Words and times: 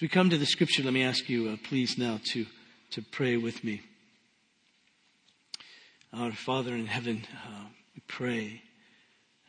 As 0.00 0.02
we 0.02 0.08
come 0.08 0.30
to 0.30 0.38
the 0.38 0.46
scripture, 0.46 0.82
let 0.82 0.94
me 0.94 1.02
ask 1.02 1.28
you, 1.28 1.50
uh, 1.50 1.56
please, 1.62 1.98
now 1.98 2.20
to, 2.32 2.46
to 2.92 3.02
pray 3.02 3.36
with 3.36 3.62
me. 3.62 3.82
Our 6.10 6.32
Father 6.32 6.74
in 6.74 6.86
heaven, 6.86 7.26
uh, 7.34 7.64
we 7.94 8.00
pray 8.08 8.62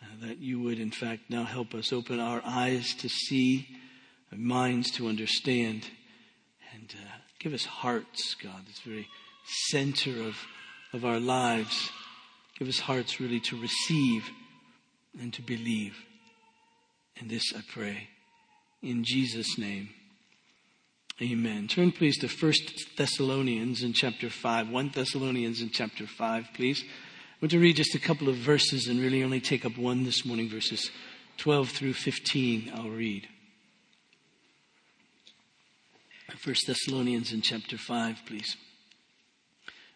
uh, 0.02 0.28
that 0.28 0.40
you 0.40 0.60
would, 0.60 0.78
in 0.78 0.92
fact, 0.92 1.30
now 1.30 1.46
help 1.46 1.74
us 1.74 1.94
open 1.94 2.20
our 2.20 2.42
eyes 2.44 2.94
to 2.96 3.08
see, 3.08 3.66
our 4.30 4.38
minds 4.38 4.92
to 4.98 5.08
understand, 5.08 5.86
and 6.74 6.96
uh, 6.98 7.12
give 7.40 7.54
us 7.54 7.64
hearts, 7.64 8.36
God, 8.44 8.68
this 8.68 8.80
very 8.80 9.08
center 9.70 10.22
of, 10.22 10.36
of 10.92 11.06
our 11.06 11.22
lives. 11.22 11.92
Give 12.60 12.68
us 12.68 12.82
hearts 12.82 13.22
really 13.22 13.40
to 13.40 13.56
receive 13.56 14.30
and 15.18 15.34
to 15.34 15.42
believe. 15.42 15.96
And 17.18 17.30
this 17.30 17.54
I 17.56 17.62
pray 17.74 18.10
in 18.82 19.06
Jesus' 19.06 19.58
name. 19.58 19.92
Amen. 21.22 21.68
Turn 21.68 21.92
please 21.92 22.18
to 22.18 22.28
1 22.28 22.54
Thessalonians 22.98 23.84
in 23.84 23.94
chapter 23.94 24.28
5. 24.28 24.72
1 24.72 24.92
Thessalonians 24.96 25.62
in 25.62 25.70
chapter 25.70 26.08
5, 26.08 26.48
please. 26.56 26.84
I 26.84 27.38
want 27.40 27.52
to 27.52 27.60
read 27.60 27.76
just 27.76 27.94
a 27.94 28.00
couple 28.00 28.28
of 28.28 28.38
verses 28.38 28.88
and 28.88 29.00
really 29.00 29.24
only 29.24 29.40
take 29.40 29.64
up 29.64 29.78
one 29.78 30.04
this 30.04 30.26
morning, 30.26 30.50
verses 30.50 30.90
12 31.38 31.70
through 31.70 31.94
15. 31.94 32.72
I'll 32.74 32.90
read. 32.90 33.28
1 36.44 36.56
Thessalonians 36.66 37.32
in 37.32 37.44
chapter 37.44 37.78
5, 37.78 38.24
please. 38.26 38.58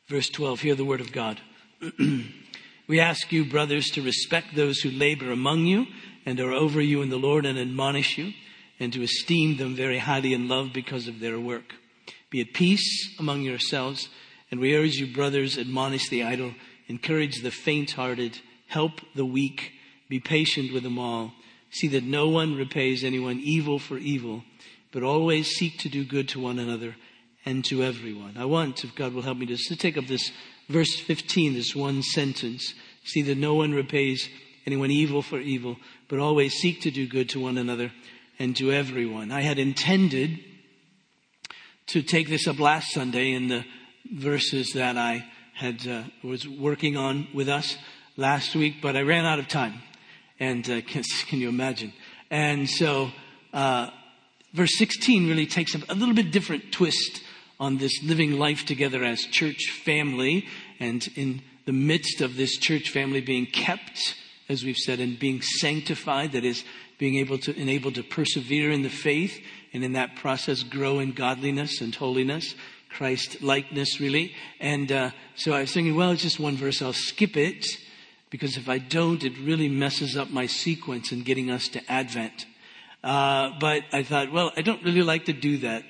Verse 0.07 0.29
12, 0.29 0.59
hear 0.59 0.75
the 0.75 0.85
word 0.85 1.01
of 1.01 1.11
God. 1.11 1.41
we 2.87 2.99
ask 2.99 3.31
you, 3.31 3.45
brothers, 3.45 3.87
to 3.87 4.03
respect 4.03 4.53
those 4.53 4.81
who 4.81 4.91
labor 4.91 5.31
among 5.31 5.65
you 5.65 5.87
and 6.23 6.39
are 6.39 6.53
over 6.53 6.79
you 6.79 7.01
in 7.01 7.09
the 7.09 7.17
Lord 7.17 7.47
and 7.47 7.57
admonish 7.57 8.15
you 8.15 8.33
and 8.79 8.91
to 8.93 9.03
esteem 9.03 9.57
them 9.57 9.75
very 9.75 9.99
highly 9.99 10.33
in 10.33 10.47
love 10.47 10.73
because 10.73 11.07
of 11.07 11.19
their 11.19 11.39
work. 11.39 11.75
Be 12.29 12.41
at 12.41 12.53
peace 12.53 13.17
among 13.19 13.41
yourselves, 13.41 14.09
and 14.51 14.59
we 14.59 14.75
urge 14.75 14.95
you, 14.95 15.13
brothers, 15.13 15.57
admonish 15.57 16.09
the 16.09 16.23
idle, 16.23 16.53
encourage 16.87 17.41
the 17.41 17.51
faint 17.51 17.91
hearted, 17.91 18.39
help 18.67 19.01
the 19.15 19.25
weak, 19.25 19.71
be 20.09 20.19
patient 20.19 20.73
with 20.73 20.83
them 20.83 20.99
all. 20.99 21.33
See 21.71 21.87
that 21.89 22.03
no 22.03 22.29
one 22.29 22.55
repays 22.55 23.03
anyone 23.03 23.39
evil 23.39 23.79
for 23.79 23.97
evil, 23.97 24.43
but 24.91 25.03
always 25.03 25.47
seek 25.47 25.77
to 25.79 25.89
do 25.89 26.05
good 26.05 26.29
to 26.29 26.39
one 26.39 26.59
another 26.59 26.95
and 27.45 27.63
to 27.65 27.83
everyone. 27.83 28.35
I 28.37 28.45
want, 28.45 28.83
if 28.83 28.95
God 28.95 29.13
will 29.13 29.21
help 29.21 29.37
me, 29.37 29.45
just 29.45 29.67
to 29.67 29.75
take 29.75 29.97
up 29.97 30.07
this 30.07 30.31
verse 30.67 30.95
15, 30.99 31.53
this 31.53 31.75
one 31.75 32.01
sentence. 32.01 32.73
See 33.03 33.21
that 33.23 33.37
no 33.37 33.53
one 33.55 33.73
repays 33.73 34.29
anyone 34.65 34.91
evil 34.91 35.21
for 35.21 35.39
evil, 35.39 35.77
but 36.07 36.19
always 36.19 36.53
seek 36.53 36.81
to 36.81 36.91
do 36.91 37.07
good 37.07 37.29
to 37.29 37.39
one 37.39 37.57
another 37.57 37.91
and 38.39 38.55
to 38.57 38.71
everyone. 38.71 39.31
I 39.31 39.41
had 39.41 39.59
intended 39.59 40.39
to 41.87 42.01
take 42.01 42.29
this 42.29 42.47
up 42.47 42.59
last 42.59 42.91
Sunday 42.91 43.31
in 43.31 43.47
the 43.47 43.65
verses 44.11 44.73
that 44.73 44.97
I 44.97 45.25
had 45.53 45.87
uh, 45.87 46.03
was 46.23 46.47
working 46.47 46.97
on 46.97 47.27
with 47.33 47.47
us 47.47 47.77
last 48.17 48.55
week, 48.55 48.75
but 48.81 48.95
I 48.95 49.01
ran 49.01 49.25
out 49.25 49.39
of 49.39 49.47
time. 49.47 49.81
And 50.39 50.69
uh, 50.69 50.81
can, 50.87 51.03
can, 51.27 51.39
you 51.39 51.49
imagine? 51.49 51.93
And 52.29 52.69
so, 52.69 53.11
uh, 53.53 53.89
verse 54.53 54.77
16 54.77 55.29
really 55.29 55.47
takes 55.47 55.75
a 55.75 55.93
little 55.93 56.15
bit 56.15 56.31
different 56.31 56.71
twist 56.71 57.21
on 57.59 57.77
this 57.77 58.03
living 58.03 58.33
life 58.33 58.65
together 58.65 59.03
as 59.03 59.21
church 59.21 59.71
family, 59.85 60.45
and 60.79 61.07
in 61.15 61.41
the 61.65 61.71
midst 61.71 62.21
of 62.21 62.35
this 62.35 62.57
church 62.57 62.89
family 62.89 63.21
being 63.21 63.45
kept, 63.45 64.15
as 64.49 64.63
we've 64.63 64.77
said, 64.77 64.99
and 64.99 65.17
being 65.17 65.41
sanctified, 65.41 66.33
that 66.33 66.43
is, 66.43 66.63
being 66.97 67.15
able 67.15 67.37
to 67.39 67.55
enable 67.55 67.91
to 67.91 68.03
persevere 68.03 68.71
in 68.71 68.83
the 68.83 68.89
faith 68.89 69.39
and 69.73 69.83
in 69.83 69.93
that 69.93 70.15
process 70.15 70.63
grow 70.63 70.99
in 70.99 71.11
godliness 71.11 71.81
and 71.81 71.93
holiness, 71.93 72.55
Christ 72.89 73.41
likeness 73.41 73.99
really. 73.99 74.33
And 74.59 74.91
uh, 74.91 75.11
so 75.35 75.53
I 75.53 75.61
was 75.61 75.73
thinking, 75.73 75.95
well, 75.95 76.11
it's 76.11 76.21
just 76.21 76.39
one 76.39 76.55
verse. 76.55 76.81
I'll 76.81 76.93
skip 76.93 77.35
it 77.35 77.65
because 78.29 78.57
if 78.57 78.69
I 78.69 78.77
don't, 78.77 79.23
it 79.23 79.37
really 79.39 79.69
messes 79.69 80.15
up 80.15 80.29
my 80.29 80.45
sequence 80.45 81.11
in 81.11 81.23
getting 81.23 81.51
us 81.51 81.67
to 81.69 81.91
Advent. 81.91 82.45
Uh, 83.03 83.51
but 83.59 83.83
I 83.93 84.03
thought, 84.03 84.31
well, 84.31 84.51
I 84.57 84.61
don't 84.61 84.83
really 84.83 85.03
like 85.03 85.25
to 85.25 85.33
do 85.33 85.57
that. 85.59 85.83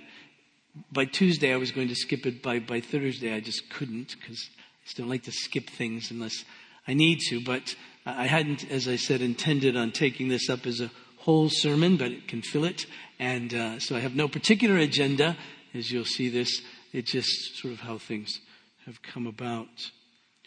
By 0.92 1.06
Tuesday, 1.06 1.54
I 1.54 1.58
was 1.58 1.72
going 1.72 1.88
to 1.88 1.96
skip 1.96 2.26
it. 2.26 2.42
By 2.42 2.60
by 2.60 2.82
Thursday, 2.82 3.34
I 3.34 3.40
just 3.40 3.70
couldn't 3.70 4.16
because 4.20 4.50
I 4.86 4.92
don't 4.98 5.08
like 5.08 5.24
to 5.24 5.32
skip 5.32 5.70
things 5.70 6.12
unless 6.12 6.44
I 6.86 6.94
need 6.94 7.20
to. 7.30 7.40
But 7.42 7.76
I 8.06 8.28
hadn't, 8.28 8.70
as 8.70 8.88
I 8.88 8.98
said, 8.98 9.22
intended 9.22 9.76
on 9.76 9.92
taking 9.92 10.28
this 10.28 10.50
up 10.50 10.66
as 10.68 10.80
a 10.80 10.92
whole 11.18 11.50
sermon, 11.50 11.98
but 11.98 12.12
it 12.12 12.28
can 12.28 12.44
fill 12.44 12.66
it. 12.66 12.86
And 13.18 13.54
uh, 13.54 13.80
so 13.80 13.96
I 13.96 14.00
have 14.00 14.16
no 14.16 14.28
particular 14.28 14.78
agenda. 14.78 15.36
As 15.74 15.92
you'll 15.92 16.06
see 16.06 16.30
this, 16.30 16.62
it's 16.94 17.12
just 17.12 17.58
sort 17.58 17.74
of 17.74 17.80
how 17.80 17.98
things 17.98 18.40
have 18.86 19.02
come 19.02 19.26
about. 19.26 19.68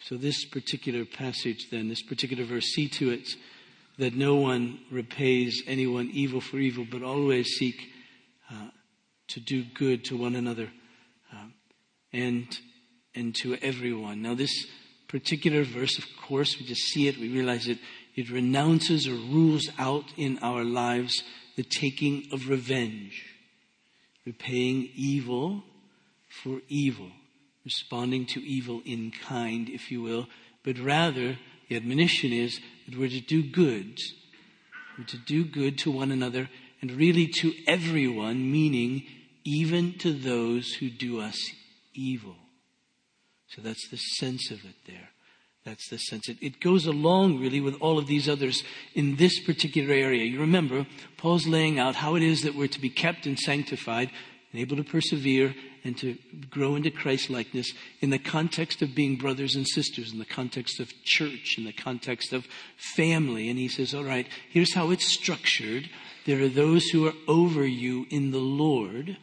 So 0.03 0.15
this 0.15 0.45
particular 0.45 1.03
passage 1.03 1.67
then, 1.69 1.89
this 1.89 2.01
particular 2.01 2.45
verse, 2.45 2.65
see 2.65 2.87
to 2.89 3.09
it 3.09 3.27
that 3.97 4.15
no 4.15 4.35
one 4.35 4.79
repays 4.89 5.61
anyone 5.67 6.09
evil 6.13 6.39
for 6.39 6.57
evil, 6.57 6.87
but 6.89 7.03
always 7.03 7.47
seek 7.47 7.75
uh, 8.49 8.69
to 9.27 9.41
do 9.41 9.65
good 9.73 10.05
to 10.05 10.15
one 10.15 10.35
another 10.35 10.69
uh, 11.33 11.47
and 12.13 12.47
and 13.15 13.35
to 13.35 13.55
everyone. 13.55 14.21
Now 14.21 14.35
this 14.35 14.65
particular 15.09 15.63
verse, 15.63 15.97
of 15.97 16.05
course, 16.21 16.57
we 16.57 16.65
just 16.65 16.83
see 16.83 17.07
it, 17.07 17.17
we 17.17 17.29
realize 17.29 17.67
it, 17.67 17.79
it 18.15 18.29
renounces 18.29 19.07
or 19.07 19.13
rules 19.13 19.67
out 19.77 20.05
in 20.15 20.37
our 20.39 20.63
lives 20.63 21.23
the 21.57 21.63
taking 21.63 22.27
of 22.31 22.47
revenge, 22.47 23.25
repaying 24.25 24.89
evil 24.95 25.63
for 26.29 26.61
evil, 26.69 27.11
responding 27.65 28.25
to 28.27 28.39
evil 28.41 28.81
in 28.85 29.11
kind, 29.11 29.67
if 29.67 29.91
you 29.91 30.01
will, 30.01 30.27
but 30.63 30.77
rather 30.77 31.37
the 31.67 31.75
admonition 31.75 32.31
is 32.31 32.59
that 32.87 32.97
we're 32.97 33.09
to 33.09 33.19
do 33.19 33.41
good, 33.43 33.97
we're 34.97 35.05
to 35.05 35.17
do 35.17 35.43
good 35.43 35.77
to 35.79 35.91
one 35.91 36.11
another 36.11 36.49
and 36.81 36.91
really 36.91 37.27
to 37.27 37.51
everyone, 37.67 38.51
meaning 38.51 39.03
even 39.43 39.97
to 39.97 40.13
those 40.13 40.73
who 40.75 40.89
do 40.89 41.19
us 41.19 41.51
evil. 41.95 42.35
So 43.55 43.61
that's 43.61 43.87
the 43.89 43.97
sense 43.97 44.51
of 44.51 44.63
it 44.63 44.75
there. 44.85 45.09
That's 45.65 45.89
the 45.89 45.97
sense. 45.97 46.29
It, 46.29 46.37
it, 46.41 46.61
goes 46.61 46.85
along 46.85 47.39
really 47.39 47.59
with 47.59 47.75
all 47.81 47.97
of 47.97 48.07
these 48.07 48.29
others 48.29 48.63
in 48.95 49.17
this 49.17 49.39
particular 49.39 49.93
area. 49.93 50.23
You 50.23 50.39
remember, 50.39 50.87
Paul's 51.17 51.47
laying 51.47 51.77
out 51.77 51.95
how 51.95 52.15
it 52.15 52.23
is 52.23 52.43
that 52.43 52.55
we're 52.55 52.67
to 52.67 52.79
be 52.79 52.89
kept 52.89 53.25
and 53.25 53.37
sanctified 53.37 54.09
and 54.51 54.61
able 54.61 54.77
to 54.77 54.83
persevere 54.83 55.53
and 55.83 55.97
to 55.97 56.17
grow 56.49 56.75
into 56.75 56.91
Christ 56.91 57.29
likeness 57.29 57.71
in 58.01 58.09
the 58.09 58.19
context 58.19 58.81
of 58.81 58.95
being 58.95 59.17
brothers 59.17 59.55
and 59.55 59.67
sisters, 59.67 60.11
in 60.11 60.19
the 60.19 60.25
context 60.25 60.79
of 60.79 60.91
church, 61.03 61.55
in 61.57 61.65
the 61.65 61.73
context 61.73 62.33
of 62.33 62.47
family. 62.95 63.49
And 63.49 63.59
he 63.59 63.67
says, 63.67 63.93
all 63.93 64.03
right, 64.03 64.27
here's 64.49 64.73
how 64.73 64.91
it's 64.91 65.05
structured. 65.05 65.89
There 66.25 66.41
are 66.41 66.49
those 66.49 66.85
who 66.89 67.07
are 67.07 67.13
over 67.27 67.65
you 67.65 68.05
in 68.09 68.31
the 68.31 68.39
Lord 68.39 69.17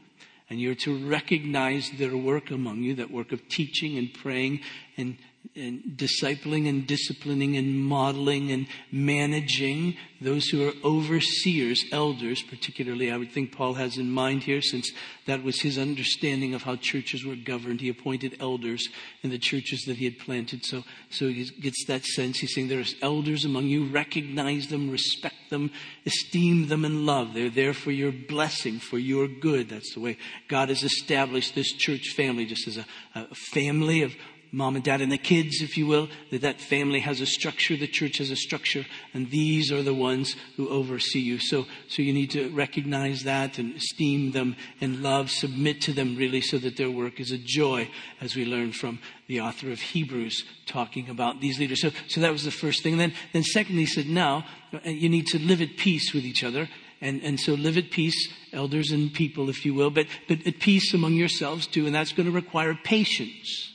and 0.49 0.61
you're 0.61 0.75
to 0.75 1.09
recognize 1.09 1.91
their 1.99 2.17
work 2.17 2.51
among 2.51 2.83
you, 2.83 2.95
that 2.95 3.11
work 3.11 3.33
of 3.33 3.49
teaching 3.49 3.99
and 3.99 4.13
praying 4.15 4.61
and 4.97 5.19
and 5.55 5.83
discipling 5.97 6.69
and 6.69 6.87
disciplining 6.87 7.57
and 7.57 7.79
modeling 7.79 8.51
and 8.51 8.67
managing 8.91 9.97
those 10.21 10.47
who 10.47 10.67
are 10.67 10.73
overseers, 10.83 11.85
elders, 11.93 12.43
particularly, 12.43 13.11
I 13.11 13.17
would 13.17 13.33
think 13.33 13.53
Paul 13.53 13.75
has 13.75 13.99
in 13.99 14.11
mind 14.11 14.45
here, 14.45 14.63
since 14.63 14.91
that 15.27 15.43
was 15.43 15.61
his 15.61 15.79
understanding 15.79 16.55
of 16.55 16.63
how 16.63 16.77
churches 16.77 17.25
were 17.25 17.37
governed. 17.37 17.81
He 17.81 17.91
appointed 17.91 18.37
elders 18.41 18.89
in 19.23 19.31
the 19.31 19.39
churches 19.39 19.83
that 19.87 19.99
he 19.99 20.05
had 20.05 20.19
planted. 20.19 20.65
So, 20.65 20.85
so 21.11 21.29
he 21.29 21.45
gets 21.61 21.85
that 21.87 22.05
sense. 22.05 22.39
He's 22.39 22.55
saying 22.55 22.69
there's 22.69 22.95
elders 23.03 23.45
among 23.45 23.67
you. 23.67 23.87
Recognize 23.91 24.69
them, 24.69 24.91
respect 24.91 25.51
them, 25.51 25.71
esteem 26.07 26.69
them, 26.69 26.85
and 26.85 27.05
love. 27.05 27.35
They're 27.35 27.51
there 27.51 27.75
for 27.75 27.91
your 27.91 28.13
blessing, 28.13 28.79
for 28.79 28.99
your 28.99 29.29
good. 29.29 29.69
That's 29.69 29.95
the 29.95 30.01
way 30.01 30.17
God 30.49 30.71
has 30.71 30.83
established 30.83 31.55
this 31.55 31.73
church 31.73 32.15
family, 32.17 32.47
just 32.47 32.67
as 32.67 32.79
a, 32.79 32.87
a 33.15 33.35
family 33.35 34.03
of 34.03 34.15
mom 34.53 34.77
and 34.77 34.85
dad 34.85 35.01
and 35.01 35.13
the 35.13 35.19
kids, 35.19 35.61
if 35.61 35.77
you 35.77 35.87
will, 35.87 36.09
that 36.31 36.41
that 36.41 36.61
family 36.61 37.01
has 37.01 37.21
a 37.21 37.27
structure, 37.27 37.77
the 37.77 37.87
church 37.87 38.19
has 38.19 38.31
a 38.31 38.37
structure, 38.37 38.87
and 39.13 39.31
these 39.31 39.71
are 39.71 39.83
the 39.83 39.95
ones 39.95 40.37
who 40.57 40.69
oversee 40.69 41.21
you. 41.21 41.39
So, 41.39 41.67
so 41.89 42.03
you 42.03 42.13
need 42.13 42.31
to 42.31 42.49
recognize 42.51 43.25
that 43.25 43.59
and 43.59 43.77
esteem 43.77 44.33
them 44.33 44.57
and 44.81 45.03
love, 45.03 45.31
submit 45.31 45.81
to 45.83 45.93
them 45.93 46.17
really 46.17 46.41
so 46.41 46.59
that 46.59 46.77
their 46.77 46.91
work 46.91 47.21
is 47.21 47.33
a 47.33 47.39
joy, 47.39 47.91
as 48.21 48.37
we 48.37 48.45
learn 48.45 48.73
from 48.73 48.99
the 49.27 49.41
author 49.41 49.71
of 49.71 49.81
Hebrews 49.81 50.45
talking 50.67 51.09
about 51.09 51.41
these 51.41 51.59
leaders. 51.59 51.81
So, 51.81 51.91
so 52.09 52.21
that 52.21 52.33
was 52.33 52.45
the 52.45 52.51
first 52.51 52.83
thing. 52.83 52.97
Then, 52.97 53.13
then 53.33 53.43
secondly, 53.43 53.83
he 53.83 53.87
said, 53.87 54.07
now 54.07 54.47
uh, 54.73 54.89
you 54.89 55.09
need 55.09 55.27
to 55.29 55.39
live 55.39 55.61
at 55.61 55.77
peace 55.77 56.15
with 56.15 56.25
each 56.25 56.45
other. 56.45 56.69
And, 56.99 57.23
and 57.23 57.39
so 57.39 57.53
live 57.53 57.77
at 57.77 57.91
peace, 57.91 58.33
elders 58.55 58.91
and 58.91 59.13
people, 59.13 59.51
if 59.51 59.67
you 59.67 59.75
will, 59.75 59.91
but, 59.91 60.07
but 60.29 60.47
at 60.47 60.61
peace 60.61 60.95
among 60.95 61.13
yourselves 61.13 61.67
too, 61.67 61.85
and 61.85 61.95
that's 61.95 62.13
going 62.13 62.25
to 62.25 62.33
require 62.33 62.75
patience. 62.75 63.71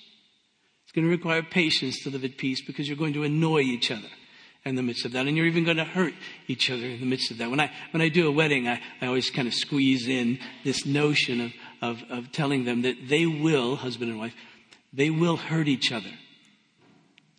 It's 0.92 0.96
going 0.98 1.08
to 1.08 1.10
require 1.10 1.42
patience 1.42 2.04
to 2.04 2.10
live 2.10 2.26
at 2.26 2.36
peace 2.36 2.62
because 2.62 2.86
you're 2.86 2.98
going 2.98 3.14
to 3.14 3.24
annoy 3.24 3.62
each 3.62 3.92
other. 3.92 4.10
in 4.66 4.76
the 4.76 4.84
midst 4.84 5.06
of 5.06 5.14
that. 5.14 5.26
And 5.26 5.38
you're 5.38 5.46
even 5.46 5.64
going 5.64 5.78
to 5.78 5.86
hurt 5.86 6.14
each 6.50 6.70
other 6.70 6.86
in 6.86 7.00
the 7.00 7.06
midst 7.06 7.32
of 7.32 7.38
that. 7.38 7.50
When 7.50 7.62
I, 7.62 7.72
when 7.92 8.02
I 8.02 8.10
do 8.10 8.28
a 8.28 8.32
wedding, 8.32 8.68
I, 8.68 8.82
I 9.00 9.06
always 9.08 9.30
kind 9.30 9.48
of 9.48 9.54
squeeze 9.54 10.10
in 10.10 10.38
this 10.66 10.86
notion 10.86 11.40
of, 11.40 11.54
of, 11.82 12.04
of 12.10 12.32
telling 12.34 12.66
them 12.66 12.82
that 12.82 13.08
they 13.08 13.26
will, 13.26 13.78
husband 13.78 14.12
and 14.12 14.20
wife, 14.20 14.34
they 14.92 15.10
will 15.10 15.38
hurt 15.38 15.70
each 15.70 15.94
other. 15.94 16.12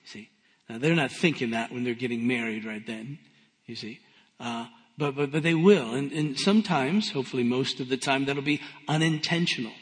See? 0.06 0.30
Now, 0.70 0.78
they're 0.78 0.94
not 0.94 1.12
thinking 1.12 1.50
that 1.50 1.70
when 1.70 1.84
they're 1.84 1.92
getting 1.92 2.26
married 2.26 2.64
right 2.64 2.86
then, 2.86 3.18
you 3.66 3.76
see. 3.76 4.00
Uh, 4.40 4.68
but, 4.96 5.14
but, 5.14 5.30
but 5.30 5.42
they 5.42 5.52
will. 5.52 5.92
And, 5.92 6.10
and 6.10 6.40
sometimes, 6.40 7.10
hopefully 7.10 7.44
most 7.44 7.80
of 7.80 7.90
the 7.90 7.98
time, 7.98 8.24
that'll 8.24 8.40
be 8.40 8.62
unintentional. 8.88 9.72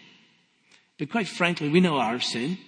But 0.99 1.09
quite 1.09 1.29
frankly, 1.29 1.69
we 1.69 1.79
know 1.79 1.99
our 1.99 2.19
sin. 2.19 2.59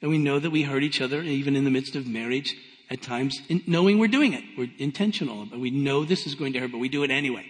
And 0.00 0.10
we 0.10 0.18
know 0.18 0.38
that 0.38 0.50
we 0.50 0.62
hurt 0.62 0.82
each 0.82 1.00
other, 1.00 1.22
even 1.22 1.56
in 1.56 1.64
the 1.64 1.70
midst 1.70 1.96
of 1.96 2.06
marriage, 2.06 2.54
at 2.90 3.02
times, 3.02 3.40
knowing 3.66 3.98
we're 3.98 4.08
doing 4.08 4.32
it. 4.32 4.44
We're 4.56 4.70
intentional. 4.78 5.44
But 5.46 5.60
we 5.60 5.70
know 5.70 6.04
this 6.04 6.26
is 6.26 6.34
going 6.34 6.52
to 6.54 6.60
hurt, 6.60 6.72
but 6.72 6.78
we 6.78 6.88
do 6.88 7.02
it 7.02 7.10
anyway. 7.10 7.44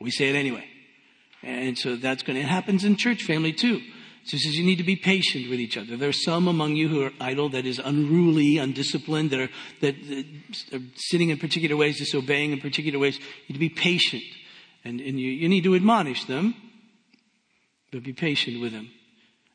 We 0.00 0.10
say 0.10 0.28
it 0.28 0.36
anyway. 0.36 0.64
And 1.42 1.76
so 1.76 1.96
that's 1.96 2.22
going 2.22 2.36
to, 2.36 2.42
it 2.42 2.48
happens 2.48 2.84
in 2.84 2.96
church 2.96 3.22
family 3.24 3.52
too. 3.52 3.80
So 4.24 4.36
he 4.36 4.38
says 4.38 4.56
you 4.56 4.64
need 4.64 4.76
to 4.76 4.84
be 4.84 4.96
patient 4.96 5.50
with 5.50 5.60
each 5.60 5.76
other. 5.76 5.98
There 5.98 6.08
are 6.08 6.12
some 6.12 6.48
among 6.48 6.76
you 6.76 6.88
who 6.88 7.02
are 7.02 7.12
idle, 7.20 7.50
that 7.50 7.66
is 7.66 7.78
unruly, 7.78 8.56
undisciplined, 8.56 9.30
that 9.30 9.40
are, 9.40 9.50
that, 9.82 9.94
that 10.08 10.26
are 10.72 10.82
sitting 10.96 11.28
in 11.28 11.38
particular 11.38 11.76
ways, 11.76 11.98
disobeying 11.98 12.52
in 12.52 12.60
particular 12.60 12.98
ways. 12.98 13.18
You 13.18 13.24
need 13.50 13.54
to 13.54 13.58
be 13.58 13.68
patient. 13.68 14.22
And, 14.82 15.00
and 15.00 15.20
you, 15.20 15.30
you 15.30 15.48
need 15.48 15.64
to 15.64 15.74
admonish 15.74 16.24
them, 16.24 16.54
but 17.92 18.02
be 18.02 18.14
patient 18.14 18.62
with 18.62 18.72
them. 18.72 18.90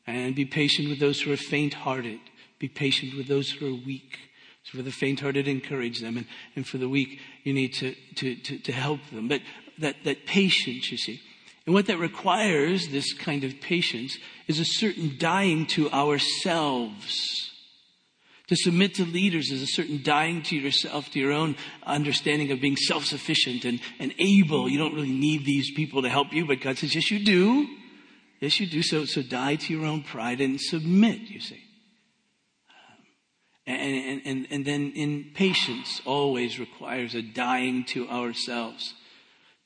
And 0.06 0.36
be 0.36 0.44
patient 0.44 0.88
with 0.88 1.00
those 1.00 1.20
who 1.20 1.32
are 1.32 1.36
faint 1.36 1.74
hearted. 1.74 2.20
Be 2.60 2.68
patient 2.68 3.16
with 3.16 3.26
those 3.26 3.50
who 3.50 3.66
are 3.66 3.84
weak. 3.84 4.18
So 4.62 4.78
for 4.78 4.84
the 4.84 4.92
faint-hearted, 4.92 5.48
encourage 5.48 6.00
them. 6.00 6.16
And, 6.16 6.26
and 6.54 6.64
for 6.64 6.78
the 6.78 6.88
weak, 6.88 7.18
you 7.42 7.52
need 7.52 7.72
to, 7.74 7.96
to, 8.16 8.36
to, 8.36 8.58
to 8.58 8.72
help 8.72 9.00
them. 9.10 9.26
But 9.26 9.40
that, 9.78 9.96
that 10.04 10.26
patience, 10.26 10.92
you 10.92 10.98
see. 10.98 11.20
And 11.66 11.74
what 11.74 11.86
that 11.86 11.98
requires, 11.98 12.88
this 12.88 13.12
kind 13.14 13.44
of 13.44 13.60
patience, 13.60 14.18
is 14.46 14.60
a 14.60 14.64
certain 14.64 15.16
dying 15.18 15.66
to 15.68 15.90
ourselves. 15.90 17.50
To 18.48 18.56
submit 18.56 18.96
to 18.96 19.04
leaders 19.04 19.50
is 19.50 19.62
a 19.62 19.66
certain 19.66 20.02
dying 20.02 20.42
to 20.42 20.56
yourself, 20.56 21.10
to 21.12 21.18
your 21.20 21.32
own 21.32 21.56
understanding 21.84 22.50
of 22.50 22.60
being 22.60 22.76
self-sufficient 22.76 23.64
and, 23.64 23.80
and 23.98 24.12
able. 24.18 24.68
You 24.68 24.78
don't 24.78 24.94
really 24.94 25.12
need 25.12 25.46
these 25.46 25.70
people 25.70 26.02
to 26.02 26.08
help 26.08 26.32
you, 26.32 26.46
but 26.46 26.60
God 26.60 26.76
says, 26.76 26.94
yes, 26.94 27.10
you 27.10 27.24
do. 27.24 27.68
Yes, 28.40 28.58
you 28.58 28.66
do. 28.66 28.82
So, 28.82 29.04
so 29.04 29.22
die 29.22 29.56
to 29.56 29.72
your 29.72 29.86
own 29.86 30.02
pride 30.02 30.40
and 30.40 30.60
submit, 30.60 31.20
you 31.20 31.40
see. 31.40 31.62
And, 33.70 34.22
and, 34.24 34.46
and 34.50 34.64
then 34.64 34.92
in 34.94 35.30
patience 35.34 36.00
always 36.04 36.58
requires 36.58 37.14
a 37.14 37.22
dying 37.22 37.84
to 37.86 38.08
ourselves. 38.08 38.94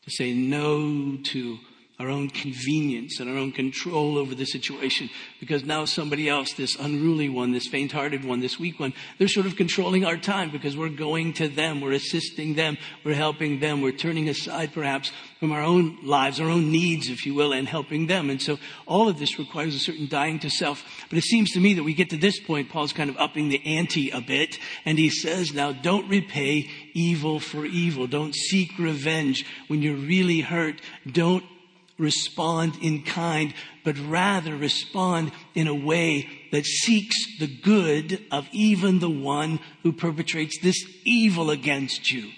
To 0.05 0.11
say 0.11 0.33
no 0.35 1.17
to 1.25 1.59
our 2.05 2.11
own 2.11 2.29
convenience 2.29 3.19
and 3.19 3.31
our 3.31 3.37
own 3.37 3.51
control 3.51 4.19
over 4.19 4.35
the 4.35 4.45
situation 4.45 5.09
because 5.41 5.65
now 5.65 5.85
somebody 5.87 6.29
else, 6.29 6.53
this 6.53 6.77
unruly 6.77 7.29
one, 7.29 7.53
this 7.53 7.67
faint 7.67 7.93
hearted 7.93 8.25
one, 8.25 8.41
this 8.41 8.59
weak 8.59 8.79
one, 8.79 8.93
they're 9.19 9.29
sort 9.29 9.47
of 9.47 9.57
controlling 9.57 10.05
our 10.05 10.17
time 10.17 10.51
because 10.51 10.77
we're 10.77 10.89
going 10.91 11.33
to 11.33 11.49
them, 11.49 11.81
we're 11.81 11.93
assisting 11.93 12.55
them, 12.55 12.77
we're 13.05 13.15
helping 13.15 13.61
them, 13.61 13.81
we're 13.81 13.93
turning 13.93 14.29
aside 14.29 14.73
perhaps 14.73 15.13
from 15.41 15.51
our 15.53 15.63
own 15.63 15.99
lives, 16.03 16.41
our 16.41 16.49
own 16.49 16.71
needs, 16.71 17.09
if 17.09 17.25
you 17.25 17.35
will, 17.35 17.53
and 17.53 17.69
helping 17.69 18.07
them. 18.07 18.29
And 18.29 18.41
so 18.41 18.59
all 18.87 19.09
of 19.09 19.19
this 19.19 19.39
requires 19.39 19.75
a 19.75 19.79
certain 19.79 20.09
dying 20.09 20.39
to 20.41 20.51
self. 20.51 20.85
But 21.09 21.19
it 21.19 21.25
seems 21.25 21.53
to 21.53 21.61
me 21.61 21.75
that 21.75 21.85
we 21.85 21.95
get 21.95 22.11
to 22.11 22.17
this 22.17 22.41
point, 22.41 22.69
Paul's 22.69 22.93
kind 22.93 23.09
of 23.09 23.17
upping 23.17 23.49
the 23.49 23.65
ante 23.65 24.11
a 24.11 24.21
bit, 24.21 24.59
and 24.85 24.99
he 24.99 25.09
says, 25.09 25.55
now 25.55 25.73
don't 25.73 26.09
repay 26.09 26.69
evil 26.93 27.41
for 27.41 27.65
evil. 27.65 28.07
Don't 28.07 28.35
seek 28.35 28.79
revenge 28.79 29.47
when 29.69 29.83
you're 29.83 29.97
really 29.97 30.41
hurt. 30.41 30.81
Don't 31.11 31.45
respond 31.99 32.75
in 32.83 33.03
kind, 33.03 33.55
but 33.85 33.99
rather 33.99 34.57
respond 34.57 35.33
in 35.55 35.69
a 35.69 35.75
way 35.75 36.29
that 36.53 36.67
seeks 36.67 37.17
the 37.39 37.47
good 37.47 38.25
of 38.31 38.49
even 38.53 38.99
the 38.99 39.11
one 39.11 39.61
who 39.83 39.93
perpetrates 39.93 40.59
this 40.61 40.85
evil 41.05 41.51
against 41.51 42.11
you. 42.11 42.31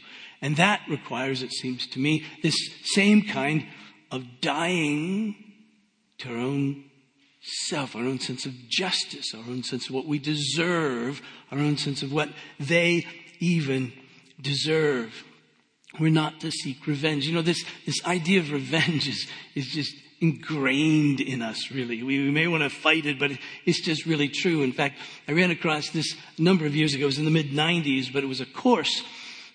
And 0.42 0.56
that 0.56 0.82
requires, 0.88 1.42
it 1.42 1.52
seems 1.52 1.86
to 1.88 1.98
me, 1.98 2.24
this 2.42 2.56
same 2.84 3.22
kind 3.22 3.66
of 4.10 4.24
dying 4.40 5.34
to 6.18 6.30
our 6.30 6.36
own 6.36 6.84
self, 7.42 7.96
our 7.96 8.02
own 8.02 8.18
sense 8.18 8.44
of 8.44 8.52
justice, 8.68 9.34
our 9.34 9.44
own 9.48 9.62
sense 9.62 9.88
of 9.88 9.94
what 9.94 10.06
we 10.06 10.18
deserve, 10.18 11.22
our 11.50 11.58
own 11.58 11.76
sense 11.76 12.02
of 12.02 12.12
what 12.12 12.28
they 12.58 13.06
even 13.40 13.92
deserve. 14.40 15.24
We're 15.98 16.10
not 16.10 16.40
to 16.40 16.50
seek 16.50 16.86
revenge. 16.86 17.26
You 17.26 17.34
know, 17.34 17.42
this, 17.42 17.64
this 17.84 18.04
idea 18.04 18.40
of 18.40 18.52
revenge 18.52 19.08
is, 19.08 19.26
is 19.54 19.66
just 19.66 19.94
ingrained 20.20 21.20
in 21.20 21.42
us, 21.42 21.70
really. 21.70 22.02
We, 22.02 22.24
we 22.24 22.30
may 22.30 22.46
want 22.46 22.62
to 22.62 22.70
fight 22.70 23.06
it, 23.06 23.18
but 23.18 23.32
it, 23.32 23.38
it's 23.64 23.80
just 23.80 24.06
really 24.06 24.28
true. 24.28 24.62
In 24.62 24.72
fact, 24.72 24.98
I 25.28 25.32
ran 25.32 25.50
across 25.50 25.90
this 25.90 26.14
a 26.38 26.42
number 26.42 26.66
of 26.66 26.74
years 26.74 26.94
ago. 26.94 27.04
It 27.04 27.06
was 27.06 27.18
in 27.18 27.24
the 27.24 27.30
mid 27.30 27.50
90s, 27.50 28.12
but 28.12 28.24
it 28.24 28.26
was 28.26 28.40
a 28.40 28.46
course 28.46 29.02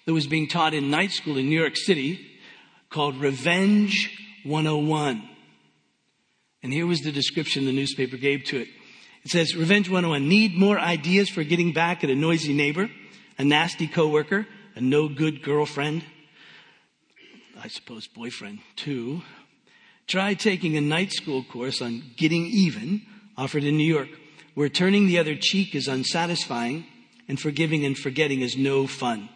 that 0.05 0.13
was 0.13 0.27
being 0.27 0.47
taught 0.47 0.73
in 0.73 0.89
night 0.89 1.11
school 1.11 1.37
in 1.37 1.49
New 1.49 1.59
York 1.59 1.77
City 1.77 2.27
called 2.89 3.17
Revenge 3.17 4.17
101. 4.43 5.29
And 6.63 6.71
here 6.71 6.85
was 6.85 7.01
the 7.01 7.11
description 7.11 7.65
the 7.65 7.71
newspaper 7.71 8.17
gave 8.17 8.43
to 8.45 8.61
it. 8.61 8.67
It 9.23 9.31
says, 9.31 9.55
Revenge 9.55 9.87
101, 9.87 10.27
need 10.27 10.55
more 10.55 10.79
ideas 10.79 11.29
for 11.29 11.43
getting 11.43 11.73
back 11.73 12.03
at 12.03 12.09
a 12.09 12.15
noisy 12.15 12.53
neighbor, 12.53 12.89
a 13.37 13.43
nasty 13.43 13.87
coworker, 13.87 14.47
a 14.75 14.81
no 14.81 15.07
good 15.07 15.43
girlfriend, 15.43 16.03
I 17.63 17.67
suppose 17.67 18.07
boyfriend 18.07 18.59
too. 18.75 19.21
Try 20.07 20.33
taking 20.33 20.77
a 20.77 20.81
night 20.81 21.11
school 21.11 21.43
course 21.43 21.79
on 21.79 22.01
getting 22.17 22.47
even 22.47 23.03
offered 23.37 23.63
in 23.63 23.77
New 23.77 23.83
York, 23.83 24.09
where 24.55 24.67
turning 24.67 25.05
the 25.05 25.19
other 25.19 25.35
cheek 25.35 25.75
is 25.75 25.87
unsatisfying 25.87 26.85
and 27.27 27.39
forgiving 27.39 27.85
and 27.85 27.95
forgetting 27.95 28.41
is 28.41 28.57
no 28.57 28.87
fun. 28.87 29.29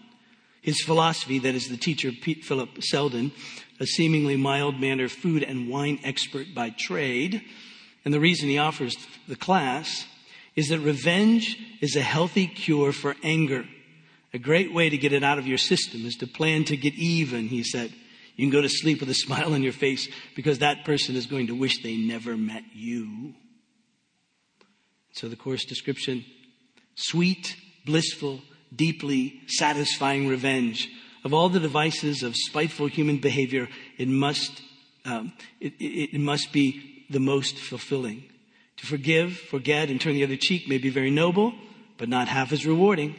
His 0.59 0.81
philosophy, 0.81 1.37
that 1.37 1.53
is 1.53 1.69
the 1.69 1.77
teacher 1.77 2.11
Pete 2.11 2.43
Philip 2.43 2.81
Selden, 2.81 3.31
a 3.79 3.85
seemingly 3.85 4.37
mild-mannered 4.37 5.11
food 5.11 5.43
and 5.43 5.69
wine 5.69 5.99
expert 6.03 6.47
by 6.55 6.71
trade, 6.71 7.43
and 8.03 8.11
the 8.11 8.19
reason 8.19 8.49
he 8.49 8.57
offers 8.57 8.97
the 9.27 9.35
class 9.35 10.05
is 10.55 10.69
that 10.69 10.79
revenge 10.79 11.59
is 11.79 11.95
a 11.95 12.01
healthy 12.01 12.47
cure 12.47 12.91
for 12.91 13.15
anger. 13.21 13.65
A 14.33 14.39
great 14.39 14.73
way 14.73 14.89
to 14.89 14.97
get 14.97 15.13
it 15.13 15.23
out 15.23 15.37
of 15.37 15.45
your 15.45 15.59
system 15.59 16.07
is 16.07 16.15
to 16.15 16.27
plan 16.27 16.63
to 16.65 16.75
get 16.75 16.95
even, 16.95 17.49
he 17.49 17.63
said. 17.63 17.93
You 18.35 18.45
can 18.45 18.51
go 18.51 18.61
to 18.61 18.69
sleep 18.69 18.99
with 18.99 19.09
a 19.09 19.13
smile 19.25 19.53
on 19.53 19.63
your 19.63 19.73
face 19.73 20.07
because 20.35 20.59
that 20.59 20.85
person 20.85 21.15
is 21.15 21.25
going 21.25 21.47
to 21.47 21.55
wish 21.55 21.81
they 21.81 21.97
never 21.97 22.35
met 22.35 22.63
you. 22.73 23.33
So 25.13 25.29
the 25.29 25.37
course 25.37 25.63
description, 25.63 26.25
sweet, 26.95 27.55
blissful, 27.85 28.41
deeply 28.75 29.41
satisfying 29.47 30.27
revenge. 30.27 30.89
Of 31.23 31.33
all 31.33 31.49
the 31.49 31.59
devices 31.59 32.21
of 32.21 32.35
spiteful 32.35 32.87
human 32.87 33.17
behavior, 33.17 33.69
it 33.97 34.07
must, 34.07 34.61
um, 35.05 35.33
it, 35.59 35.73
it, 35.79 36.15
it 36.15 36.19
must 36.19 36.51
be 36.51 37.05
the 37.09 37.19
most 37.19 37.57
fulfilling. 37.57 38.25
To 38.77 38.85
forgive, 38.85 39.37
forget, 39.37 39.89
and 39.89 40.01
turn 40.01 40.15
the 40.15 40.23
other 40.23 40.35
cheek 40.35 40.67
may 40.67 40.77
be 40.77 40.89
very 40.89 41.09
noble, 41.09 41.53
but 41.97 42.09
not 42.09 42.27
half 42.27 42.51
as 42.51 42.65
rewarding. 42.65 43.15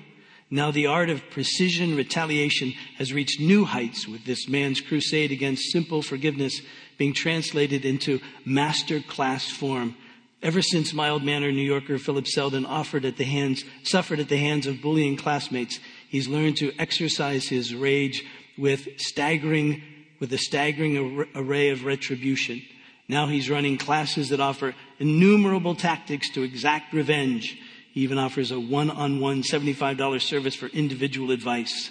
Now 0.50 0.70
the 0.70 0.86
art 0.86 1.10
of 1.10 1.28
precision 1.30 1.96
retaliation 1.96 2.72
has 2.98 3.12
reached 3.12 3.40
new 3.40 3.64
heights 3.64 4.06
with 4.06 4.24
this 4.24 4.48
man's 4.48 4.80
crusade 4.80 5.32
against 5.32 5.72
simple 5.72 6.02
forgiveness 6.02 6.60
being 6.98 7.12
translated 7.12 7.84
into 7.84 8.20
master 8.44 9.00
class 9.00 9.50
form. 9.50 9.96
Ever 10.42 10.62
since 10.62 10.94
mild-mannered 10.94 11.54
New 11.54 11.62
Yorker 11.62 11.98
Philip 11.98 12.28
Selden 12.28 12.64
offered 12.64 13.04
at 13.04 13.16
the 13.16 13.24
hands, 13.24 13.64
suffered 13.82 14.20
at 14.20 14.28
the 14.28 14.36
hands 14.36 14.66
of 14.66 14.80
bullying 14.80 15.16
classmates, 15.16 15.80
he's 16.08 16.28
learned 16.28 16.58
to 16.58 16.72
exercise 16.78 17.48
his 17.48 17.74
rage 17.74 18.22
with 18.56 18.86
staggering, 18.98 19.82
with 20.20 20.32
a 20.32 20.38
staggering 20.38 21.26
array 21.34 21.70
of 21.70 21.84
retribution. 21.84 22.62
Now 23.08 23.26
he's 23.26 23.50
running 23.50 23.78
classes 23.78 24.28
that 24.28 24.40
offer 24.40 24.74
innumerable 25.00 25.74
tactics 25.74 26.30
to 26.30 26.42
exact 26.42 26.92
revenge 26.92 27.58
he 27.96 28.02
even 28.02 28.18
offers 28.18 28.50
a 28.50 28.60
one-on-one 28.60 29.42
$75 29.42 30.20
service 30.20 30.54
for 30.54 30.66
individual 30.66 31.30
advice. 31.30 31.88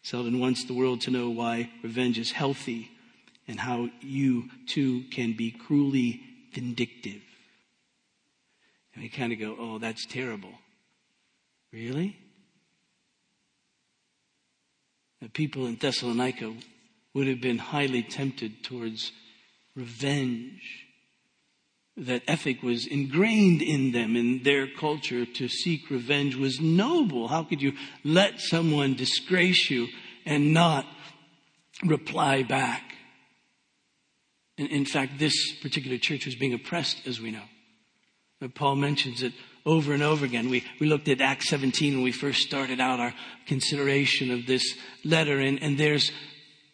Selden 0.00 0.40
wants 0.40 0.64
the 0.64 0.72
world 0.72 1.02
to 1.02 1.10
know 1.10 1.28
why 1.28 1.70
revenge 1.82 2.18
is 2.18 2.32
healthy 2.32 2.90
and 3.46 3.60
how 3.60 3.90
you 4.00 4.48
too 4.66 5.02
can 5.10 5.34
be 5.34 5.50
cruelly 5.50 6.22
vindictive. 6.54 7.20
And 8.94 9.02
we 9.02 9.10
kind 9.10 9.34
of 9.34 9.38
go, 9.38 9.54
oh, 9.60 9.78
that's 9.78 10.06
terrible. 10.06 10.54
Really? 11.74 12.16
The 15.20 15.28
people 15.28 15.66
in 15.66 15.76
Thessalonica 15.76 16.54
would 17.12 17.26
have 17.26 17.42
been 17.42 17.58
highly 17.58 18.02
tempted 18.02 18.64
towards 18.64 19.12
revenge 19.76 20.87
that 21.98 22.22
ethic 22.28 22.62
was 22.62 22.86
ingrained 22.86 23.60
in 23.60 23.92
them, 23.92 24.16
in 24.16 24.42
their 24.44 24.68
culture, 24.68 25.26
to 25.26 25.48
seek 25.48 25.90
revenge 25.90 26.36
was 26.36 26.60
noble. 26.60 27.28
How 27.28 27.42
could 27.42 27.60
you 27.60 27.72
let 28.04 28.40
someone 28.40 28.94
disgrace 28.94 29.68
you 29.68 29.88
and 30.24 30.54
not 30.54 30.86
reply 31.84 32.44
back? 32.44 32.94
In, 34.56 34.68
in 34.68 34.84
fact, 34.84 35.18
this 35.18 35.52
particular 35.60 35.98
church 35.98 36.26
was 36.26 36.36
being 36.36 36.54
oppressed, 36.54 37.06
as 37.06 37.20
we 37.20 37.32
know. 37.32 37.44
But 38.40 38.54
Paul 38.54 38.76
mentions 38.76 39.22
it 39.22 39.32
over 39.66 39.92
and 39.92 40.02
over 40.02 40.24
again. 40.24 40.50
We, 40.50 40.64
we 40.80 40.86
looked 40.86 41.08
at 41.08 41.20
Acts 41.20 41.48
17 41.48 41.94
when 41.94 42.04
we 42.04 42.12
first 42.12 42.42
started 42.42 42.80
out 42.80 43.00
our 43.00 43.12
consideration 43.46 44.30
of 44.30 44.46
this 44.46 44.76
letter, 45.04 45.40
and, 45.40 45.60
and 45.60 45.76
there's 45.76 46.12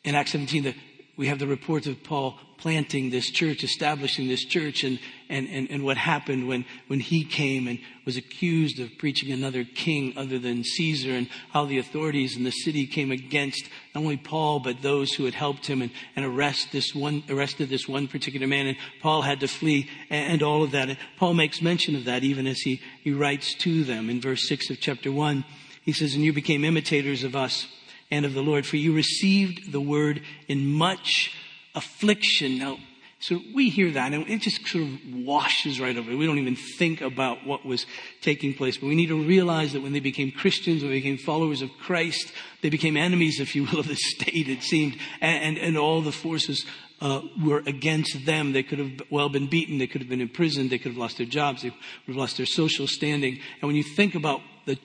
in 0.04 0.14
Acts 0.14 0.32
17 0.32 0.62
the 0.64 0.74
we 1.16 1.28
have 1.28 1.38
the 1.38 1.46
report 1.46 1.86
of 1.86 2.02
Paul 2.02 2.38
planting 2.58 3.10
this 3.10 3.30
church, 3.30 3.62
establishing 3.62 4.28
this 4.28 4.44
church, 4.44 4.84
and, 4.84 4.98
and, 5.28 5.48
and, 5.48 5.70
and 5.70 5.84
what 5.84 5.96
happened 5.96 6.46
when, 6.46 6.64
when 6.86 7.00
he 7.00 7.24
came 7.24 7.66
and 7.66 7.78
was 8.04 8.16
accused 8.16 8.78
of 8.78 8.96
preaching 8.98 9.32
another 9.32 9.64
king 9.64 10.12
other 10.16 10.38
than 10.38 10.64
Caesar, 10.64 11.12
and 11.12 11.28
how 11.50 11.64
the 11.64 11.78
authorities 11.78 12.36
in 12.36 12.44
the 12.44 12.50
city 12.50 12.86
came 12.86 13.10
against 13.10 13.68
not 13.94 14.02
only 14.02 14.16
Paul, 14.16 14.60
but 14.60 14.82
those 14.82 15.12
who 15.12 15.24
had 15.24 15.34
helped 15.34 15.66
him 15.66 15.82
and, 15.82 15.90
and 16.16 16.24
arrest 16.24 16.68
this 16.72 16.94
one, 16.94 17.22
arrested 17.28 17.68
this 17.68 17.88
one 17.88 18.08
particular 18.08 18.46
man, 18.46 18.66
and 18.66 18.76
Paul 19.00 19.22
had 19.22 19.40
to 19.40 19.48
flee, 19.48 19.88
and, 20.10 20.34
and 20.34 20.42
all 20.42 20.62
of 20.62 20.72
that. 20.72 20.88
And 20.90 20.98
Paul 21.16 21.34
makes 21.34 21.62
mention 21.62 21.96
of 21.96 22.04
that 22.04 22.24
even 22.24 22.46
as 22.46 22.60
he, 22.60 22.80
he 23.02 23.12
writes 23.12 23.54
to 23.54 23.84
them 23.84 24.10
in 24.10 24.20
verse 24.20 24.46
6 24.48 24.70
of 24.70 24.80
chapter 24.80 25.10
1. 25.10 25.44
He 25.82 25.92
says, 25.92 26.14
And 26.14 26.24
you 26.24 26.32
became 26.32 26.64
imitators 26.64 27.24
of 27.24 27.36
us 27.36 27.66
and 28.10 28.24
of 28.24 28.34
the 28.34 28.42
Lord, 28.42 28.66
for 28.66 28.76
you 28.76 28.94
received 28.94 29.72
the 29.72 29.80
word 29.80 30.22
in 30.48 30.66
much 30.66 31.34
affliction. 31.74 32.58
Now, 32.58 32.78
so 33.24 33.40
we 33.54 33.70
hear 33.70 33.90
that 33.92 34.12
and 34.12 34.28
it 34.28 34.42
just 34.42 34.66
sort 34.66 34.84
of 34.84 34.98
washes 35.14 35.80
right 35.80 35.96
over. 35.96 36.14
We 36.14 36.26
don't 36.26 36.38
even 36.38 36.56
think 36.56 37.00
about 37.00 37.46
what 37.46 37.64
was 37.64 37.86
taking 38.20 38.52
place. 38.52 38.76
But 38.76 38.88
we 38.88 38.94
need 38.94 39.06
to 39.06 39.18
realize 39.18 39.72
that 39.72 39.80
when 39.80 39.94
they 39.94 40.00
became 40.00 40.30
Christians, 40.30 40.82
when 40.82 40.90
they 40.90 40.98
became 40.98 41.16
followers 41.16 41.62
of 41.62 41.70
Christ, 41.80 42.34
they 42.60 42.68
became 42.68 42.98
enemies, 42.98 43.40
if 43.40 43.56
you 43.56 43.64
will, 43.64 43.80
of 43.80 43.88
the 43.88 43.96
state, 43.96 44.50
it 44.50 44.62
seemed. 44.62 44.98
And, 45.22 45.56
and, 45.56 45.56
and 45.56 45.78
all 45.78 46.02
the 46.02 46.12
forces 46.12 46.66
uh, 47.00 47.22
were 47.42 47.62
against 47.66 48.26
them. 48.26 48.52
They 48.52 48.62
could 48.62 48.78
have 48.78 49.00
well 49.08 49.30
been 49.30 49.48
beaten. 49.48 49.78
They 49.78 49.86
could 49.86 50.02
have 50.02 50.10
been 50.10 50.20
imprisoned. 50.20 50.68
They 50.68 50.76
could 50.76 50.92
have 50.92 50.98
lost 50.98 51.16
their 51.16 51.24
jobs. 51.24 51.62
They 51.62 51.70
would 51.70 51.78
have 52.08 52.16
lost 52.16 52.36
their 52.36 52.44
social 52.44 52.86
standing. 52.86 53.40
And 53.62 53.66
when 53.66 53.74
you 53.74 53.84
think 53.84 54.14
about 54.14 54.42
the 54.66 54.78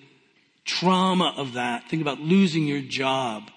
trauma 0.63 1.33
of 1.35 1.53
that. 1.55 1.89
Think 1.89 2.01
about 2.01 2.21
losing 2.21 2.67
your 2.67 2.83
job. 2.83 3.51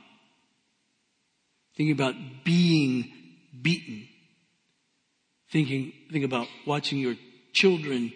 Thinking 1.77 1.93
about 1.93 2.17
being 2.43 3.13
beaten. 3.63 4.09
Thinking, 5.53 5.93
think 6.11 6.25
about 6.25 6.49
watching 6.67 6.99
your 6.99 7.15
children 7.53 8.11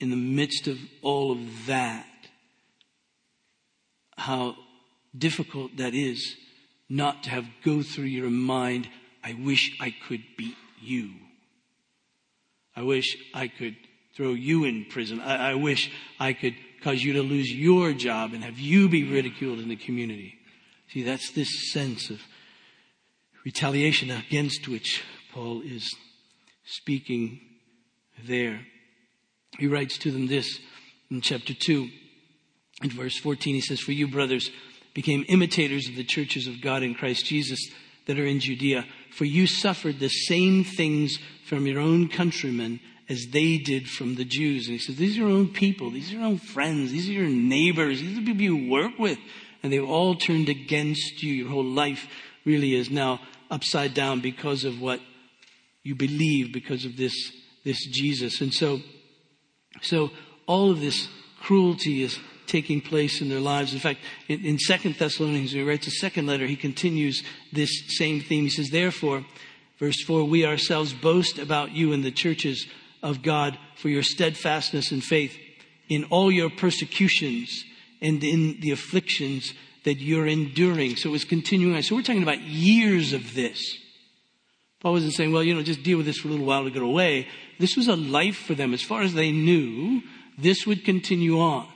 in 0.00 0.08
the 0.08 0.16
midst 0.16 0.66
of 0.66 0.78
all 1.02 1.30
of 1.30 1.66
that. 1.66 2.06
How 4.16 4.56
difficult 5.16 5.76
that 5.76 5.94
is 5.94 6.34
not 6.88 7.24
to 7.24 7.30
have 7.30 7.46
go 7.62 7.82
through 7.82 8.06
your 8.06 8.30
mind, 8.30 8.88
I 9.22 9.34
wish 9.34 9.76
I 9.80 9.94
could 10.08 10.22
beat 10.38 10.56
you. 10.80 11.10
I 12.74 12.82
wish 12.82 13.18
I 13.34 13.48
could 13.48 13.76
throw 14.16 14.30
you 14.30 14.64
in 14.64 14.86
prison. 14.86 15.20
I, 15.20 15.50
I 15.50 15.54
wish 15.54 15.90
I 16.18 16.32
could 16.32 16.54
cause 16.82 17.02
you 17.02 17.12
to 17.14 17.22
lose 17.22 17.52
your 17.52 17.92
job 17.92 18.32
and 18.32 18.42
have 18.42 18.58
you 18.58 18.88
be 18.88 19.04
ridiculed 19.04 19.58
in 19.58 19.68
the 19.68 19.76
community. 19.76 20.36
See, 20.88 21.02
that's 21.02 21.30
this 21.32 21.70
sense 21.70 22.08
of 22.08 22.22
retaliation 23.44 24.10
against 24.10 24.68
which 24.68 25.02
Paul 25.32 25.60
is 25.62 25.94
speaking 26.64 27.40
there. 28.26 28.60
He 29.58 29.66
writes 29.66 29.98
to 29.98 30.10
them 30.10 30.26
this 30.26 30.60
in 31.10 31.20
chapter 31.20 31.54
2. 31.54 31.88
In 32.82 32.90
verse 32.90 33.18
14, 33.18 33.54
he 33.54 33.60
says, 33.60 33.80
For 33.80 33.92
you, 33.92 34.08
brothers, 34.08 34.50
became 34.94 35.24
imitators 35.28 35.88
of 35.88 35.96
the 35.96 36.04
churches 36.04 36.46
of 36.46 36.60
God 36.60 36.82
in 36.82 36.94
Christ 36.94 37.26
Jesus 37.26 37.60
that 38.06 38.18
are 38.18 38.26
in 38.26 38.40
Judea, 38.40 38.84
for 39.12 39.24
you 39.24 39.46
suffered 39.46 40.00
the 40.00 40.08
same 40.08 40.64
things 40.64 41.18
from 41.46 41.66
your 41.66 41.80
own 41.80 42.08
countrymen 42.08 42.80
as 43.08 43.26
they 43.30 43.58
did 43.58 43.88
from 43.88 44.14
the 44.14 44.24
Jews. 44.24 44.66
And 44.66 44.78
he 44.78 44.78
says, 44.78 44.96
these 44.96 45.16
are 45.16 45.20
your 45.20 45.28
own 45.28 45.48
people. 45.48 45.90
These 45.90 46.10
are 46.10 46.16
your 46.16 46.24
own 46.24 46.38
friends. 46.38 46.90
These 46.90 47.08
are 47.08 47.12
your 47.12 47.28
neighbors. 47.28 48.00
These 48.00 48.16
are 48.16 48.20
the 48.20 48.26
people 48.26 48.42
you 48.42 48.70
work 48.70 48.98
with. 48.98 49.18
And 49.62 49.72
they've 49.72 49.88
all 49.88 50.14
turned 50.16 50.48
against 50.48 51.22
you. 51.22 51.32
Your 51.34 51.50
whole 51.50 51.64
life 51.64 52.08
really 52.44 52.74
is 52.74 52.90
now 52.90 53.20
upside 53.50 53.94
down 53.94 54.20
because 54.20 54.64
of 54.64 54.80
what 54.80 55.00
you 55.82 55.94
believe, 55.94 56.52
because 56.52 56.84
of 56.84 56.96
this, 56.96 57.14
this 57.64 57.84
Jesus. 57.86 58.40
And 58.40 58.52
so, 58.52 58.80
so 59.80 60.10
all 60.46 60.70
of 60.70 60.80
this 60.80 61.08
cruelty 61.40 62.02
is 62.02 62.18
taking 62.46 62.80
place 62.80 63.20
in 63.20 63.28
their 63.28 63.40
lives. 63.40 63.72
In 63.72 63.80
fact, 63.80 64.00
in, 64.28 64.44
in 64.44 64.58
Second 64.58 64.96
Thessalonians, 64.96 65.52
he 65.52 65.62
writes 65.62 65.86
a 65.86 65.90
second 65.90 66.26
letter, 66.26 66.46
he 66.46 66.56
continues 66.56 67.22
this 67.52 67.70
same 67.88 68.20
theme. 68.20 68.44
He 68.44 68.50
says, 68.50 68.70
therefore, 68.70 69.24
verse 69.78 70.02
four, 70.04 70.24
we 70.24 70.44
ourselves 70.44 70.92
boast 70.92 71.38
about 71.38 71.72
you 71.72 71.92
in 71.92 72.02
the 72.02 72.10
churches 72.10 72.66
of 73.02 73.22
God 73.22 73.58
for 73.76 73.88
your 73.88 74.02
steadfastness 74.02 74.92
and 74.92 75.02
faith 75.02 75.36
in 75.88 76.04
all 76.04 76.30
your 76.30 76.50
persecutions 76.50 77.64
and 78.00 78.22
in 78.22 78.60
the 78.60 78.70
afflictions 78.70 79.52
that 79.84 79.98
you're 79.98 80.28
enduring. 80.28 80.96
So 80.96 81.12
it's 81.14 81.24
continuing 81.24 81.74
on. 81.74 81.82
So 81.82 81.96
we're 81.96 82.02
talking 82.02 82.22
about 82.22 82.40
years 82.40 83.12
of 83.12 83.34
this. 83.34 83.78
Paul 84.82 84.94
wasn't 84.94 85.14
saying, 85.14 85.30
well, 85.30 85.44
you 85.44 85.54
know, 85.54 85.62
just 85.62 85.84
deal 85.84 85.96
with 85.96 86.06
this 86.06 86.18
for 86.18 86.26
a 86.26 86.32
little 86.32 86.44
while 86.44 86.64
to 86.64 86.70
get 86.70 86.82
away. 86.82 87.28
This 87.60 87.76
was 87.76 87.86
a 87.86 87.94
life 87.94 88.36
for 88.36 88.54
them. 88.54 88.74
As 88.74 88.82
far 88.82 89.02
as 89.02 89.14
they 89.14 89.30
knew, 89.30 90.02
this 90.36 90.66
would 90.66 90.84
continue 90.84 91.38
on. 91.38 91.68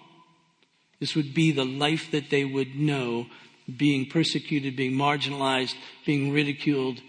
This 0.98 1.14
would 1.14 1.32
be 1.32 1.52
the 1.52 1.64
life 1.64 2.10
that 2.10 2.30
they 2.30 2.44
would 2.44 2.74
know, 2.74 3.26
being 3.76 4.06
persecuted, 4.06 4.74
being 4.74 4.94
marginalized, 4.94 5.76
being 6.04 6.32
ridiculed, 6.32 7.00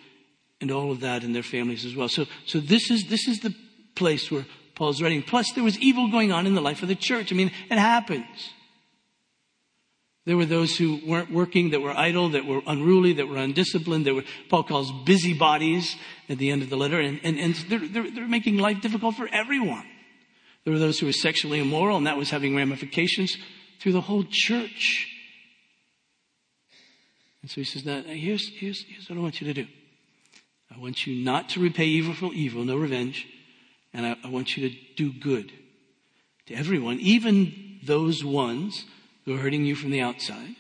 and 0.62 0.70
all 0.70 0.92
of 0.92 1.00
that 1.00 1.24
in 1.24 1.34
their 1.34 1.42
families 1.42 1.84
as 1.84 1.96
well. 1.96 2.10
So, 2.10 2.28
so 2.46 2.60
this 2.60 2.92
is, 2.92 3.06
this 3.06 3.28
is 3.28 3.40
the 3.40 3.56
place 3.96 4.30
where 4.30 4.46
Paul's 4.76 5.02
writing. 5.02 5.24
Plus, 5.24 5.52
there 5.54 5.64
was 5.64 5.80
evil 5.80 6.12
going 6.12 6.32
on 6.32 6.46
in 6.46 6.54
the 6.54 6.62
life 6.62 6.84
of 6.84 6.90
the 6.90 6.96
church. 6.96 7.32
I 7.32 7.36
mean, 7.36 7.52
it 7.72 7.80
happens. 7.80 8.52
There 10.28 10.36
were 10.36 10.46
those 10.46 10.76
who 10.76 11.00
weren't 11.08 11.32
working, 11.32 11.70
that 11.70 11.80
were 11.80 11.98
idle, 11.98 12.28
that 12.32 12.46
were 12.46 12.62
unruly, 12.68 13.14
that 13.14 13.30
were 13.30 13.38
undisciplined. 13.38 14.06
There 14.06 14.14
were, 14.14 14.26
Paul 14.50 14.64
calls 14.64 14.92
busybodies 15.06 15.96
at 16.28 16.38
the 16.38 16.52
end 16.52 16.62
of 16.62 16.70
the 16.70 16.76
letter, 16.76 17.00
and, 17.00 17.22
and, 17.24 17.40
and 17.40 17.56
they're, 17.70 17.88
they're, 17.88 18.12
they're 18.12 18.28
making 18.28 18.58
life 18.58 18.82
difficult 18.82 19.16
for 19.16 19.30
everyone. 19.32 19.86
There 20.66 20.74
were 20.74 20.80
those 20.80 21.00
who 21.00 21.06
were 21.06 21.14
sexually 21.14 21.60
immoral, 21.60 21.96
and 21.96 22.08
that 22.08 22.18
was 22.18 22.30
having 22.30 22.58
ramifications 22.58 23.38
through 23.80 23.94
the 23.94 24.02
whole 24.02 24.26
church. 24.30 25.08
And 27.42 27.50
so 27.50 27.62
he 27.62 27.64
says, 27.64 27.86
now, 27.86 28.02
here's, 28.02 28.50
here's, 28.50 28.84
here's 28.84 29.10
what 29.10 29.18
I 29.18 29.22
want 29.22 29.40
you 29.40 29.48
to 29.48 29.54
do. 29.54 29.68
I 30.76 30.78
want 30.78 31.08
you 31.08 31.24
not 31.24 31.48
to 31.52 31.62
repay 31.62 31.86
evil 31.86 32.14
for 32.14 32.34
evil, 32.34 32.66
no 32.66 32.76
revenge. 32.76 33.26
And 33.94 34.06
I, 34.06 34.18
I 34.26 34.30
want 34.30 34.58
you 34.58 34.70
to 34.70 34.76
do 34.98 35.14
good 35.14 35.54
to 36.48 36.54
everyone, 36.54 37.00
even 37.00 37.80
those 37.82 38.26
ones 38.26 38.84
who 39.28 39.36
are 39.36 39.40
hurting 39.40 39.66
you 39.66 39.76
from 39.76 39.92
the 39.92 40.00
outside, 40.00 40.56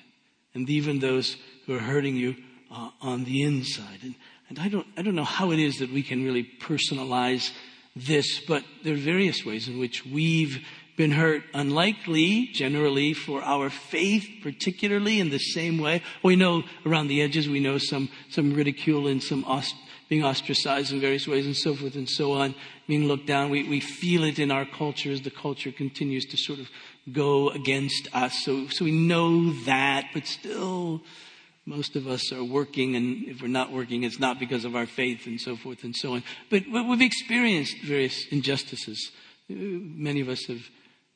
and 0.53 0.69
even 0.69 0.99
those 0.99 1.37
who 1.65 1.73
are 1.73 1.79
hurting 1.79 2.17
you 2.17 2.35
uh, 2.69 2.89
on 3.01 3.23
the 3.23 3.41
inside. 3.41 3.99
And, 4.03 4.13
and 4.49 4.59
I 4.59 4.67
don't, 4.67 4.85
I 4.97 5.03
don't 5.03 5.15
know 5.15 5.23
how 5.23 5.51
it 5.51 5.59
is 5.59 5.77
that 5.77 5.89
we 5.89 6.03
can 6.03 6.25
really 6.25 6.43
personalize 6.59 7.51
this, 7.95 8.41
but 8.45 8.65
there 8.83 8.93
are 8.93 8.97
various 8.97 9.45
ways 9.45 9.69
in 9.69 9.79
which 9.79 10.05
we've 10.05 10.65
been 10.97 11.11
hurt. 11.11 11.43
Unlikely, 11.53 12.47
generally, 12.47 13.13
for 13.13 13.41
our 13.41 13.69
faith, 13.69 14.27
particularly 14.43 15.21
in 15.21 15.29
the 15.29 15.39
same 15.39 15.77
way. 15.77 16.03
We 16.21 16.35
know 16.35 16.63
around 16.85 17.07
the 17.07 17.21
edges, 17.21 17.47
we 17.47 17.61
know 17.61 17.77
some, 17.77 18.09
some 18.29 18.53
ridicule 18.53 19.07
and 19.07 19.23
some 19.23 19.45
ost- 19.45 19.75
being 20.09 20.25
ostracized 20.25 20.91
in 20.91 20.99
various 20.99 21.25
ways 21.25 21.45
and 21.45 21.55
so 21.55 21.73
forth 21.73 21.95
and 21.95 22.09
so 22.09 22.33
on, 22.33 22.53
being 22.85 23.07
looked 23.07 23.27
down. 23.27 23.49
We, 23.49 23.63
we 23.63 23.79
feel 23.79 24.25
it 24.25 24.39
in 24.39 24.51
our 24.51 24.65
culture 24.65 25.11
as 25.11 25.21
the 25.21 25.31
culture 25.31 25.71
continues 25.71 26.25
to 26.25 26.37
sort 26.37 26.59
of 26.59 26.67
go 27.11 27.49
against 27.49 28.07
us. 28.13 28.43
So, 28.43 28.67
so 28.67 28.85
we 28.85 28.91
know 28.91 29.53
that, 29.65 30.09
but 30.13 30.25
still, 30.25 31.01
most 31.65 31.95
of 31.95 32.07
us 32.07 32.31
are 32.31 32.43
working, 32.43 32.95
and 32.95 33.27
if 33.27 33.41
we're 33.41 33.47
not 33.47 33.71
working, 33.71 34.03
it's 34.03 34.19
not 34.19 34.39
because 34.39 34.65
of 34.65 34.75
our 34.75 34.85
faith 34.85 35.27
and 35.27 35.39
so 35.39 35.55
forth 35.55 35.83
and 35.83 35.95
so 35.95 36.13
on. 36.13 36.23
But, 36.49 36.63
but 36.71 36.87
we've 36.87 37.01
experienced 37.01 37.77
various 37.83 38.25
injustices. 38.27 39.11
Uh, 39.49 39.55
many 39.55 40.21
of 40.21 40.29
us 40.29 40.45
have 40.47 40.69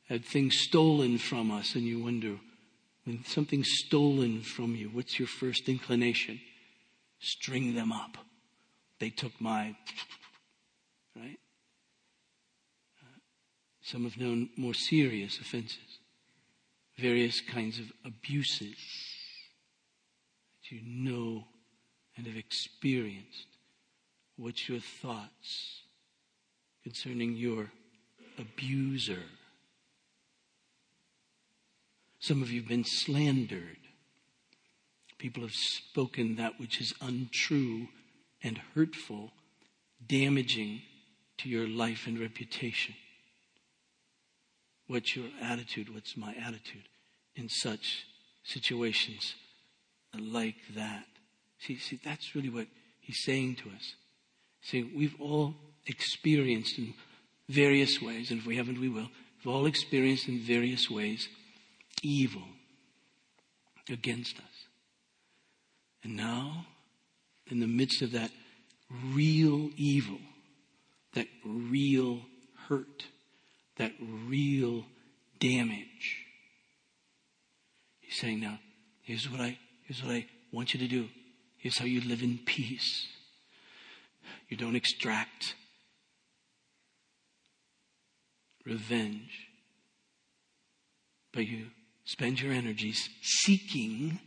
had 0.08 0.24
things 0.24 0.58
stolen 0.58 1.18
from 1.18 1.50
us, 1.50 1.74
and 1.74 1.84
you 1.84 2.02
wonder, 2.02 2.36
when 3.04 3.24
something's 3.24 3.70
stolen 3.86 4.42
from 4.42 4.76
you, 4.76 4.88
what's 4.88 5.18
your 5.18 5.28
first 5.28 5.68
inclination? 5.68 6.40
String 7.18 7.74
them 7.74 7.92
up. 7.92 8.16
They 8.98 9.10
took 9.10 9.40
my, 9.40 9.74
right? 11.16 11.38
Some 13.92 14.04
have 14.04 14.16
known 14.16 14.48
more 14.56 14.72
serious 14.72 15.38
offenses, 15.38 15.98
various 16.96 17.42
kinds 17.42 17.78
of 17.78 17.92
abuses 18.06 18.74
that 20.62 20.74
you 20.74 20.80
know 20.82 21.44
and 22.16 22.26
have 22.26 22.36
experienced. 22.36 23.48
What's 24.36 24.66
your 24.66 24.80
thoughts 24.80 25.82
concerning 26.82 27.36
your 27.36 27.70
abuser. 28.38 29.22
Some 32.18 32.42
of 32.42 32.50
you 32.50 32.60
have 32.60 32.68
been 32.68 32.84
slandered. 32.84 33.76
People 35.18 35.42
have 35.42 35.54
spoken 35.54 36.36
that 36.36 36.58
which 36.58 36.80
is 36.80 36.94
untrue 37.00 37.88
and 38.42 38.58
hurtful, 38.74 39.32
damaging 40.04 40.80
to 41.38 41.48
your 41.48 41.68
life 41.68 42.06
and 42.06 42.18
reputation. 42.18 42.94
What's 44.86 45.16
your 45.16 45.26
attitude? 45.40 45.94
What's 45.94 46.16
my 46.16 46.34
attitude 46.34 46.88
in 47.34 47.48
such 47.48 48.06
situations 48.44 49.34
like 50.18 50.56
that? 50.74 51.06
See, 51.60 51.78
see, 51.78 52.00
that's 52.04 52.34
really 52.34 52.50
what 52.50 52.66
he's 53.00 53.22
saying 53.24 53.56
to 53.56 53.70
us. 53.70 53.94
See, 54.62 54.82
we've 54.82 55.20
all 55.20 55.54
experienced 55.86 56.78
in 56.78 56.94
various 57.48 58.00
ways, 58.00 58.30
and 58.30 58.40
if 58.40 58.46
we 58.46 58.56
haven't, 58.56 58.80
we 58.80 58.88
will. 58.88 59.08
We've 59.44 59.54
all 59.54 59.66
experienced 59.66 60.28
in 60.28 60.40
various 60.40 60.90
ways 60.90 61.28
evil 62.02 62.42
against 63.88 64.36
us. 64.36 64.66
And 66.04 66.16
now, 66.16 66.66
in 67.46 67.60
the 67.60 67.66
midst 67.66 68.02
of 68.02 68.12
that 68.12 68.30
real 69.12 69.70
evil, 69.76 70.18
that 71.14 71.26
real 71.44 72.20
hurt, 72.68 73.04
that 73.76 73.92
real 74.00 74.84
damage, 75.40 76.24
he's 78.00 78.18
saying, 78.18 78.40
now, 78.40 78.58
here's 79.02 79.30
what 79.30 79.40
I, 79.40 79.58
here's 79.84 80.02
what 80.02 80.12
I 80.12 80.26
want 80.52 80.74
you 80.74 80.80
to 80.80 80.88
do. 80.88 81.08
Here's 81.58 81.78
how 81.78 81.84
you 81.84 82.00
live 82.00 82.22
in 82.22 82.38
peace. 82.44 83.06
You 84.48 84.56
don't 84.56 84.76
extract 84.76 85.54
revenge, 88.64 89.48
but 91.32 91.46
you 91.46 91.66
spend 92.04 92.40
your 92.40 92.52
energies 92.52 93.08
seeking 93.22 94.20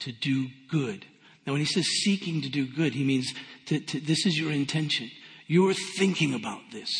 to 0.00 0.12
do 0.12 0.48
good. 0.70 1.06
Now, 1.46 1.52
when 1.52 1.60
he 1.60 1.66
says 1.66 1.86
seeking 1.86 2.42
to 2.42 2.48
do 2.48 2.66
good, 2.66 2.94
he 2.94 3.04
means 3.04 3.32
to, 3.66 3.78
to, 3.78 4.00
this 4.00 4.26
is 4.26 4.38
your 4.38 4.50
intention. 4.50 5.10
You're 5.46 5.74
thinking 5.74 6.34
about 6.34 6.60
this. 6.72 6.90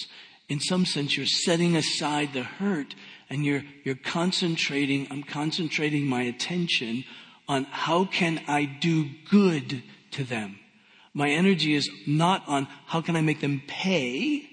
In 0.48 0.60
some 0.60 0.84
sense, 0.84 1.16
you're 1.16 1.26
setting 1.26 1.76
aside 1.76 2.32
the 2.32 2.42
hurt 2.42 2.94
and 3.30 3.44
you're, 3.44 3.62
you're 3.84 3.94
concentrating, 3.94 5.08
I'm 5.10 5.22
concentrating 5.22 6.06
my 6.06 6.22
attention 6.22 7.04
on 7.48 7.64
how 7.64 8.04
can 8.04 8.42
I 8.46 8.64
do 8.64 9.08
good 9.30 9.82
to 10.12 10.24
them. 10.24 10.58
My 11.14 11.30
energy 11.30 11.74
is 11.74 11.88
not 12.06 12.42
on 12.46 12.66
how 12.86 13.00
can 13.00 13.16
I 13.16 13.20
make 13.20 13.40
them 13.40 13.62
pay. 13.66 14.48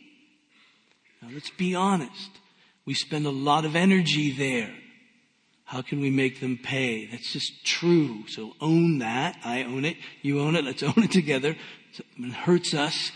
Now 1.22 1.30
let's 1.34 1.50
be 1.50 1.76
honest. 1.76 2.30
We 2.86 2.94
spend 2.94 3.26
a 3.26 3.32
lot 3.32 3.66
of 3.66 3.76
energy 3.76 4.32
there. 4.32 4.74
How 5.66 5.82
can 5.82 6.02
we 6.02 6.10
make 6.10 6.42
them 6.42 6.60
pay? 6.62 7.06
That's 7.06 7.32
just 7.32 7.66
true. 7.66 8.26
So 8.28 8.54
own 8.60 9.00
that. 9.00 9.38
I 9.44 9.64
own 9.64 9.86
it. 9.86 9.98
You 10.22 10.42
own 10.42 10.56
it. 10.56 10.66
Let's 10.66 10.84
own 10.84 10.94
it 10.98 11.12
together. 11.12 11.56
It 12.18 12.34
hurts 12.34 12.74
us. 12.74 13.12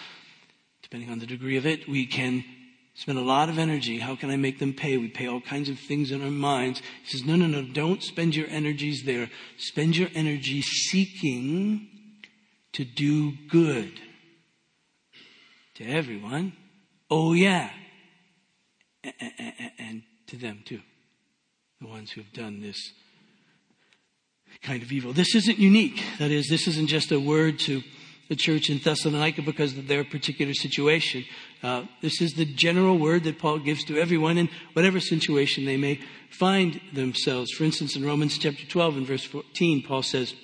Depending 0.81 1.09
on 1.09 1.19
the 1.19 1.25
degree 1.25 1.57
of 1.57 1.65
it, 1.65 1.87
we 1.89 2.05
can 2.05 2.45
spend 2.95 3.17
a 3.17 3.21
lot 3.21 3.49
of 3.49 3.57
energy. 3.57 3.99
How 3.99 4.15
can 4.15 4.29
I 4.29 4.35
make 4.35 4.59
them 4.59 4.73
pay? 4.73 4.97
We 4.97 5.07
pay 5.07 5.27
all 5.27 5.41
kinds 5.41 5.69
of 5.69 5.79
things 5.79 6.11
in 6.11 6.21
our 6.21 6.31
minds. 6.31 6.81
He 7.03 7.11
says, 7.17 7.25
no, 7.25 7.35
no, 7.35 7.45
no, 7.47 7.61
don't 7.61 8.01
spend 8.01 8.35
your 8.35 8.47
energies 8.49 9.03
there. 9.05 9.29
Spend 9.57 9.95
your 9.95 10.09
energy 10.15 10.61
seeking 10.61 11.87
to 12.73 12.83
do 12.83 13.33
good 13.49 13.93
to 15.75 15.85
everyone. 15.85 16.53
Oh 17.09 17.33
yeah. 17.33 17.69
And 19.77 20.03
to 20.27 20.37
them 20.37 20.63
too 20.65 20.81
the 21.81 21.87
ones 21.87 22.11
who 22.11 22.21
have 22.21 22.33
done 22.33 22.61
this 22.61 22.93
kind 24.63 24.81
of 24.81 24.91
evil. 24.91 25.13
This 25.13 25.35
isn't 25.35 25.59
unique. 25.59 26.01
That 26.19 26.31
is, 26.31 26.47
this 26.49 26.67
isn't 26.67 26.87
just 26.87 27.11
a 27.11 27.19
word 27.19 27.59
to 27.59 27.83
the 28.29 28.35
church 28.35 28.69
in 28.69 28.79
Thessalonica 28.79 29.41
because 29.41 29.77
of 29.77 29.87
their 29.87 30.03
particular 30.03 30.53
situation. 30.53 31.25
Uh, 31.65 31.83
this 31.99 32.21
is 32.21 32.35
the 32.35 32.45
general 32.45 32.95
word 32.95 33.23
that 33.23 33.39
Paul 33.39 33.57
gives 33.57 33.83
to 33.85 33.97
everyone 33.97 34.37
in 34.37 34.49
whatever 34.73 34.99
situation 34.99 35.65
they 35.65 35.77
may 35.77 35.99
find 36.29 36.79
themselves. 36.93 37.49
For 37.53 37.63
instance, 37.63 37.95
in 37.95 38.05
Romans 38.05 38.37
chapter 38.37 38.63
12 38.67 38.97
and 38.97 39.07
verse 39.07 39.23
14, 39.23 39.81
Paul 39.81 40.03
says, 40.03 40.35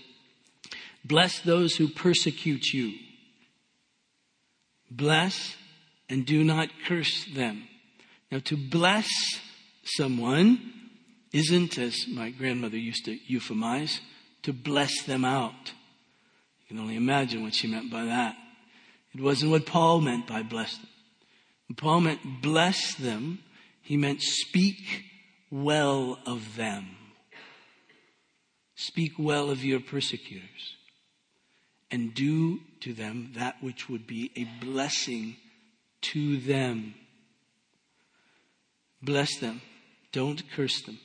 Bless 1.05 1.39
those 1.41 1.75
who 1.75 1.89
persecute 1.89 2.73
you. 2.73 2.97
Bless 4.89 5.55
and 6.09 6.25
do 6.25 6.43
not 6.43 6.69
curse 6.87 7.27
them. 7.35 7.67
Now, 8.31 8.39
to 8.45 8.57
bless 8.57 9.07
someone 9.83 10.73
isn't, 11.31 11.77
as 11.77 12.07
my 12.07 12.31
grandmother 12.31 12.77
used 12.77 13.05
to 13.05 13.19
euphemize, 13.29 13.99
to 14.41 14.53
bless 14.53 15.03
them 15.03 15.23
out. 15.23 15.73
You 16.61 16.67
can 16.69 16.79
only 16.79 16.95
imagine 16.95 17.43
what 17.43 17.53
she 17.53 17.67
meant 17.67 17.91
by 17.91 18.05
that. 18.05 18.35
It 19.13 19.21
wasn't 19.21 19.51
what 19.51 19.67
Paul 19.67 20.01
meant 20.01 20.25
by 20.25 20.41
bless 20.41 20.75
them. 20.77 20.87
Paul 21.77 22.01
meant 22.01 22.41
bless 22.41 22.95
them, 22.95 23.39
he 23.81 23.97
meant 23.97 24.21
speak 24.21 25.05
well 25.49 26.19
of 26.25 26.55
them. 26.55 26.87
Speak 28.75 29.13
well 29.19 29.51
of 29.51 29.63
your 29.63 29.79
persecutors 29.79 30.75
and 31.91 32.13
do 32.13 32.61
to 32.79 32.93
them 32.93 33.33
that 33.35 33.61
which 33.61 33.89
would 33.89 34.07
be 34.07 34.31
a 34.35 34.65
blessing 34.65 35.35
to 36.01 36.37
them. 36.37 36.95
Bless 39.03 39.37
them. 39.37 39.61
Don't 40.11 40.49
curse 40.51 40.81
them. 40.81 40.99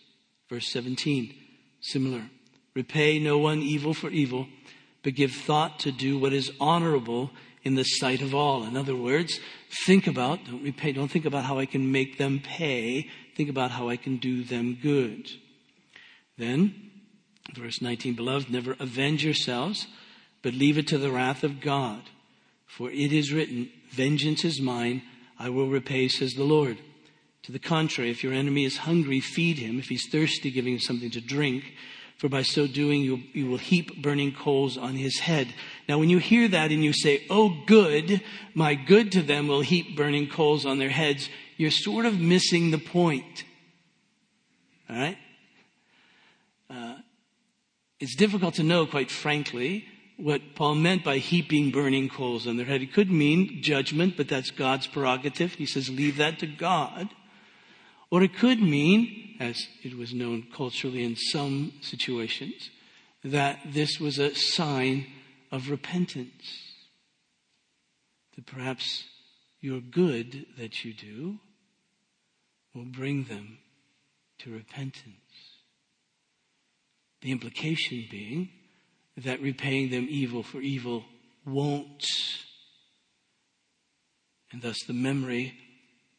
Verse 0.49 0.71
17, 0.73 1.35
similar. 1.81 2.31
Repay 2.75 3.19
no 3.19 3.37
one 3.39 3.63
evil 3.63 3.95
for 3.95 4.11
evil, 4.11 4.47
but 5.03 5.15
give 5.15 5.33
thought 5.33 5.81
to 5.81 5.93
do 5.93 6.19
what 6.19 6.33
is 6.33 6.53
honorable 6.61 7.31
in 7.67 7.75
the 7.75 7.83
sight 7.83 8.23
of 8.23 8.33
all. 8.33 8.63
In 8.63 8.77
other 8.77 8.95
words, 8.95 9.41
think 9.85 10.07
about, 10.07 10.45
don't 10.45 10.63
repay, 10.63 10.93
don't 10.93 11.11
think 11.11 11.25
about 11.25 11.43
how 11.43 11.59
I 11.59 11.67
can 11.67 11.91
make 11.91 12.17
them 12.17 12.39
pay. 12.39 13.11
Think 13.37 13.51
about 13.51 13.73
how 13.73 13.89
I 13.89 13.97
can 13.97 14.19
do 14.19 14.45
them 14.45 14.79
good. 14.81 15.29
Then, 16.39 16.93
verse 17.57 17.83
19, 17.83 18.15
beloved, 18.15 18.49
never 18.49 18.77
avenge 18.79 19.25
yourselves, 19.25 19.89
but 20.43 20.55
leave 20.55 20.79
it 20.79 20.87
to 20.87 20.99
the 20.99 21.11
wrath 21.11 21.43
of 21.43 21.61
God. 21.61 22.03
For 22.69 22.89
it 22.89 23.13
is 23.13 23.33
written, 23.33 23.69
vengeance 23.91 24.45
is 24.45 24.61
mine, 24.61 25.03
I 25.37 25.49
will 25.49 25.69
repay, 25.69 26.07
says 26.07 26.35
the 26.35 26.45
Lord. 26.45 26.79
To 27.43 27.53
the 27.53 27.59
contrary, 27.59 28.13
if 28.13 28.23
your 28.23 28.33
enemy 28.33 28.65
is 28.65 28.77
hungry, 28.77 29.19
feed 29.19 29.59
him. 29.59 29.81
If 29.81 29.87
he's 29.87 30.09
thirsty, 30.09 30.53
give 30.53 30.67
him 30.67 30.79
something 30.79 31.11
to 31.11 31.21
drink. 31.21 31.65
For 32.17 32.31
by 32.31 32.43
so 32.43 32.67
doing, 32.67 33.03
you, 33.03 33.21
you 33.35 33.47
will 33.47 33.59
heap 33.59 34.01
burning 34.01 34.33
coals 34.33 34.79
on 34.79 34.95
his 34.95 35.19
head. 35.19 35.53
Now, 35.87 35.99
when 35.99 36.09
you 36.09 36.19
hear 36.19 36.49
that 36.49 36.73
and 36.73 36.83
you 36.83 36.95
say, 36.95 37.27
Oh, 37.29 37.55
good, 37.67 38.23
my 38.55 38.75
good 38.75 39.13
to 39.13 39.23
them 39.23 39.49
will 39.49 39.61
heap 39.61 39.97
burning 39.97 40.29
coals 40.29 40.65
on 40.65 40.79
their 40.79 40.89
heads, 40.89 41.29
you're 41.59 41.71
sort 41.71 42.07
of 42.07 42.19
missing 42.19 42.71
the 42.71 42.79
point. 42.79 43.45
All 44.89 44.97
right? 44.97 45.19
Uh, 46.71 46.97
it's 48.01 48.17
difficult 48.17 48.55
to 48.55 48.63
know, 48.63 48.87
quite 48.87 49.11
frankly, 49.11 49.85
what 50.17 50.55
Paul 50.55 50.77
meant 50.77 51.05
by 51.05 51.19
heaping 51.19 51.71
burning 51.71 52.09
coals 52.09 52.47
on 52.47 52.57
their 52.57 52.67
head. 52.67 52.81
It 52.81 52.95
could 52.95 53.11
mean 53.11 53.63
judgment, 53.63 54.17
but 54.17 54.29
that's 54.29 54.51
God's 54.51 54.87
prerogative. 54.87 55.55
He 55.55 55.67
says, 55.67 55.91
leave 55.91 56.17
that 56.17 56.39
to 56.39 56.47
God. 56.47 57.11
Or 58.11 58.23
it 58.23 58.37
could 58.37 58.61
mean, 58.61 59.37
as 59.41 59.67
it 59.83 59.97
was 59.97 60.15
known 60.15 60.47
culturally 60.55 61.03
in 61.03 61.17
some 61.17 61.73
situations, 61.81 62.71
that 63.25 63.59
this 63.67 63.99
was 63.99 64.19
a 64.19 64.35
sign 64.35 65.07
of 65.51 65.71
repentance. 65.71 66.75
That 68.37 68.47
perhaps 68.47 69.05
your 69.61 69.81
good 69.81 70.47
that 70.59 70.85
you 70.85 70.93
do 70.93 71.39
will 72.75 72.85
bring 72.85 73.25
them 73.25 73.59
to 74.39 74.53
repentance. 74.53 75.17
The 77.23 77.33
implication 77.33 78.07
being 78.11 78.51
that 79.17 79.41
repaying 79.41 79.91
them 79.91 80.07
evil 80.09 80.43
for 80.43 80.61
evil 80.61 81.05
won't. 81.45 82.05
And 84.53 84.63
thus 84.63 84.77
the 84.87 84.93
memory 84.93 85.55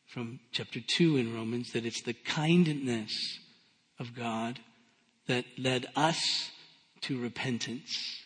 from 0.07 0.39
chapter 0.51 0.79
2 0.79 1.17
in 1.17 1.33
Romans 1.33 1.73
that 1.73 1.85
it's 1.85 2.01
the 2.01 2.13
kindness 2.13 3.39
of 3.99 4.15
God 4.15 4.59
that 5.27 5.45
led 5.57 5.85
us 5.95 6.49
to 7.01 7.21
repentance. 7.21 8.23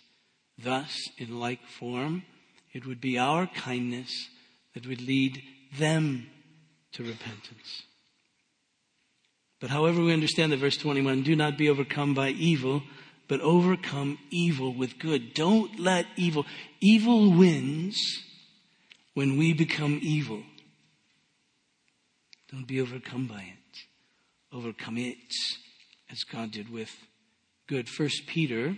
Thus, 0.58 1.10
in 1.18 1.40
like 1.40 1.66
form, 1.66 2.24
it 2.72 2.86
would 2.86 3.02
be 3.02 3.18
our 3.18 3.48
kindness 3.48 4.30
that 4.74 4.88
would 4.88 5.02
lead 5.02 5.42
them 5.78 6.28
to 6.94 7.04
repentance. 7.04 7.84
But 9.60 9.72
however 9.72 10.02
we 10.02 10.14
understand 10.14 10.52
the 10.52 10.58
verse 10.58 10.78
21, 10.78 11.24
do 11.24 11.36
not 11.36 11.58
be 11.58 11.70
overcome 11.70 12.14
by 12.14 12.30
evil, 12.30 12.84
but 13.28 13.42
overcome 13.42 14.20
evil 14.30 14.74
with 14.74 15.00
good. 15.00 15.34
Don't 15.34 15.80
let 15.80 16.06
evil, 16.16 16.46
evil 16.80 17.32
wins 17.32 17.98
when 19.14 19.38
we 19.38 19.54
become 19.54 20.00
evil. 20.02 20.44
Don't 22.52 22.68
be 22.68 22.82
overcome 22.82 23.28
by 23.28 23.42
it. 23.42 23.86
Overcome 24.52 24.98
it 24.98 25.34
as 26.12 26.24
God 26.24 26.52
did 26.52 26.70
with 26.70 26.92
good. 27.68 27.88
First 27.88 28.28
Peter 28.28 28.76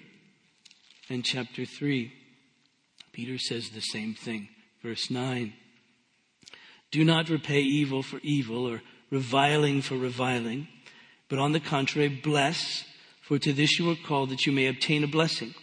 and 1.09 1.25
chapter 1.25 1.65
3. 1.65 2.13
Peter 3.11 3.37
says 3.39 3.69
the 3.69 3.81
same 3.81 4.13
thing. 4.13 4.49
Verse 4.83 5.09
9. 5.09 5.53
Do 6.91 7.03
not 7.03 7.29
repay 7.29 7.61
evil 7.61 8.03
for 8.03 8.19
evil 8.21 8.67
or 8.67 8.83
reviling 9.09 9.81
for 9.81 9.95
reviling, 9.95 10.67
but 11.27 11.39
on 11.39 11.51
the 11.51 11.59
contrary, 11.59 12.09
bless, 12.09 12.83
for 13.21 13.39
to 13.39 13.53
this 13.53 13.79
you 13.79 13.89
are 13.89 13.95
called 13.95 14.29
that 14.29 14.45
you 14.45 14.51
may 14.51 14.67
obtain 14.67 15.03
a 15.03 15.07
blessing. 15.07 15.55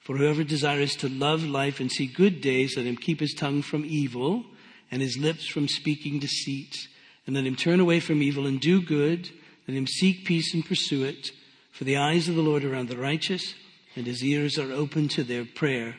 For 0.00 0.18
whoever 0.18 0.44
desires 0.44 0.96
to 0.96 1.08
love 1.08 1.42
life 1.42 1.80
and 1.80 1.90
see 1.90 2.06
good 2.06 2.42
days, 2.42 2.76
let 2.76 2.84
him 2.84 2.96
keep 2.96 3.20
his 3.20 3.32
tongue 3.32 3.62
from 3.62 3.86
evil 3.86 4.44
and 4.90 5.00
his 5.00 5.16
lips 5.16 5.46
from 5.46 5.66
speaking 5.66 6.18
deceit. 6.18 6.88
And 7.26 7.34
let 7.34 7.46
him 7.46 7.56
turn 7.56 7.80
away 7.80 8.00
from 8.00 8.22
evil 8.22 8.46
and 8.46 8.60
do 8.60 8.82
good. 8.82 9.30
Let 9.66 9.76
him 9.76 9.86
seek 9.86 10.24
peace 10.24 10.52
and 10.52 10.64
pursue 10.64 11.04
it. 11.04 11.30
For 11.70 11.84
the 11.84 11.96
eyes 11.96 12.28
of 12.28 12.36
the 12.36 12.42
Lord 12.42 12.64
are 12.64 12.74
on 12.74 12.86
the 12.86 12.96
righteous, 12.96 13.54
and 13.96 14.06
his 14.06 14.22
ears 14.22 14.58
are 14.58 14.72
open 14.72 15.08
to 15.08 15.24
their 15.24 15.44
prayer. 15.44 15.96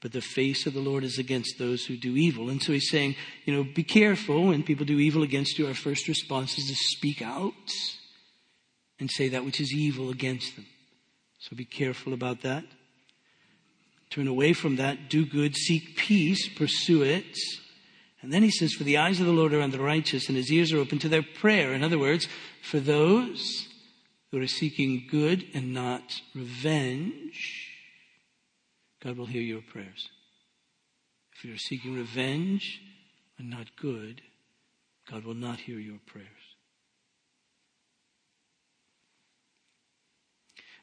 But 0.00 0.12
the 0.12 0.20
face 0.20 0.66
of 0.66 0.74
the 0.74 0.80
Lord 0.80 1.02
is 1.02 1.18
against 1.18 1.58
those 1.58 1.86
who 1.86 1.96
do 1.96 2.14
evil. 2.16 2.50
And 2.50 2.62
so 2.62 2.72
he's 2.72 2.90
saying, 2.90 3.16
you 3.46 3.54
know, 3.54 3.64
be 3.64 3.84
careful 3.84 4.48
when 4.48 4.62
people 4.62 4.84
do 4.84 4.98
evil 4.98 5.22
against 5.22 5.58
you. 5.58 5.66
Our 5.66 5.74
first 5.74 6.08
response 6.08 6.58
is 6.58 6.66
to 6.68 6.74
speak 6.74 7.22
out 7.22 7.52
and 9.00 9.10
say 9.10 9.28
that 9.28 9.44
which 9.44 9.60
is 9.60 9.72
evil 9.72 10.10
against 10.10 10.56
them. 10.56 10.66
So 11.38 11.56
be 11.56 11.64
careful 11.64 12.12
about 12.12 12.42
that. 12.42 12.64
Turn 14.10 14.28
away 14.28 14.52
from 14.52 14.76
that, 14.76 15.08
do 15.08 15.24
good, 15.24 15.56
seek 15.56 15.96
peace, 15.96 16.48
pursue 16.48 17.02
it. 17.02 17.38
And 18.24 18.32
then 18.32 18.42
he 18.42 18.50
says, 18.50 18.72
For 18.72 18.84
the 18.84 18.96
eyes 18.96 19.20
of 19.20 19.26
the 19.26 19.32
Lord 19.32 19.52
are 19.52 19.60
on 19.60 19.70
the 19.70 19.78
righteous, 19.78 20.28
and 20.28 20.36
his 20.36 20.50
ears 20.50 20.72
are 20.72 20.78
open 20.78 20.98
to 21.00 21.10
their 21.10 21.22
prayer. 21.22 21.74
In 21.74 21.84
other 21.84 21.98
words, 21.98 22.26
for 22.62 22.80
those 22.80 23.68
who 24.30 24.40
are 24.40 24.46
seeking 24.46 25.06
good 25.10 25.44
and 25.52 25.74
not 25.74 26.22
revenge, 26.34 27.68
God 29.02 29.18
will 29.18 29.26
hear 29.26 29.42
your 29.42 29.60
prayers. 29.60 30.08
If 31.36 31.44
you're 31.44 31.58
seeking 31.58 31.94
revenge 31.94 32.80
and 33.38 33.50
not 33.50 33.76
good, 33.76 34.22
God 35.10 35.24
will 35.24 35.34
not 35.34 35.60
hear 35.60 35.78
your 35.78 35.98
prayers. 36.06 36.28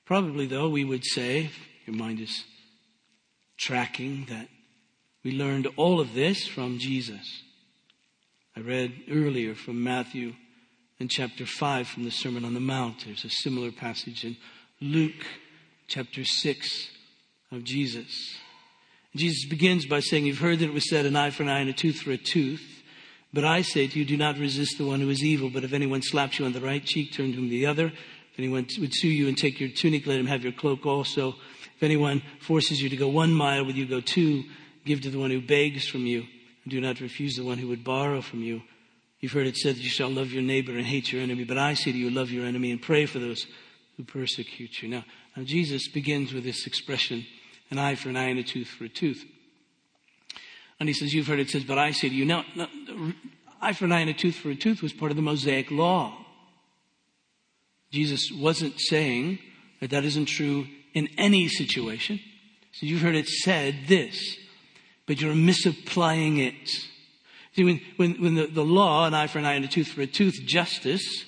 Probably, 0.06 0.45
though, 0.45 0.69
we 0.69 0.86
would 0.86 1.06
say, 1.06 1.49
your 1.88 1.95
mind 1.95 2.19
is 2.19 2.43
tracking 3.58 4.27
that 4.30 4.47
we 5.23 5.31
learned 5.31 5.67
all 5.75 5.99
of 5.99 6.13
this 6.13 6.47
from 6.47 6.79
Jesus. 6.79 7.43
I 8.55 8.62
read 8.62 8.93
earlier 9.10 9.53
from 9.55 9.84
Matthew 9.84 10.34
in 10.99 11.07
chapter 11.07 11.45
5 11.45 11.88
from 11.88 12.03
the 12.03 12.12
Sermon 12.12 12.43
on 12.43 12.53
the 12.53 12.60
Mount. 12.60 13.05
There's 13.05 13.25
a 13.25 13.29
similar 13.29 13.71
passage 13.71 14.25
in 14.25 14.38
Luke 14.81 15.25
chapter 15.88 16.23
6 16.23 16.89
of 17.51 17.63
Jesus. 17.63 18.36
Jesus 19.15 19.45
begins 19.45 19.86
by 19.86 19.99
saying, 19.99 20.25
You've 20.25 20.39
heard 20.39 20.60
that 20.60 20.69
it 20.69 20.73
was 20.73 20.89
said, 20.89 21.05
an 21.05 21.15
eye 21.15 21.29
for 21.29 21.43
an 21.43 21.49
eye 21.49 21.60
and 21.60 21.69
a 21.69 21.73
tooth 21.73 21.97
for 21.97 22.12
a 22.12 22.17
tooth. 22.17 22.84
But 23.34 23.45
I 23.45 23.62
say 23.62 23.88
to 23.88 23.99
you, 23.99 24.05
do 24.05 24.17
not 24.17 24.38
resist 24.38 24.77
the 24.77 24.86
one 24.86 25.01
who 25.01 25.10
is 25.10 25.23
evil. 25.23 25.49
But 25.49 25.63
if 25.63 25.71
anyone 25.71 26.01
slaps 26.01 26.39
you 26.39 26.45
on 26.45 26.53
the 26.53 26.62
right 26.62 26.84
cheek, 26.84 27.13
turn 27.13 27.31
to 27.31 27.38
him 27.38 27.49
the 27.49 27.65
other. 27.65 27.88
If 27.88 28.39
anyone 28.39 28.67
would 28.79 28.93
sue 28.93 29.07
you 29.07 29.27
and 29.27 29.38
take 29.38 29.60
your 29.60 29.69
tunic, 29.69 30.07
let 30.07 30.19
him 30.19 30.27
have 30.27 30.43
your 30.43 30.53
cloak 30.53 30.86
also. 30.86 31.36
If 31.75 31.84
anyone 31.84 32.21
forces 32.39 32.81
you 32.81 32.89
to 32.89 32.97
go 32.97 33.07
one 33.07 33.34
mile, 33.34 33.65
will 33.65 33.73
you 33.73 33.86
go 33.86 34.01
two? 34.01 34.43
Give 34.86 35.02
to 35.02 35.10
the 35.10 35.20
one 35.20 35.32
who 35.32 35.41
begs 35.41 35.88
from 35.88 36.06
you. 36.06 36.26
And 36.63 36.72
do 36.72 36.82
not 36.82 37.00
refuse 37.00 37.36
the 37.36 37.44
one 37.44 37.58
who 37.58 37.67
would 37.70 37.84
borrow 37.84 38.22
from 38.22 38.44
you. 38.44 38.62
You've 39.20 39.32
heard 39.32 39.48
it 39.48 39.58
said 39.58 39.76
that 39.76 39.82
you 39.82 39.89
shall 39.89 40.10
love 40.10 40.32
your 40.32 40.41
neighbor 40.41 40.76
and 40.76 40.86
hate 40.86 41.12
your 41.12 41.22
enemy. 41.22 41.44
But 41.44 41.58
I 41.58 41.76
say 41.76 41.91
to 41.91 41.98
you, 41.98 42.10
love 42.10 42.32
your 42.32 42.46
enemy 42.46 42.72
and 42.72 42.82
pray 42.82 43.06
for 43.06 43.20
those 43.20 43.46
who 43.98 44.04
persecute 44.04 44.82
you. 44.82 44.89
Now, 44.89 45.06
now 45.36 45.44
Jesus 45.44 45.88
begins 45.88 46.34
with 46.34 46.44
this 46.44 46.65
expression, 46.65 47.26
an 47.70 47.78
eye 47.78 47.96
for 47.96 48.10
an 48.10 48.17
eye 48.17 48.30
and 48.30 48.39
a 48.39 48.44
tooth 48.44 48.67
for 48.67 48.86
a 48.86 48.89
tooth. 48.89 49.24
And 50.80 50.89
he 50.89 50.94
says, 50.94 51.13
you've 51.13 51.28
heard 51.28 51.39
it 51.39 51.50
says, 51.50 51.63
but 51.63 51.78
I 51.78 51.91
say 51.91 52.10
to 52.10 52.15
you. 52.15 52.26
Now, 52.26 52.44
now 52.56 52.67
eye 53.62 53.74
for 53.74 53.86
an 53.86 53.91
eye 53.91 54.00
and 54.00 54.10
a 54.10 54.13
tooth 54.13 54.36
for 54.36 54.50
a 54.50 54.56
tooth 54.56 54.82
was 54.82 54.94
part 54.94 55.12
of 55.12 55.15
the 55.15 55.22
Mosaic 55.22 55.70
law. 55.70 56.17
Jesus 57.91 58.32
wasn't 58.32 58.80
saying 58.80 59.38
that 59.80 59.91
that 59.91 60.06
isn't 60.06 60.26
true 60.26 60.65
in 60.94 61.10
any 61.17 61.48
situation. 61.48 62.20
So 62.72 62.88
you've 62.88 63.02
heard 63.02 63.15
it 63.15 63.28
said 63.28 63.76
this, 63.88 64.38
but 65.05 65.21
you're 65.21 65.35
misapplying 65.35 66.37
it. 66.37 66.69
See, 67.55 67.63
when, 67.63 67.81
when, 67.97 68.21
when 68.21 68.35
the, 68.35 68.47
the 68.47 68.63
law, 68.63 69.05
an 69.05 69.13
eye 69.13 69.27
for 69.27 69.39
an 69.39 69.45
eye 69.45 69.53
and 69.53 69.65
a 69.65 69.67
tooth 69.67 69.87
for 69.87 70.01
a 70.01 70.07
tooth, 70.07 70.35
justice, 70.45 71.25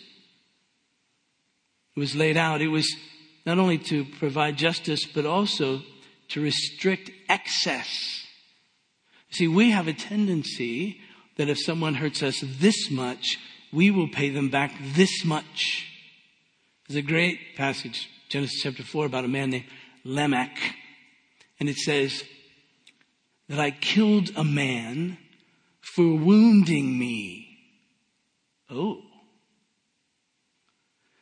was 1.96 2.16
laid 2.16 2.38
out, 2.38 2.62
it 2.62 2.70
was 2.70 2.96
not 3.46 3.60
only 3.60 3.78
to 3.78 4.06
provide 4.06 4.58
justice, 4.58 5.06
but 5.06 5.26
also 5.26 5.82
to 6.30 6.42
restrict 6.42 7.12
excess. 7.28 8.26
See, 9.32 9.48
we 9.48 9.72
have 9.72 9.88
a 9.88 9.94
tendency 9.94 11.00
that 11.38 11.50
if 11.50 11.60
someone 11.60 11.96
hurts 11.96 12.24
us 12.24 12.44
this 12.60 12.90
much, 12.90 13.38
we 13.72 13.92
will 13.92 14.08
pay 14.08 14.30
them 14.30 14.50
back 14.50 14.72
this 14.96 15.26
much. 15.26 15.88
There's 16.88 16.98
a 16.98 17.02
great 17.02 17.56
passage 17.56 18.10
Genesis 18.34 18.62
chapter 18.64 18.82
4 18.82 19.06
about 19.06 19.26
a 19.26 19.28
man 19.28 19.52
named 19.52 19.66
Lamech. 20.04 20.58
And 21.60 21.70
it 21.70 21.76
says 21.76 22.24
that 23.50 23.60
I 23.60 23.72
killed 23.72 24.32
a 24.36 24.44
man 24.44 25.18
for 25.82 26.16
wounding 26.16 26.98
me. 26.98 27.58
Oh. 28.70 29.02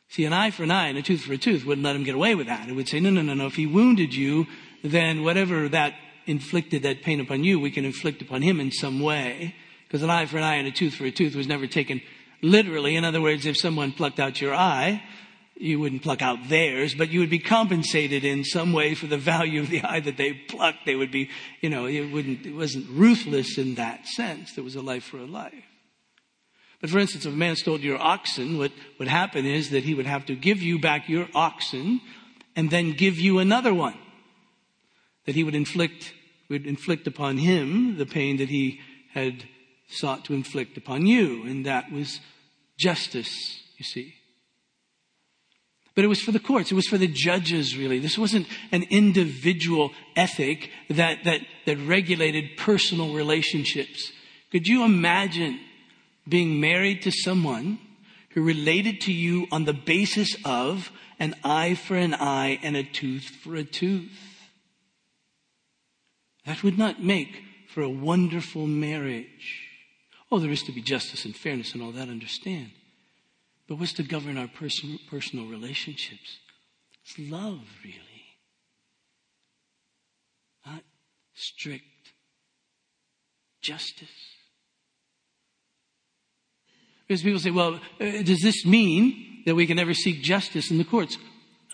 See, 0.08 0.24
an 0.24 0.32
eye 0.32 0.50
for 0.50 0.62
an 0.62 0.70
eye 0.70 0.88
and 0.88 0.98
a 0.98 1.02
tooth 1.02 1.22
for 1.22 1.32
a 1.32 1.38
tooth 1.38 1.64
wouldn't 1.64 1.84
let 1.84 1.96
him 1.96 2.04
get 2.04 2.14
away 2.14 2.34
with 2.34 2.46
that. 2.46 2.68
It 2.68 2.74
would 2.74 2.88
say, 2.88 3.00
no, 3.00 3.10
no, 3.10 3.22
no, 3.22 3.34
no. 3.34 3.46
If 3.46 3.54
he 3.54 3.66
wounded 3.66 4.14
you, 4.14 4.46
then 4.84 5.22
whatever 5.24 5.68
that 5.70 5.94
inflicted 6.26 6.82
that 6.82 7.02
pain 7.02 7.20
upon 7.20 7.44
you, 7.44 7.58
we 7.58 7.70
can 7.70 7.84
inflict 7.84 8.22
upon 8.22 8.42
him 8.42 8.60
in 8.60 8.70
some 8.70 9.00
way. 9.00 9.54
Because 9.86 10.02
an 10.02 10.10
eye 10.10 10.26
for 10.26 10.38
an 10.38 10.44
eye 10.44 10.56
and 10.56 10.68
a 10.68 10.70
tooth 10.70 10.94
for 10.94 11.04
a 11.04 11.10
tooth 11.10 11.34
was 11.34 11.46
never 11.46 11.66
taken 11.66 12.00
literally. 12.42 12.96
In 12.96 13.04
other 13.04 13.20
words, 13.20 13.46
if 13.46 13.56
someone 13.56 13.92
plucked 13.92 14.20
out 14.20 14.40
your 14.40 14.54
eye, 14.54 15.02
you 15.56 15.78
wouldn't 15.78 16.02
pluck 16.02 16.22
out 16.22 16.48
theirs, 16.48 16.94
but 16.94 17.10
you 17.10 17.20
would 17.20 17.30
be 17.30 17.38
compensated 17.38 18.24
in 18.24 18.44
some 18.44 18.72
way 18.72 18.94
for 18.94 19.06
the 19.06 19.18
value 19.18 19.60
of 19.60 19.70
the 19.70 19.82
eye 19.82 20.00
that 20.00 20.16
they 20.16 20.32
plucked. 20.32 20.86
They 20.86 20.96
would 20.96 21.10
be, 21.10 21.30
you 21.60 21.68
know, 21.68 21.86
it 21.86 22.10
wouldn't, 22.10 22.46
it 22.46 22.54
wasn't 22.54 22.88
ruthless 22.90 23.58
in 23.58 23.76
that 23.76 24.06
sense. 24.06 24.54
There 24.54 24.64
was 24.64 24.76
a 24.76 24.82
life 24.82 25.04
for 25.04 25.18
a 25.18 25.26
life. 25.26 25.64
But 26.80 26.90
for 26.90 26.98
instance, 26.98 27.26
if 27.26 27.32
a 27.32 27.36
man 27.36 27.54
stole 27.54 27.78
your 27.78 28.00
oxen, 28.00 28.58
what 28.58 28.72
would 28.98 29.08
happen 29.08 29.46
is 29.46 29.70
that 29.70 29.84
he 29.84 29.94
would 29.94 30.06
have 30.06 30.26
to 30.26 30.34
give 30.34 30.60
you 30.60 30.80
back 30.80 31.08
your 31.08 31.28
oxen 31.32 32.00
and 32.56 32.70
then 32.70 32.92
give 32.92 33.18
you 33.18 33.38
another 33.38 33.72
one. 33.72 33.96
That 35.26 35.36
he 35.36 35.44
would 35.44 35.54
inflict, 35.54 36.12
would 36.50 36.66
inflict 36.66 37.06
upon 37.06 37.38
him 37.38 37.98
the 37.98 38.06
pain 38.06 38.38
that 38.38 38.48
he 38.48 38.80
had 39.14 39.44
sought 39.88 40.24
to 40.24 40.34
inflict 40.34 40.76
upon 40.76 41.06
you. 41.06 41.44
And 41.44 41.64
that 41.66 41.92
was 41.92 42.18
justice, 42.76 43.62
you 43.76 43.84
see. 43.84 44.14
But 45.94 46.04
it 46.04 46.08
was 46.08 46.22
for 46.22 46.32
the 46.32 46.40
courts. 46.40 46.72
It 46.72 46.74
was 46.74 46.86
for 46.86 46.98
the 46.98 47.06
judges, 47.06 47.76
really. 47.76 47.98
This 47.98 48.16
wasn't 48.16 48.46
an 48.70 48.84
individual 48.84 49.90
ethic 50.16 50.70
that, 50.88 51.24
that, 51.24 51.40
that 51.66 51.76
regulated 51.78 52.56
personal 52.56 53.12
relationships. 53.12 54.10
Could 54.50 54.66
you 54.66 54.84
imagine 54.84 55.60
being 56.26 56.60
married 56.60 57.02
to 57.02 57.10
someone 57.10 57.78
who 58.30 58.42
related 58.42 59.00
to 59.02 59.12
you 59.12 59.46
on 59.52 59.64
the 59.64 59.74
basis 59.74 60.34
of 60.44 60.90
an 61.18 61.34
eye 61.44 61.74
for 61.74 61.96
an 61.96 62.14
eye 62.14 62.58
and 62.62 62.76
a 62.76 62.82
tooth 62.82 63.24
for 63.42 63.54
a 63.54 63.64
tooth? 63.64 64.18
That 66.46 66.62
would 66.62 66.78
not 66.78 67.02
make 67.02 67.42
for 67.68 67.82
a 67.82 67.90
wonderful 67.90 68.66
marriage. 68.66 69.68
Oh, 70.30 70.38
there 70.38 70.50
is 70.50 70.62
to 70.62 70.72
be 70.72 70.80
justice 70.80 71.26
and 71.26 71.36
fairness 71.36 71.74
and 71.74 71.82
all 71.82 71.92
that, 71.92 72.08
understand. 72.08 72.70
But 73.68 73.78
what's 73.78 73.92
to 73.94 74.02
govern 74.02 74.36
our 74.36 74.48
person, 74.48 74.98
personal 75.08 75.46
relationships? 75.46 76.38
It's 77.04 77.18
love, 77.30 77.60
really. 77.84 77.98
Not 80.66 80.82
strict 81.34 81.84
justice. 83.60 84.08
Because 87.06 87.22
people 87.22 87.40
say, 87.40 87.50
well, 87.50 87.80
uh, 88.00 88.22
does 88.22 88.40
this 88.40 88.64
mean 88.64 89.42
that 89.46 89.54
we 89.54 89.66
can 89.66 89.76
never 89.76 89.94
seek 89.94 90.22
justice 90.22 90.70
in 90.70 90.78
the 90.78 90.84
courts? 90.84 91.18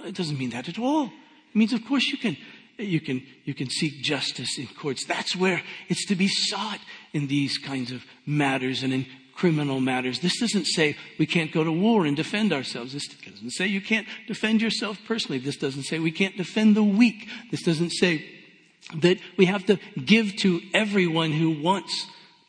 It 0.05 0.15
doesn't 0.15 0.39
mean 0.39 0.51
that 0.51 0.69
at 0.69 0.79
all. 0.79 1.07
It 1.07 1.55
means, 1.55 1.73
of 1.73 1.85
course, 1.85 2.07
you 2.07 2.19
can, 2.19 2.37
you 2.79 3.01
can, 3.01 3.23
you 3.45 3.55
can 3.55 3.69
seek 3.69 4.03
justice 4.03 4.59
in 4.59 4.67
courts. 4.67 5.05
That's 5.05 5.37
where 5.37 5.63
it's 5.89 6.07
to 6.07 6.15
be 6.15 6.29
sought 6.29 6.81
in 7.13 7.27
these 7.27 7.59
kinds 7.59 7.93
of 7.93 8.05
matters 8.27 8.83
and 8.83 8.93
in 8.93 9.07
criminal 9.39 9.79
matters. 9.79 10.19
This 10.19 10.41
doesn't 10.41 10.67
say 10.67 10.97
we 11.17 11.25
can't 11.25 11.53
go 11.53 11.63
to 11.63 11.71
war 11.71 12.05
and 12.05 12.17
defend 12.17 12.53
ourselves. 12.53 12.93
This 12.93 13.07
doesn't 13.07 13.53
say 13.53 13.69
you 13.69 13.81
can't 13.81 14.07
defend 14.27 14.61
yourself 14.61 14.99
personally. 15.07 15.39
This 15.39 15.57
doesn't 15.57 15.85
say 15.85 16.01
we 16.01 16.11
can't 16.11 16.37
defend 16.37 16.77
the 16.77 16.83
weak. 16.83 17.29
This 17.53 17.63
doesn't 17.63 17.91
say 17.91 18.27
that 18.97 19.19
we 19.37 19.47
have 19.47 19.65
to 19.67 19.79
give 20.05 20.35
to 20.37 20.61
everyone 20.75 21.31
who 21.31 21.63
wants 21.63 22.07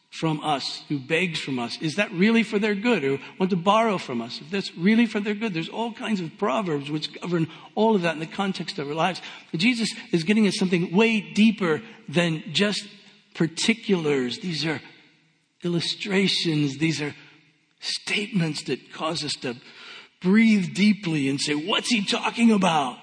from 0.09 0.39
us, 0.41 0.83
who 0.89 0.97
begs 0.97 1.39
from 1.39 1.59
us, 1.59 1.77
is 1.81 1.97
that 1.97 2.11
really 2.11 2.41
for 2.41 2.57
their 2.57 2.73
good 2.73 3.03
or 3.03 3.19
want 3.37 3.51
to 3.51 3.55
borrow 3.55 3.99
from 3.99 4.21
us? 4.21 4.41
If 4.41 4.49
that's 4.49 4.75
really 4.75 5.05
for 5.05 5.19
their 5.19 5.35
good, 5.35 5.53
there's 5.53 5.69
all 5.69 5.93
kinds 5.93 6.19
of 6.19 6.35
proverbs 6.39 6.89
which 6.89 7.21
govern 7.21 7.47
all 7.75 7.95
of 7.95 8.01
that 8.01 8.15
in 8.15 8.19
the 8.19 8.25
context 8.25 8.79
of 8.79 8.87
our 8.87 8.95
lives. 8.95 9.21
But 9.51 9.59
Jesus 9.59 9.93
is 10.11 10.23
getting 10.23 10.47
at 10.47 10.53
something 10.53 10.95
way 10.95 11.21
deeper 11.21 11.83
than 12.07 12.43
just 12.51 12.87
particulars. 13.35 14.39
These 14.39 14.65
are 14.65 14.81
illustrations. 15.63 16.77
These 16.77 17.01
are 17.01 17.15
statements 17.79 18.63
that 18.63 18.93
cause 18.93 19.23
us 19.23 19.33
to 19.41 19.55
breathe 20.21 20.73
deeply 20.73 21.29
and 21.29 21.39
say, 21.39 21.53
what's 21.53 21.89
he 21.89 22.03
talking 22.05 22.51
about? 22.51 22.97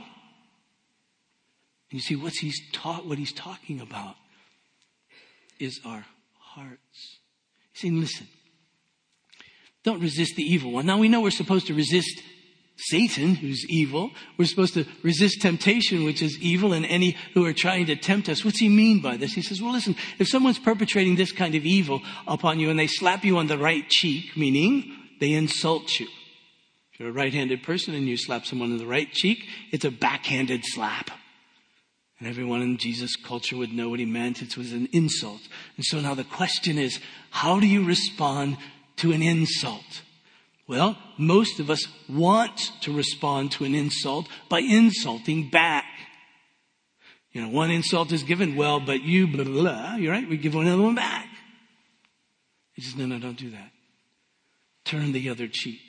And 1.90 1.98
you 1.98 2.00
see, 2.00 2.16
what's 2.16 2.38
he's 2.38 2.60
taught, 2.72 3.06
what 3.06 3.18
he's 3.18 3.32
talking 3.32 3.80
about 3.80 4.16
is 5.58 5.80
our 5.84 6.04
hearts. 6.38 7.18
He's 7.72 7.82
saying, 7.82 8.00
listen, 8.00 8.26
don't 9.82 10.00
resist 10.00 10.36
the 10.36 10.42
evil 10.42 10.72
one. 10.72 10.86
Now 10.86 10.98
we 10.98 11.08
know 11.08 11.20
we're 11.20 11.30
supposed 11.30 11.68
to 11.68 11.74
resist 11.74 12.22
Satan, 12.76 13.34
who's 13.34 13.64
evil. 13.68 14.10
We're 14.36 14.46
supposed 14.46 14.74
to 14.74 14.84
resist 15.02 15.40
temptation, 15.40 16.04
which 16.04 16.20
is 16.20 16.38
evil, 16.40 16.72
and 16.72 16.84
any 16.86 17.16
who 17.32 17.46
are 17.46 17.54
trying 17.54 17.86
to 17.86 17.96
tempt 17.96 18.28
us. 18.28 18.44
What's 18.44 18.60
he 18.60 18.68
mean 18.68 19.00
by 19.00 19.16
this? 19.16 19.32
He 19.32 19.42
says, 19.42 19.62
well, 19.62 19.72
listen, 19.72 19.96
if 20.18 20.28
someone's 20.28 20.58
perpetrating 20.58 21.16
this 21.16 21.32
kind 21.32 21.54
of 21.54 21.64
evil 21.64 22.02
upon 22.26 22.60
you 22.60 22.68
and 22.68 22.78
they 22.78 22.86
slap 22.86 23.24
you 23.24 23.38
on 23.38 23.46
the 23.46 23.58
right 23.58 23.88
cheek, 23.88 24.36
meaning 24.36 24.94
they 25.20 25.32
insult 25.32 25.98
you. 25.98 26.06
If 26.92 27.00
you're 27.00 27.08
a 27.08 27.12
right-handed 27.12 27.62
person 27.62 27.94
and 27.94 28.06
you 28.06 28.16
slap 28.16 28.46
someone 28.46 28.72
on 28.72 28.78
the 28.78 28.86
right 28.86 29.10
cheek, 29.10 29.46
it's 29.72 29.84
a 29.84 29.90
backhanded 29.90 30.62
slap. 30.64 31.10
And 32.18 32.28
everyone 32.28 32.62
in 32.62 32.78
Jesus' 32.78 33.16
culture 33.16 33.56
would 33.56 33.72
know 33.72 33.90
what 33.90 34.00
he 34.00 34.06
meant. 34.06 34.40
It 34.40 34.56
was 34.56 34.72
an 34.72 34.88
insult. 34.92 35.42
And 35.76 35.84
so 35.84 36.00
now 36.00 36.14
the 36.14 36.24
question 36.24 36.78
is, 36.78 37.00
how 37.30 37.60
do 37.60 37.66
you 37.66 37.84
respond 37.84 38.56
to 38.96 39.12
an 39.12 39.22
insult? 39.22 40.02
Well, 40.68 40.98
most 41.16 41.60
of 41.60 41.70
us 41.70 41.86
want 42.08 42.72
to 42.82 42.92
respond 42.92 43.52
to 43.52 43.64
an 43.64 43.74
insult 43.74 44.26
by 44.48 44.60
insulting 44.60 45.48
back. 45.48 45.84
You 47.32 47.42
know, 47.42 47.48
one 47.48 47.70
insult 47.70 48.12
is 48.12 48.22
given, 48.22 48.56
well, 48.56 48.80
but 48.80 49.02
you, 49.02 49.26
blah, 49.26 49.44
blah, 49.44 49.62
blah. 49.62 49.96
You're 49.96 50.12
right, 50.12 50.28
we 50.28 50.36
give 50.36 50.54
another 50.54 50.82
one 50.82 50.94
back. 50.94 51.28
He 52.72 52.82
says, 52.82 52.96
no, 52.96 53.06
no, 53.06 53.18
don't 53.18 53.38
do 53.38 53.50
that. 53.50 53.70
Turn 54.84 55.12
the 55.12 55.28
other 55.30 55.46
cheek. 55.46 55.80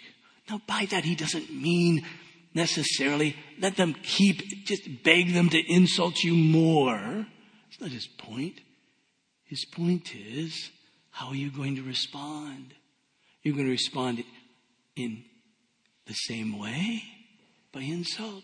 Now, 0.49 0.61
by 0.67 0.87
that, 0.91 1.03
he 1.03 1.15
doesn't 1.15 1.51
mean 1.51 2.05
necessarily 2.53 3.35
let 3.59 3.77
them 3.77 3.95
keep, 4.03 4.65
just 4.65 5.03
beg 5.03 5.33
them 5.33 5.49
to 5.49 5.73
insult 5.73 6.23
you 6.23 6.33
more. 6.33 7.25
It's 7.69 7.81
not 7.81 7.91
his 7.91 8.07
point. 8.07 8.61
His 9.45 9.65
point 9.65 10.15
is, 10.15 10.71
how 11.11 11.29
are 11.29 11.35
you 11.35 11.49
going 11.49 11.75
to 11.77 11.83
respond? 11.83 12.73
You're 13.43 13.55
going 13.55 13.67
to 13.67 13.71
respond 13.71 14.23
in 14.97 15.23
the 16.05 16.13
same 16.13 16.57
way 16.57 17.03
by 17.71 17.81
insult, 17.81 18.43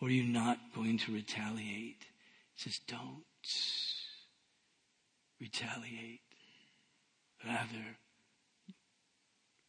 or 0.00 0.08
are 0.08 0.12
you 0.12 0.22
not 0.22 0.58
going 0.74 0.98
to 0.98 1.12
retaliate? 1.12 2.04
He 2.54 2.62
says, 2.62 2.78
don't 2.86 3.24
retaliate. 5.40 6.20
Rather, 7.44 7.96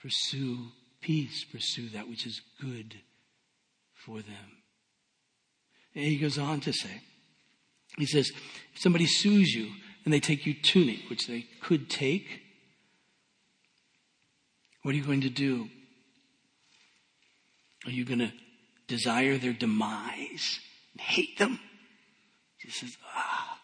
pursue 0.02 0.68
peace, 1.00 1.46
pursue 1.46 1.90
that 1.90 2.10
which 2.10 2.26
is 2.26 2.42
good 2.60 2.96
for 3.94 4.18
them. 4.18 4.58
And 5.96 6.06
he 6.06 6.18
goes 6.18 6.38
on 6.38 6.60
to 6.62 6.74
say, 6.74 7.02
he 7.98 8.06
says, 8.06 8.30
if 8.74 8.82
somebody 8.82 9.06
sues 9.06 9.54
you 9.54 9.72
and 10.04 10.14
they 10.14 10.20
take 10.20 10.46
your 10.46 10.56
tunic, 10.62 11.10
which 11.10 11.28
they 11.28 11.46
could 11.62 11.90
take, 11.90 12.42
what 14.84 14.94
are 14.94 14.98
you 14.98 15.04
going 15.04 15.22
to 15.22 15.30
do? 15.30 15.70
Are 17.86 17.92
you 17.92 18.06
going 18.06 18.20
to 18.20 18.32
desire 18.88 19.38
their 19.38 19.54
demise 19.54 20.60
and 20.94 21.02
hate 21.02 21.38
them? 21.38 21.60
He 22.58 22.70
says, 22.70 22.96
ah, 23.16 23.60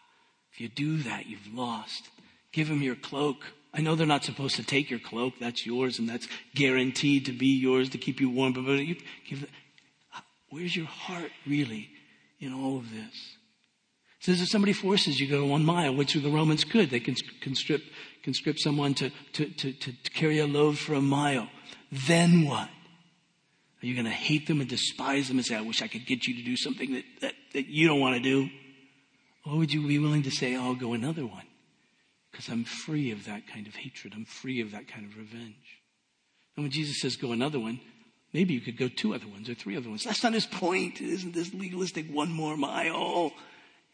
if 0.51 0.59
you 0.59 0.69
do 0.69 0.97
that, 1.03 1.27
you've 1.27 1.53
lost. 1.53 2.09
Give 2.51 2.67
them 2.67 2.81
your 2.81 2.95
cloak. 2.95 3.37
I 3.73 3.81
know 3.81 3.95
they're 3.95 4.07
not 4.07 4.23
supposed 4.23 4.55
to 4.55 4.63
take 4.63 4.89
your 4.89 4.99
cloak. 4.99 5.35
That's 5.39 5.65
yours 5.65 5.99
and 5.99 6.09
that's 6.09 6.27
guaranteed 6.55 7.25
to 7.27 7.31
be 7.31 7.59
yours 7.59 7.89
to 7.89 7.97
keep 7.97 8.19
you 8.19 8.29
warm. 8.29 8.53
But 8.53 8.61
you 8.79 8.95
give, 9.29 9.47
Where's 10.49 10.75
your 10.75 10.85
heart 10.85 11.31
really 11.45 11.89
in 12.39 12.53
all 12.53 12.77
of 12.77 12.91
this? 12.91 13.35
It 14.19 14.25
says 14.25 14.41
if 14.41 14.49
somebody 14.49 14.73
forces 14.73 15.19
you 15.19 15.27
to 15.27 15.37
go 15.39 15.45
one 15.45 15.63
mile, 15.63 15.93
which 15.95 16.13
the 16.13 16.29
Romans 16.29 16.63
could, 16.63 16.89
they 16.89 16.99
can 16.99 17.15
conscript, 17.41 17.85
conscript 18.23 18.59
someone 18.59 18.93
to, 18.95 19.11
to, 19.33 19.45
to, 19.45 19.73
to 19.73 20.11
carry 20.11 20.39
a 20.39 20.47
load 20.47 20.77
for 20.77 20.93
a 20.95 21.01
mile. 21.01 21.49
Then 21.91 22.45
what? 22.45 22.69
Are 23.87 23.89
you 23.89 23.95
going 23.95 24.05
to 24.05 24.11
hate 24.11 24.47
them 24.47 24.59
and 24.59 24.69
despise 24.69 25.29
them 25.29 25.37
and 25.37 25.45
say, 25.45 25.55
I 25.55 25.61
wish 25.61 25.81
I 25.81 25.87
could 25.87 26.05
get 26.05 26.27
you 26.27 26.35
to 26.35 26.43
do 26.43 26.57
something 26.57 26.93
that, 26.93 27.05
that, 27.21 27.33
that 27.53 27.67
you 27.67 27.87
don't 27.87 28.01
want 28.01 28.17
to 28.17 28.21
do? 28.21 28.49
Or 29.45 29.57
would 29.57 29.71
you 29.71 29.87
be 29.87 29.97
willing 29.97 30.23
to 30.23 30.31
say, 30.31 30.57
I'll 30.57 30.75
go 30.75 30.91
another 30.91 31.25
one? 31.25 31.45
Because 32.29 32.49
I'm 32.49 32.65
free 32.65 33.11
of 33.11 33.23
that 33.25 33.47
kind 33.47 33.65
of 33.65 33.75
hatred. 33.75 34.11
I'm 34.13 34.25
free 34.25 34.59
of 34.59 34.71
that 34.71 34.89
kind 34.89 35.05
of 35.05 35.17
revenge. 35.17 35.79
And 36.57 36.65
when 36.65 36.71
Jesus 36.71 36.99
says, 36.99 37.15
go 37.15 37.31
another 37.31 37.61
one, 37.61 37.79
Maybe 38.33 38.53
you 38.53 38.59
could 38.59 38.77
go 38.77 38.89
two 38.89 39.15
other 39.15 39.27
ones 39.27 39.49
or 39.49 39.53
three 39.53 39.77
other 39.77 39.89
ones. 39.89 40.03
That's 40.03 40.21
not 40.21 40.33
his 40.33 40.45
point. 40.45 41.01
It 41.01 41.09
isn't 41.09 41.33
this 41.33 41.53
legalistic 41.53 42.07
one 42.11 42.29
more 42.29 42.57
mile. 42.57 43.31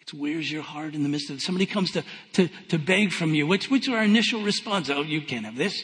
It's 0.01 0.13
where's 0.13 0.51
your 0.51 0.63
heart 0.63 0.95
in 0.95 1.03
the 1.03 1.10
midst 1.10 1.29
of 1.29 1.38
it. 1.38 1.41
Somebody 1.41 1.67
comes 1.67 1.91
to, 1.91 2.03
to, 2.34 2.49
to 2.69 2.79
beg 2.79 3.12
from 3.12 3.36
you. 3.36 3.45
What's, 3.45 3.69
what's 3.69 3.88
our 3.88 4.03
initial 4.03 4.41
response? 4.41 4.89
Oh, 4.89 5.01
you 5.01 5.21
can't 5.21 5.45
have 5.45 5.56
this. 5.56 5.84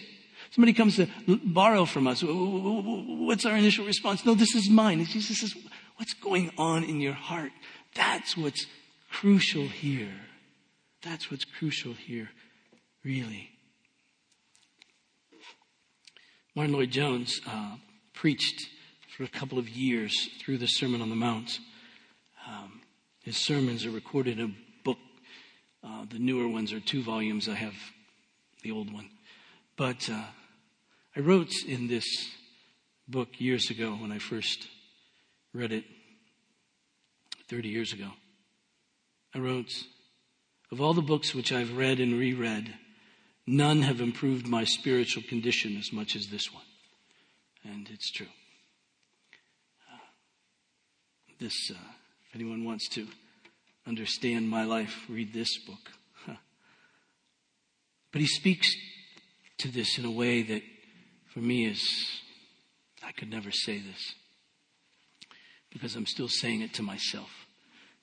Somebody 0.52 0.74
comes 0.74 0.96
to 0.96 1.08
borrow 1.44 1.86
from 1.86 2.08
us. 2.08 2.24
What's 2.24 3.46
our 3.46 3.56
initial 3.56 3.86
response? 3.86 4.26
No, 4.26 4.34
this 4.34 4.56
is 4.56 4.70
mine. 4.70 5.06
Jesus 5.06 5.40
says, 5.40 5.54
what's 5.98 6.14
going 6.14 6.52
on 6.58 6.84
in 6.84 7.02
your 7.02 7.14
heart? 7.14 7.52
That's 7.96 8.36
what's 8.36 8.66
crucial 9.12 9.68
here. 9.68 10.14
That's 11.04 11.30
what's 11.30 11.46
crucial 11.46 11.94
here, 11.94 12.30
really. 13.04 13.52
Martyn 16.56 16.74
Lloyd-Jones, 16.74 17.42
uh, 17.48 17.76
preached 18.14 18.68
for 19.16 19.24
a 19.24 19.28
couple 19.28 19.60
of 19.60 19.70
years 19.70 20.30
through 20.42 20.58
the 20.58 20.68
Sermon 20.68 21.02
on 21.02 21.10
the 21.10 21.16
Mount. 21.16 21.60
Um, 22.48 22.82
his 23.24 23.38
sermons 23.38 23.86
are 23.86 23.92
recorded 23.92 24.40
in 24.40 24.46
a 24.46 24.84
book. 24.84 24.98
Uh, 25.84 26.06
the 26.10 26.20
newer 26.20 26.48
ones 26.48 26.74
are 26.74 26.80
two 26.80 27.04
volumes. 27.04 27.48
I 27.48 27.54
have 27.54 27.76
the 28.64 28.72
old 28.72 28.92
one. 28.92 29.10
But 29.78 30.10
uh, 30.10 30.24
I 31.16 31.22
wrote 31.22 31.52
in 31.68 31.88
this 31.88 32.06
book 33.08 33.30
years 33.40 33.72
ago 33.72 33.94
when 33.94 34.12
I 34.12 34.20
first 34.20 34.68
read 35.54 35.72
it, 35.72 35.84
30 37.50 37.68
years 37.68 37.94
ago. 37.94 38.10
I 39.34 39.40
wrote, 39.40 39.72
Of 40.72 40.82
all 40.82 40.94
the 40.94 41.02
books 41.02 41.34
which 41.34 41.52
I've 41.52 41.76
read 41.76 42.00
and 42.00 42.14
reread, 42.14 42.76
none 43.48 43.82
have 43.82 44.02
improved 44.02 44.48
my 44.48 44.64
spiritual 44.64 45.24
condition 45.24 45.78
as 45.78 45.92
much 45.92 46.16
as 46.16 46.28
this 46.28 46.54
one. 46.54 46.64
And 47.64 47.90
it's 47.90 48.12
true. 48.12 48.28
Uh, 49.92 49.98
this, 51.40 51.72
uh, 51.72 51.88
if 52.28 52.36
anyone 52.36 52.64
wants 52.66 52.88
to 52.90 53.08
understand 53.88 54.48
my 54.48 54.64
life, 54.64 55.06
read 55.10 55.34
this 55.34 55.58
book. 55.58 55.92
But 58.12 58.22
he 58.22 58.28
speaks 58.28 58.76
to 59.60 59.68
this 59.68 60.00
in 60.00 60.06
a 60.06 60.12
way 60.12 60.42
that 60.42 60.64
for 61.40 61.46
me 61.46 61.66
is, 61.66 61.82
I 63.02 63.14
could 63.14 63.30
never 63.30 63.50
say 63.50 63.78
this 63.78 64.14
because 65.72 65.96
I'm 65.96 66.06
still 66.06 66.28
saying 66.28 66.62
it 66.62 66.74
to 66.74 66.84
myself. 66.84 67.30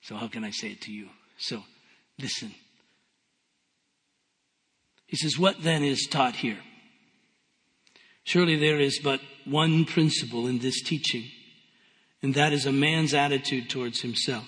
So 0.01 0.15
how 0.15 0.27
can 0.27 0.43
I 0.43 0.49
say 0.49 0.69
it 0.69 0.81
to 0.81 0.91
you? 0.91 1.09
So 1.37 1.63
listen. 2.19 2.55
He 5.05 5.17
says, 5.17 5.37
what 5.37 5.61
then 5.61 5.83
is 5.83 6.07
taught 6.09 6.37
here? 6.37 6.57
Surely 8.23 8.55
there 8.55 8.79
is 8.79 8.99
but 9.03 9.21
one 9.45 9.85
principle 9.85 10.47
in 10.47 10.57
this 10.59 10.81
teaching, 10.81 11.25
and 12.23 12.33
that 12.33 12.53
is 12.53 12.65
a 12.65 12.71
man's 12.71 13.13
attitude 13.13 13.69
towards 13.69 14.01
himself. 14.01 14.47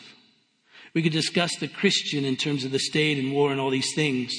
We 0.96 1.04
could 1.04 1.14
discuss 1.14 1.56
the 1.58 1.68
Christian 1.68 2.26
in 2.26 2.36
terms 2.36 2.66
of 2.66 2.72
the 2.72 2.80
state 2.80 3.20
and 3.20 3.34
war 3.34 3.52
and 3.52 3.62
all 3.62 3.70
these 3.70 3.94
things, 3.94 4.34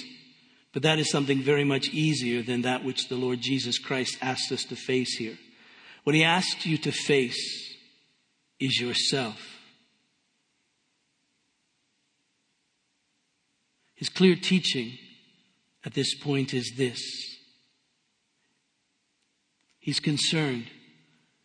but 0.72 0.82
that 0.82 0.98
is 0.98 1.10
something 1.10 1.42
very 1.42 1.64
much 1.64 1.88
easier 1.88 2.42
than 2.42 2.62
that 2.62 2.84
which 2.84 3.08
the 3.08 3.16
Lord 3.16 3.40
Jesus 3.40 3.78
Christ 3.78 4.18
asked 4.22 4.52
us 4.52 4.64
to 4.64 4.76
face 4.76 5.16
here. 5.16 5.36
What 6.04 6.14
he 6.14 6.24
asked 6.24 6.64
you 6.64 6.78
to 6.78 6.92
face 6.92 7.76
is 8.58 8.80
yourself. 8.80 9.40
His 13.94 14.08
clear 14.08 14.36
teaching 14.36 14.96
at 15.84 15.94
this 15.94 16.14
point 16.14 16.54
is 16.54 16.72
this 16.76 17.00
He's 19.78 20.00
concerned 20.00 20.66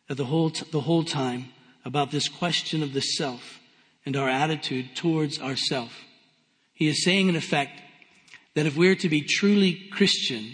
at 0.10 0.18
the 0.18 0.26
whole, 0.26 0.50
t- 0.50 0.66
the 0.72 0.82
whole 0.82 1.04
time 1.04 1.46
about 1.84 2.12
this 2.12 2.28
question 2.28 2.84
of 2.84 2.94
the 2.94 3.02
self 3.02 3.60
and 4.06 4.16
our 4.16 4.30
attitude 4.30 4.96
towards 4.96 5.40
ourself. 5.40 6.02
He 6.74 6.88
is 6.88 7.04
saying, 7.04 7.30
in 7.30 7.36
effect, 7.36 7.82
that 8.56 8.66
if 8.66 8.76
we're 8.76 8.96
to 8.96 9.10
be 9.10 9.22
truly 9.22 9.74
Christian, 9.92 10.54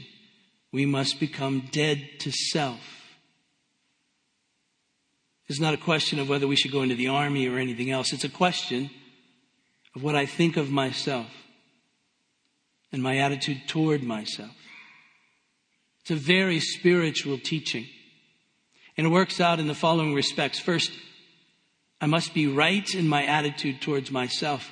we 0.71 0.85
must 0.85 1.19
become 1.19 1.67
dead 1.71 2.07
to 2.19 2.31
self. 2.31 2.79
It's 5.47 5.59
not 5.59 5.73
a 5.73 5.77
question 5.77 6.19
of 6.19 6.29
whether 6.29 6.47
we 6.47 6.55
should 6.55 6.71
go 6.71 6.81
into 6.81 6.95
the 6.95 7.09
army 7.09 7.47
or 7.47 7.57
anything 7.57 7.91
else. 7.91 8.13
It's 8.13 8.23
a 8.23 8.29
question 8.29 8.89
of 9.95 10.03
what 10.03 10.15
I 10.15 10.25
think 10.25 10.57
of 10.57 10.71
myself 10.71 11.27
and 12.91 13.03
my 13.03 13.17
attitude 13.17 13.67
toward 13.67 14.03
myself. 14.03 14.51
It's 16.01 16.11
a 16.11 16.15
very 16.15 16.59
spiritual 16.59 17.37
teaching. 17.37 17.85
And 18.97 19.07
it 19.07 19.09
works 19.11 19.39
out 19.39 19.59
in 19.59 19.67
the 19.67 19.75
following 19.75 20.13
respects. 20.13 20.59
First, 20.59 20.91
I 21.99 22.07
must 22.07 22.33
be 22.33 22.47
right 22.47 22.89
in 22.95 23.07
my 23.07 23.25
attitude 23.25 23.81
towards 23.81 24.09
myself 24.09 24.71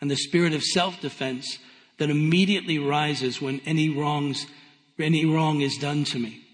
and 0.00 0.10
the 0.10 0.16
spirit 0.16 0.54
of 0.54 0.62
self-defense 0.62 1.58
that 1.98 2.10
immediately 2.10 2.78
rises 2.78 3.40
when 3.40 3.60
any 3.66 3.88
wrongs, 3.88 4.46
any 4.98 5.24
wrong 5.24 5.60
is 5.60 5.76
done 5.78 6.04
to 6.04 6.18
me. 6.18 6.44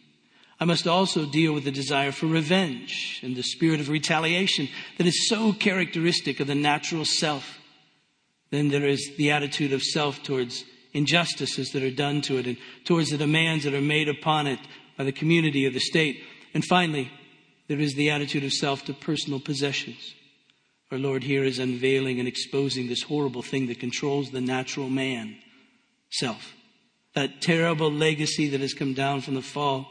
I 0.59 0.67
must 0.67 0.87
also 0.87 1.25
deal 1.25 1.55
with 1.55 1.65
the 1.65 1.71
desire 1.71 2.13
for 2.13 2.27
revenge 2.27 3.21
and 3.23 3.35
the 3.35 3.43
spirit 3.43 3.81
of 3.81 3.89
retaliation 3.89 4.69
that 4.99 5.07
is 5.07 5.29
so 5.29 5.55
characteristic 5.55 6.39
of 6.39 6.49
the 6.49 6.55
natural 6.55 7.07
self. 7.07 7.59
Then 8.51 8.69
there 8.69 8.87
is 8.87 9.13
the 9.17 9.31
attitude 9.31 9.73
of 9.73 9.83
self 9.83 10.23
towards 10.23 10.65
injustices 10.93 11.71
that 11.71 11.83
are 11.83 11.91
done 11.91 12.21
to 12.23 12.37
it 12.37 12.47
and 12.47 12.59
towards 12.85 13.09
the 13.09 13.17
demands 13.17 13.65
that 13.65 13.75
are 13.75 13.81
made 13.81 14.09
upon 14.09 14.47
it 14.47 14.59
by 14.99 15.05
the 15.05 15.13
community 15.13 15.67
or 15.67 15.71
the 15.71 15.81
state. 15.81 16.23
And 16.53 16.63
finally, 16.63 17.11
there 17.69 17.81
is 17.81 17.95
the 17.95 18.11
attitude 18.11 18.45
of 18.45 18.53
self 18.53 18.85
to 18.85 18.93
personal 18.93 19.41
possessions. 19.41 20.15
Our 20.91 20.99
Lord 20.99 21.23
here 21.23 21.45
is 21.45 21.59
unveiling 21.59 22.19
and 22.19 22.27
exposing 22.27 22.89
this 22.89 23.03
horrible 23.03 23.43
thing 23.43 23.67
that 23.69 23.81
controls 23.81 24.31
the 24.31 24.41
natural 24.41 24.89
man, 24.89 25.37
self. 26.11 26.55
That 27.15 27.41
terrible 27.41 27.91
legacy 27.91 28.49
that 28.49 28.61
has 28.61 28.75
come 28.75 28.95
down 28.95 29.21
from 29.21 29.35
the 29.35 29.43
fall, 29.43 29.89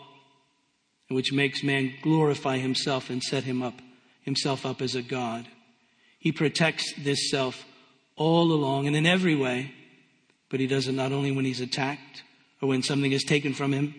and 1.07 1.15
which 1.15 1.33
makes 1.33 1.63
man 1.63 1.93
glorify 2.01 2.57
himself 2.57 3.09
and 3.09 3.23
set 3.23 3.43
him 3.43 3.62
up, 3.62 3.81
himself 4.21 4.65
up 4.65 4.81
as 4.81 4.95
a 4.95 5.01
God. 5.01 5.47
He 6.19 6.31
protects 6.31 6.93
this 6.97 7.29
self 7.29 7.65
all 8.15 8.51
along 8.51 8.88
and 8.88 8.95
in 8.95 9.05
every 9.05 9.35
way 9.35 9.73
but 10.49 10.59
he 10.59 10.67
does 10.67 10.88
it 10.88 10.93
not 10.93 11.12
only 11.12 11.31
when 11.31 11.45
he's 11.45 11.62
attacked 11.62 12.23
or 12.62 12.67
when 12.67 12.83
something 12.83 13.12
is 13.12 13.23
taken 13.23 13.53
from 13.53 13.71
him, 13.71 13.95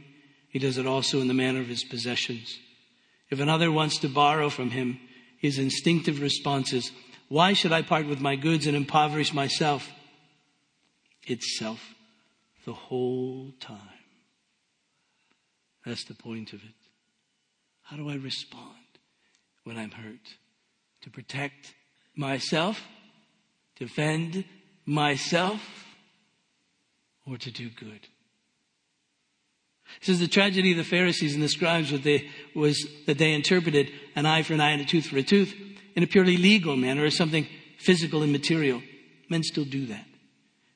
he 0.49 0.59
does 0.59 0.79
it 0.79 0.87
also 0.87 1.21
in 1.21 1.29
the 1.29 1.35
manner 1.35 1.61
of 1.61 1.69
his 1.69 1.85
possessions. 1.85 2.59
If 3.31 3.39
another 3.39 3.71
wants 3.71 3.99
to 3.99 4.09
borrow 4.09 4.51
from 4.51 4.71
him, 4.71 4.99
his 5.41 5.59
instinctive 5.59 6.21
response 6.21 6.73
is, 6.73 6.93
Why 7.29 7.53
should 7.55 7.73
I 7.73 7.83
part 7.83 8.07
with 8.07 8.21
my 8.21 8.37
goods 8.37 8.67
and 8.67 8.77
impoverish 8.77 9.33
myself? 9.33 9.91
Itself 11.25 11.81
the 12.65 12.73
whole 12.73 13.53
time. 13.59 13.79
That's 15.85 16.05
the 16.05 16.15
point 16.15 16.53
of 16.53 16.63
it. 16.63 16.75
How 17.83 17.97
do 17.97 18.09
I 18.09 18.15
respond 18.15 18.75
when 19.65 19.77
I'm 19.77 19.91
hurt? 19.91 20.37
To 21.03 21.11
protect 21.11 21.75
myself? 22.15 22.83
Defend 23.77 24.45
myself? 24.85 25.61
or 27.31 27.37
to 27.39 27.51
do 27.51 27.71
good. 27.71 28.09
This 29.99 30.09
is 30.09 30.21
the 30.21 30.29
tragedy 30.29 30.71
of 30.73 30.79
the 30.79 30.85
Pharisees 30.85 31.35
and 31.35 31.43
the 31.43 31.49
scribes 31.49 31.91
they, 32.03 32.29
was 32.55 32.87
that 33.07 33.19
they 33.19 33.33
interpreted 33.33 33.91
an 34.15 34.27
eye 34.27 34.43
for 34.43 34.55
an 34.55 34.61
eye 34.61 34.71
and 34.71 34.81
a 34.81 34.85
tooth 34.85 35.07
for 35.07 35.19
a 35.19 35.23
tooth 35.23 35.55
in 35.95 36.03
a 36.03 36.07
purely 36.07 36.37
legal 36.37 36.77
manner 36.77 37.05
as 37.05 37.17
something 37.17 37.47
physical 37.79 38.23
and 38.23 38.33
material. 38.33 38.83
Men 39.29 39.43
still 39.43 39.65
do 39.65 39.87
that. 39.87 40.07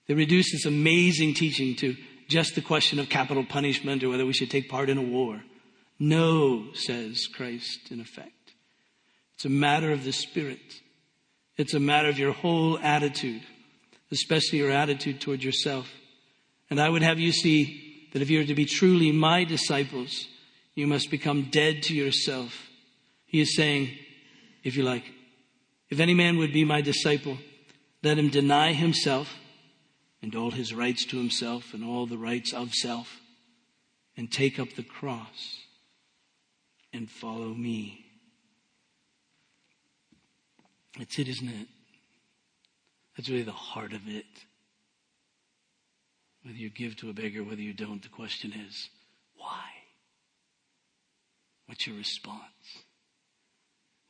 They 0.07 0.14
reduce 0.14 0.53
this 0.53 0.66
amazing 0.66 1.35
teaching 1.35 1.77
to 1.77 1.96
just 2.29 2.55
the 2.55 2.61
question 2.61 2.98
of 2.98 3.09
capital 3.09 3.44
punishment 3.44 4.03
or 4.03 4.11
whether 4.11 4.27
we 4.27 4.33
should 4.33 4.50
take 4.50 4.68
part 4.68 4.90
in 4.90 4.98
a 4.98 5.03
war. 5.03 5.42
No, 5.98 6.72
says 6.74 7.27
Christ 7.27 7.90
in 7.90 8.00
effect. 8.00 8.31
It's 9.37 9.44
a 9.44 9.50
matter 9.50 9.92
of 9.92 10.05
the 10.05 10.12
spirit. 10.12 10.61
It's 11.57 11.74
a 11.74 11.81
matter 11.81 12.09
of 12.09 12.18
your 12.18 12.33
whole 12.33 12.79
attitude, 12.79 13.42
especially 14.11 14.59
your 14.59 14.70
attitude 14.70 15.20
toward 15.20 15.42
yourself. 15.42 15.88
And 16.70 16.81
I 16.81 16.88
would 16.88 17.03
have 17.03 17.18
you 17.18 17.33
see 17.33 17.93
that 18.14 18.22
if 18.22 18.31
you're 18.31 18.44
to 18.44 18.55
be 18.55 18.64
truly 18.64 19.11
my 19.11 19.42
disciples, 19.42 20.29
you 20.77 20.87
must 20.87 21.11
become 21.11 21.48
dead 21.50 21.83
to 21.83 21.94
yourself. 21.94 22.68
He 23.27 23.40
is 23.40 23.57
saying, 23.57 23.90
if 24.62 24.77
you 24.77 24.85
like, 24.85 25.05
if 25.90 25.98
any 25.98 26.14
man 26.14 26.38
would 26.38 26.53
be 26.53 26.64
my 26.64 26.81
disciple, 26.81 27.38
let 28.05 28.16
him 28.16 28.31
deny 28.31 28.72
himself 28.72 29.35
and 30.22 30.35
all 30.37 30.53
his 30.53 30.72
rights 30.72 31.05
to 31.07 31.18
himself 31.18 31.74
and 31.74 31.85
all 31.85 32.07
the 32.07 32.16
rights 32.16 32.53
of 32.53 32.72
self 32.72 33.20
and 34.16 34.31
take 34.31 34.61
up 34.61 34.74
the 34.74 34.85
cross 34.85 35.59
and 36.92 37.11
follow 37.11 37.48
me. 37.48 38.07
That's 40.96 41.18
it, 41.18 41.27
isn't 41.27 41.48
it? 41.48 41.66
That's 43.16 43.29
really 43.29 43.42
the 43.42 43.50
heart 43.50 43.92
of 43.92 44.07
it. 44.07 44.24
Whether 46.44 46.59
you 46.59 46.68
give 46.68 46.96
to 46.96 47.09
a 47.09 47.14
beggar, 47.14 47.42
whether 47.42 47.62
you 47.62 47.72
don't, 47.72 48.02
the 48.02 48.11
question 48.11 48.52
is, 48.52 48.90
why? 49.37 49.64
What's 51.66 51.87
your 51.87 51.96
response? 51.96 52.42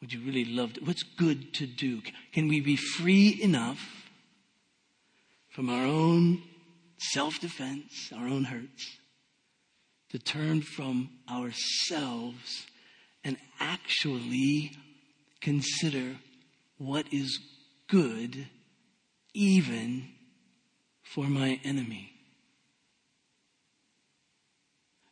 Would 0.01 0.13
you 0.13 0.21
really 0.21 0.45
love 0.45 0.75
to? 0.75 0.81
What's 0.85 1.05
good 1.05 1.55
to 1.55 1.67
do? 1.67 2.03
Can 2.33 2.49
we 2.49 2.61
be 2.61 2.75
free 2.75 3.39
enough 3.41 4.11
from 5.49 5.71
our 5.71 5.87
own 5.87 6.43
self 6.99 7.39
defense, 7.39 8.13
our 8.15 8.27
own 8.27 8.45
hurts, 8.45 8.99
to 10.11 10.19
turn 10.19 10.61
from 10.61 11.11
ourselves 11.31 12.67
and 13.23 13.37
actually 13.61 14.73
consider 15.41 16.17
what 16.79 17.07
is 17.13 17.39
good 17.89 18.49
even 19.33 20.09
for 21.05 21.27
my 21.27 21.61
enemy? 21.63 22.14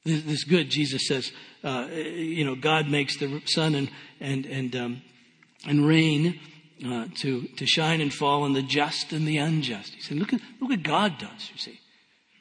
This, 0.05 0.25
is 0.25 0.45
good, 0.45 0.69
Jesus 0.69 1.07
says, 1.07 1.31
uh, 1.63 1.87
you 1.93 2.45
know, 2.45 2.57
God 2.57 2.89
makes 2.89 3.19
the 3.19 3.41
sun 3.47 3.75
and, 3.75 3.91
and, 4.21 4.47
and, 4.47 4.77
um, 4.77 5.03
and 5.65 5.87
rain 5.87 6.41
uh, 6.85 7.07
to, 7.19 7.43
to 7.57 7.67
shine 7.67 8.01
and 8.01 8.13
fall 8.13 8.43
on 8.43 8.53
the 8.53 8.63
just 8.63 9.13
and 9.13 9.27
the 9.27 9.39
unjust. 9.39 9.95
He 9.95 10.01
said, 10.01 10.19
look 10.19 10.33
at, 10.33 10.41
look 10.61 10.71
what 10.71 10.83
God 10.83 11.19
does, 11.19 11.51
you 11.53 11.59
see. 11.59 11.81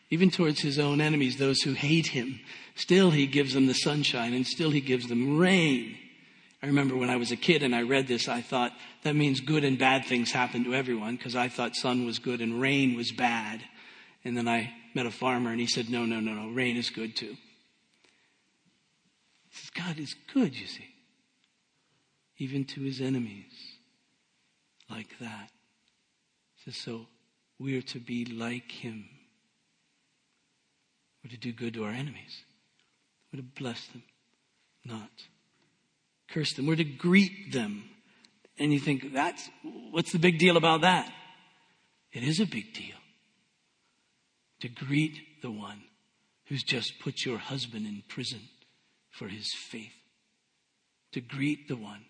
Even 0.10 0.32
towards 0.32 0.60
his 0.60 0.80
own 0.80 1.00
enemies, 1.00 1.38
those 1.38 1.62
who 1.62 1.74
hate 1.74 2.08
him, 2.08 2.40
still 2.76 3.12
he 3.12 3.28
gives 3.28 3.54
them 3.54 3.68
the 3.68 3.74
sunshine 3.74 4.34
and 4.34 4.46
still 4.46 4.72
he 4.72 4.82
gives 4.82 5.08
them 5.08 5.38
rain. 5.38 5.96
I 6.64 6.68
remember 6.68 6.96
when 6.96 7.10
I 7.10 7.16
was 7.16 7.32
a 7.32 7.36
kid 7.36 7.62
and 7.64 7.76
I 7.76 7.84
read 7.84 8.08
this, 8.08 8.28
I 8.28 8.42
thought 8.42 8.72
that 9.04 9.16
means 9.16 9.40
good 9.40 9.64
and 9.64 9.78
bad 9.78 10.06
things 10.06 10.32
happen 10.32 10.64
to 10.64 10.74
everyone 10.74 11.16
because 11.16 11.36
I 11.36 11.48
thought 11.48 11.76
sun 11.76 12.06
was 12.06 12.20
good 12.20 12.42
and 12.42 12.60
rain 12.60 12.96
was 12.96 13.12
bad. 13.12 13.62
And 14.26 14.36
then 14.36 14.48
I 14.48 14.74
met 14.94 15.06
a 15.06 15.12
farmer 15.12 15.52
and 15.52 15.60
he 15.60 15.68
said, 15.68 15.90
no, 15.90 16.06
no, 16.06 16.20
no, 16.20 16.34
no, 16.34 16.50
rain 16.50 16.76
is 16.76 16.90
good 16.90 17.16
too. 17.16 17.38
God 19.76 20.00
is 20.00 20.16
good, 20.34 20.56
you 20.56 20.68
see, 20.68 20.96
even 22.38 22.66
to 22.66 22.82
his 22.82 23.02
enemies, 23.02 23.54
like 24.90 25.20
that. 25.20 25.50
Says, 26.64 26.78
so 26.78 27.08
we're 27.60 27.82
to 27.82 28.00
be 28.00 28.26
like 28.26 28.72
him. 28.72 29.06
We're 31.24 31.32
to 31.32 31.38
do 31.38 31.52
good 31.52 31.74
to 31.76 31.84
our 31.84 31.92
enemies. 31.92 32.44
We're 33.32 33.42
to 33.42 33.48
bless 33.56 33.88
them, 33.88 34.04
not 34.84 35.10
curse 36.32 36.54
them. 36.54 36.66
We're 36.66 36.76
to 36.76 36.84
greet 36.84 37.52
them. 37.52 37.84
And 38.58 38.74
you 38.74 38.80
think, 38.80 39.14
that's, 39.14 39.50
what's 39.92 40.12
the 40.12 40.20
big 40.20 40.40
deal 40.40 40.58
about 40.58 40.82
that? 40.82 41.12
It 42.12 42.24
is 42.24 42.40
a 42.40 42.46
big 42.46 42.74
deal. 42.74 42.96
To 44.62 44.70
greet 44.70 45.42
the 45.42 45.52
one 45.52 45.82
who's 46.46 46.64
just 46.64 47.00
put 47.00 47.26
your 47.26 47.38
husband 47.38 47.88
in 47.88 48.04
prison 48.08 48.42
for 49.12 49.28
his 49.28 49.54
faith. 49.54 49.94
To 51.14 51.22
greet 51.22 51.68
the 51.68 51.76
one 51.76 52.06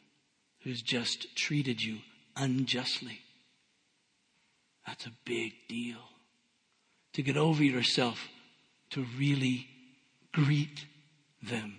who's 0.63 0.81
just 0.81 1.35
treated 1.35 1.81
you 1.81 1.97
unjustly. 2.35 3.19
That's 4.85 5.06
a 5.06 5.12
big 5.25 5.54
deal. 5.67 5.97
To 7.13 7.23
get 7.23 7.35
over 7.35 7.63
yourself, 7.63 8.29
to 8.91 9.06
really 9.17 9.67
greet 10.31 10.85
them. 11.41 11.77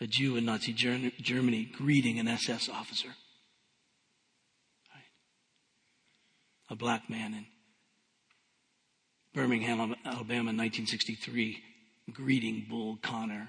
A 0.00 0.06
Jew 0.06 0.36
in 0.36 0.44
Nazi 0.44 0.72
Germany 0.72 1.70
greeting 1.76 2.18
an 2.18 2.28
SS 2.28 2.68
officer. 2.68 3.14
A 6.70 6.76
black 6.76 7.08
man 7.08 7.32
in 7.32 7.46
Birmingham, 9.34 9.94
Alabama 10.04 10.50
in 10.50 10.56
1963 10.56 11.62
greeting 12.12 12.66
Bull 12.68 12.98
Connor. 13.02 13.48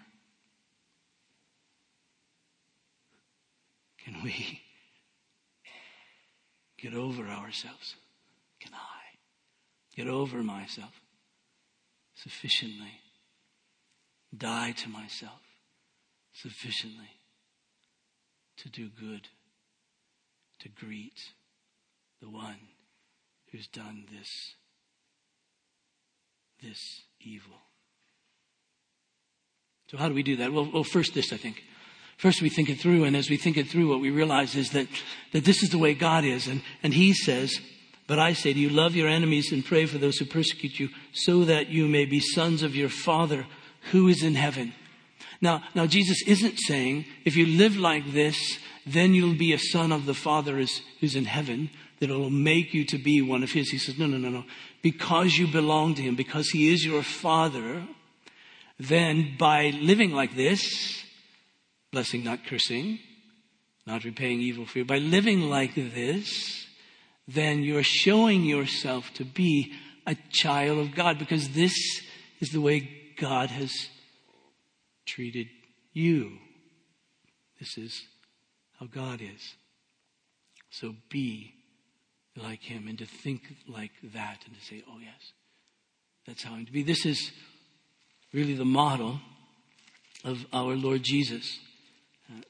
Can 4.06 4.24
we 4.24 4.62
get 6.78 6.94
over 6.94 7.28
ourselves? 7.28 7.96
Can 8.60 8.74
I 8.74 9.00
get 9.96 10.08
over 10.08 10.44
myself 10.44 11.02
sufficiently, 12.16 13.02
die 14.36 14.72
to 14.72 14.90
myself 14.90 15.42
sufficiently 16.34 17.10
to 18.58 18.70
do 18.70 18.90
good, 18.90 19.28
to 20.60 20.70
greet 20.70 21.32
the 22.22 22.30
one 22.30 22.58
who's 23.52 23.68
done 23.68 24.06
this, 24.12 24.56
this 26.62 27.02
evil. 27.22 27.58
So 29.90 29.98
how 29.98 30.08
do 30.08 30.14
we 30.14 30.24
do 30.24 30.36
that? 30.38 30.54
Well, 30.54 30.70
well, 30.72 30.84
first 30.84 31.14
this, 31.14 31.34
I 31.34 31.38
think. 31.38 31.64
First 32.20 32.42
we 32.42 32.50
think 32.50 32.70
it 32.70 32.82
through, 32.82 33.06
and 33.06 33.16
as 33.16 33.30
we 33.30 33.38
think 33.38 33.56
it 33.56 33.70
through, 33.70 33.88
what 33.88 34.02
we 34.02 34.10
realize 34.10 34.54
is 34.54 34.72
that, 34.72 34.88
that 35.32 35.46
this 35.46 35.64
is 35.64 35.70
the 35.70 35.78
way 35.78 35.94
God 35.94 36.26
is. 36.26 36.48
And, 36.48 36.62
and 36.84 36.94
He 36.94 37.14
says, 37.14 37.62
But 38.08 38.20
I 38.20 38.34
say 38.34 38.52
to 38.52 38.60
you, 38.60 38.68
love 38.70 38.94
your 38.94 39.08
enemies 39.08 39.54
and 39.54 39.64
pray 39.64 39.86
for 39.86 39.98
those 39.98 40.18
who 40.18 40.26
persecute 40.26 40.82
you, 40.82 40.90
so 41.14 41.46
that 41.46 41.70
you 41.70 41.88
may 41.88 42.04
be 42.04 42.20
sons 42.20 42.62
of 42.62 42.76
your 42.76 42.90
Father 42.90 43.48
who 43.94 44.10
is 44.10 44.22
in 44.22 44.36
heaven. 44.36 44.74
Now, 45.40 45.64
now 45.74 45.86
Jesus 45.86 46.22
isn't 46.28 46.58
saying, 46.58 47.06
if 47.24 47.38
you 47.38 47.46
live 47.46 47.78
like 47.78 48.12
this, 48.12 48.60
then 48.86 49.14
you'll 49.14 49.38
be 49.38 49.54
a 49.54 49.58
son 49.58 49.94
of 49.94 50.06
the 50.06 50.14
Father 50.14 50.58
who's 51.00 51.16
in 51.16 51.24
heaven, 51.24 51.70
that 52.02 52.10
will 52.10 52.30
make 52.30 52.74
you 52.74 52.84
to 52.84 52.98
be 52.98 53.22
one 53.22 53.44
of 53.44 53.54
His. 53.54 53.70
He 53.70 53.78
says, 53.78 53.98
no, 53.98 54.08
no, 54.08 54.18
no, 54.18 54.28
no. 54.28 54.44
Because 54.82 55.38
you 55.38 55.48
belong 55.48 55.96
to 55.96 56.02
Him, 56.02 56.18
because 56.18 56.50
He 56.50 56.74
is 56.74 56.84
your 56.84 57.02
Father, 57.02 57.88
then 58.78 59.36
by 59.40 59.70
living 59.70 60.12
like 60.12 60.36
this, 60.36 60.99
blessing, 61.92 62.24
not 62.24 62.46
cursing, 62.46 63.00
not 63.86 64.04
repaying 64.04 64.42
evil 64.42 64.66
for 64.66 64.80
you, 64.80 64.86
by 64.86 64.98
living 64.98 65.50
like 65.50 65.76
this, 65.76 66.68
then 67.28 67.62
you're 67.64 67.84
showing 67.84 68.44
yourself 68.44 69.14
to 69.16 69.24
be 69.24 69.74
a 70.06 70.16
child 70.32 70.80
of 70.80 70.96
God 70.96 71.20
because 71.20 71.50
this 71.50 71.74
is 72.40 72.50
the 72.50 72.62
way 72.62 72.90
God 73.18 73.50
has 73.50 73.72
treated 75.06 75.48
you. 75.94 76.38
This 77.60 77.78
is 77.78 78.02
how 78.80 78.88
God 78.88 79.22
is. 79.22 79.56
So 80.72 80.96
be 81.10 81.54
like 82.36 82.62
Him 82.62 82.88
and 82.88 82.98
to 83.00 83.06
think 83.06 83.42
like 83.68 83.92
that 84.14 84.40
and 84.46 84.56
to 84.56 84.66
say, 84.66 84.84
oh, 84.88 85.00
yes, 85.00 85.34
that's 86.26 86.44
how 86.44 86.54
I'm 86.54 86.66
to 86.66 86.72
be. 86.72 86.84
This 86.84 87.06
is 87.06 87.32
really 88.34 88.54
the 88.54 88.66
model 88.66 89.20
of 90.24 90.46
our 90.54 90.76
Lord 90.76 91.04
Jesus. 91.04 91.60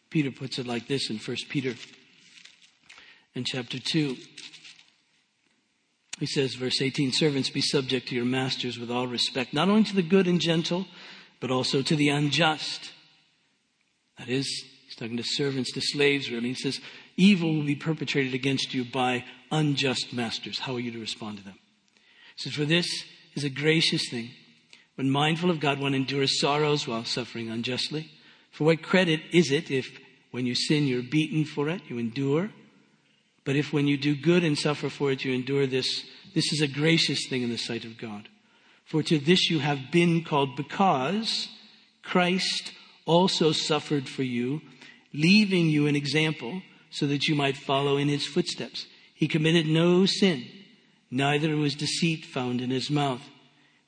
Peter 0.09 0.31
puts 0.31 0.59
it 0.59 0.67
like 0.67 0.87
this 0.87 1.09
in 1.09 1.17
1 1.17 1.37
Peter 1.49 1.75
in 3.35 3.43
chapter 3.43 3.79
2. 3.79 4.17
He 6.19 6.25
says, 6.25 6.55
verse 6.55 6.81
18, 6.81 7.13
servants, 7.13 7.49
be 7.49 7.61
subject 7.61 8.09
to 8.09 8.15
your 8.15 8.25
masters 8.25 8.77
with 8.77 8.91
all 8.91 9.07
respect, 9.07 9.53
not 9.53 9.69
only 9.69 9.83
to 9.85 9.95
the 9.95 10.01
good 10.01 10.27
and 10.27 10.41
gentle, 10.41 10.85
but 11.39 11.51
also 11.51 11.81
to 11.81 11.95
the 11.95 12.09
unjust. 12.09 12.91
That 14.17 14.27
is, 14.27 14.45
he's 14.85 14.95
talking 14.95 15.15
to 15.15 15.23
servants, 15.23 15.71
to 15.73 15.81
slaves, 15.81 16.29
really. 16.29 16.49
He 16.49 16.55
says, 16.55 16.81
evil 17.15 17.55
will 17.55 17.63
be 17.63 17.75
perpetrated 17.75 18.33
against 18.33 18.73
you 18.73 18.83
by 18.83 19.23
unjust 19.49 20.11
masters. 20.11 20.59
How 20.59 20.75
are 20.75 20.79
you 20.79 20.91
to 20.91 20.99
respond 20.99 21.37
to 21.37 21.43
them? 21.43 21.57
He 22.35 22.43
says, 22.43 22.53
for 22.53 22.65
this 22.65 23.05
is 23.35 23.45
a 23.45 23.49
gracious 23.49 24.09
thing 24.09 24.31
when 24.95 25.09
mindful 25.09 25.49
of 25.49 25.61
God, 25.61 25.79
one 25.79 25.93
endures 25.93 26.41
sorrows 26.41 26.85
while 26.85 27.05
suffering 27.05 27.49
unjustly. 27.49 28.11
For 28.51 28.65
what 28.65 28.81
credit 28.81 29.21
is 29.31 29.51
it 29.51 29.71
if 29.71 29.99
when 30.31 30.45
you 30.45 30.55
sin 30.55 30.87
you're 30.87 31.03
beaten 31.03 31.45
for 31.45 31.69
it, 31.69 31.81
you 31.87 31.97
endure? 31.97 32.51
But 33.45 33.55
if 33.55 33.73
when 33.73 33.87
you 33.87 33.97
do 33.97 34.15
good 34.15 34.43
and 34.43 34.57
suffer 34.57 34.89
for 34.89 35.11
it, 35.11 35.23
you 35.23 35.33
endure 35.33 35.65
this, 35.65 36.05
this 36.33 36.51
is 36.53 36.61
a 36.61 36.67
gracious 36.67 37.27
thing 37.27 37.41
in 37.41 37.49
the 37.49 37.57
sight 37.57 37.85
of 37.85 37.97
God. 37.97 38.29
For 38.85 39.03
to 39.03 39.19
this 39.19 39.49
you 39.49 39.59
have 39.59 39.91
been 39.91 40.23
called 40.23 40.55
because 40.55 41.47
Christ 42.03 42.73
also 43.05 43.51
suffered 43.51 44.07
for 44.07 44.23
you, 44.23 44.61
leaving 45.13 45.69
you 45.69 45.87
an 45.87 45.95
example 45.95 46.61
so 46.89 47.07
that 47.07 47.27
you 47.27 47.35
might 47.35 47.57
follow 47.57 47.97
in 47.97 48.07
his 48.07 48.25
footsteps. 48.25 48.85
He 49.13 49.27
committed 49.27 49.67
no 49.67 50.05
sin, 50.05 50.45
neither 51.11 51.55
was 51.55 51.75
deceit 51.75 52.25
found 52.25 52.61
in 52.61 52.69
his 52.69 52.89
mouth. 52.89 53.21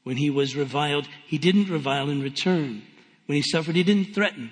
When 0.03 0.17
he 0.17 0.29
was 0.29 0.55
reviled, 0.55 1.07
he 1.25 1.37
didn't 1.37 1.69
revile 1.69 2.09
in 2.09 2.21
return. 2.21 2.83
When 3.25 3.35
he 3.35 3.41
suffered, 3.41 3.75
he 3.75 3.83
didn't 3.83 4.13
threaten, 4.13 4.51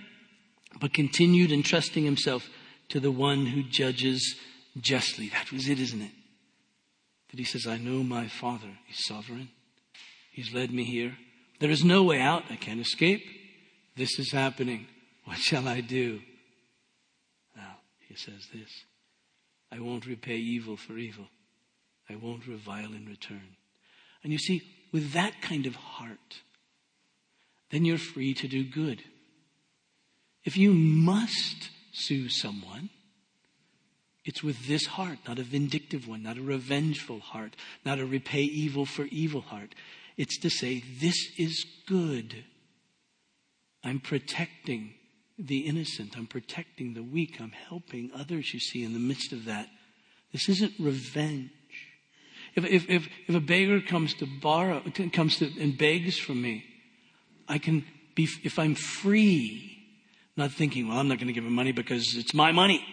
but 0.80 0.94
continued 0.94 1.52
entrusting 1.52 2.06
himself 2.06 2.50
to 2.90 3.00
the 3.00 3.12
one 3.12 3.48
who 3.48 3.64
judges 3.64 4.36
justly. 4.80 5.30
That 5.30 5.52
was 5.52 5.68
it, 5.68 5.80
isn't 5.80 6.02
it? 6.02 6.12
That 7.32 7.40
he 7.40 7.46
says, 7.46 7.68
I 7.68 7.78
know 7.78 8.04
my 8.04 8.28
Father. 8.28 8.78
He's 8.88 9.06
sovereign. 9.06 9.50
He's 10.32 10.54
led 10.54 10.72
me 10.72 10.84
here. 10.84 11.18
There 11.60 11.70
is 11.70 11.84
no 11.84 12.04
way 12.04 12.22
out. 12.22 12.44
I 12.50 12.56
can't 12.56 12.80
escape. 12.80 13.24
This 13.96 14.18
is 14.18 14.32
happening. 14.32 14.88
What 15.26 15.38
shall 15.38 15.68
I 15.68 15.82
do? 15.82 16.22
Now, 17.56 17.78
he 18.08 18.16
says 18.16 18.48
this 18.54 18.70
I 19.72 19.80
won't 19.80 20.08
repay 20.08 20.38
evil 20.38 20.78
for 20.78 20.98
evil, 20.98 21.28
I 22.10 22.16
won't 22.16 22.48
revile 22.48 22.94
in 22.94 23.06
return. 23.06 23.56
And 24.24 24.34
you 24.34 24.40
see, 24.40 24.64
with 24.92 25.12
that 25.14 25.42
kind 25.42 25.66
of 25.66 25.76
heart, 25.76 26.42
then 27.72 27.86
you're 27.86 27.98
free 27.98 28.34
to 28.36 28.48
do 28.48 28.64
good. 28.64 29.04
If 30.44 30.58
you 30.58 30.74
must 30.74 31.70
sue 31.92 32.30
someone, 32.30 32.90
it's 34.26 34.44
with 34.44 34.68
this 34.68 34.86
heart, 34.86 35.20
not 35.28 35.40
a 35.40 35.44
vindictive 35.44 36.08
one, 36.08 36.24
not 36.24 36.38
a 36.38 36.42
revengeful 36.42 37.20
heart, 37.20 37.56
not 37.86 38.00
a 38.00 38.06
repay 38.06 38.44
evil 38.44 38.86
for 38.86 39.06
evil 39.06 39.42
heart. 39.42 39.76
It's 40.18 40.38
to 40.40 40.50
say, 40.50 40.84
this 41.00 41.16
is 41.38 41.66
good. 41.88 42.44
I'm 43.84 44.00
protecting 44.00 44.94
the 45.38 45.60
innocent. 45.60 46.18
I'm 46.18 46.28
protecting 46.28 46.94
the 46.94 47.04
weak. 47.04 47.40
I'm 47.40 47.52
helping 47.52 48.12
others, 48.14 48.54
you 48.54 48.60
see, 48.60 48.84
in 48.84 48.94
the 48.94 49.00
midst 49.00 49.32
of 49.32 49.46
that. 49.46 49.70
This 50.34 50.50
isn't 50.50 50.74
revenge. 50.80 51.52
If, 52.56 52.66
if, 52.66 52.90
if, 52.90 53.08
if 53.28 53.36
a 53.36 53.40
beggar 53.40 53.80
comes 53.82 54.14
to 54.16 54.26
borrow, 54.26 54.84
comes 55.14 55.38
to, 55.38 55.50
and 55.60 55.78
begs 55.78 56.18
from 56.18 56.42
me, 56.42 56.66
I 57.50 57.58
can 57.58 57.84
be, 58.16 58.30
if 58.44 58.60
I'm 58.60 58.76
free, 58.76 59.78
not 60.38 60.52
thinking, 60.52 60.88
well, 60.88 61.00
I'm 61.00 61.08
not 61.08 61.18
going 61.18 61.28
to 61.28 61.34
give 61.34 61.46
him 61.46 61.54
money 61.54 61.72
because 61.72 62.16
it's 62.16 62.34
my 62.34 62.52
money, 62.52 62.86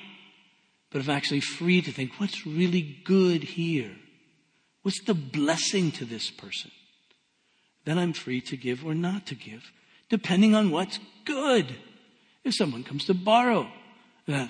but 0.90 1.00
if 1.00 1.08
I'm 1.08 1.16
actually 1.16 1.40
free 1.40 1.82
to 1.82 1.92
think, 1.92 2.12
what's 2.18 2.46
really 2.46 3.02
good 3.04 3.44
here? 3.44 3.92
What's 4.82 5.02
the 5.04 5.14
blessing 5.14 5.92
to 5.92 6.04
this 6.04 6.30
person? 6.30 6.70
Then 7.84 7.98
I'm 7.98 8.12
free 8.12 8.40
to 8.42 8.56
give 8.56 8.84
or 8.84 8.94
not 8.94 9.26
to 9.26 9.34
give, 9.34 9.70
depending 10.08 10.54
on 10.54 10.70
what's 10.70 10.98
good. 11.24 11.76
If 12.44 12.54
someone 12.54 12.82
comes 12.82 13.04
to 13.06 13.14
borrow, 13.14 13.68
uh, 14.28 14.48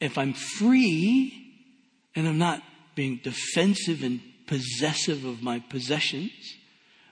if 0.00 0.16
I'm 0.16 0.32
free 0.32 1.54
and 2.14 2.26
I'm 2.26 2.38
not 2.38 2.62
being 2.94 3.20
defensive 3.22 4.02
and 4.02 4.20
possessive 4.46 5.24
of 5.24 5.42
my 5.42 5.58
possessions, 5.58 6.32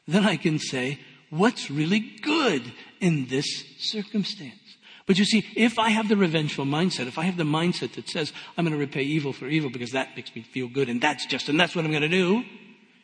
then 0.07 0.25
I 0.25 0.37
can 0.37 0.59
say, 0.59 0.99
what's 1.33 1.71
really 1.71 2.01
good 2.21 2.73
in 3.01 3.27
this 3.29 3.65
circumstance? 3.79 4.77
But 5.07 5.19
you 5.19 5.25
see, 5.25 5.45
if 5.57 5.79
I 5.79 5.89
have 5.89 6.09
the 6.09 6.17
revengeful 6.17 6.67
mindset, 6.67 7.07
if 7.07 7.19
I 7.19 7.25
have 7.25 7.37
the 7.37 7.43
mindset 7.43 7.95
that 7.95 8.09
says, 8.09 8.33
I'm 8.57 8.65
going 8.65 8.73
to 8.73 8.79
repay 8.79 9.03
evil 9.03 9.33
for 9.33 9.49
evil 9.49 9.71
because 9.71 9.93
that 9.93 10.15
makes 10.15 10.35
me 10.37 10.43
feel 10.43 10.69
good 10.69 10.89
and 10.89 11.01
that's 11.01 11.27
just, 11.27 11.49
and 11.49 11.59
that's 11.59 11.75
what 11.75 11.85
I'm 11.85 11.91
going 11.91 12.03
to 12.03 12.09
do 12.09 12.45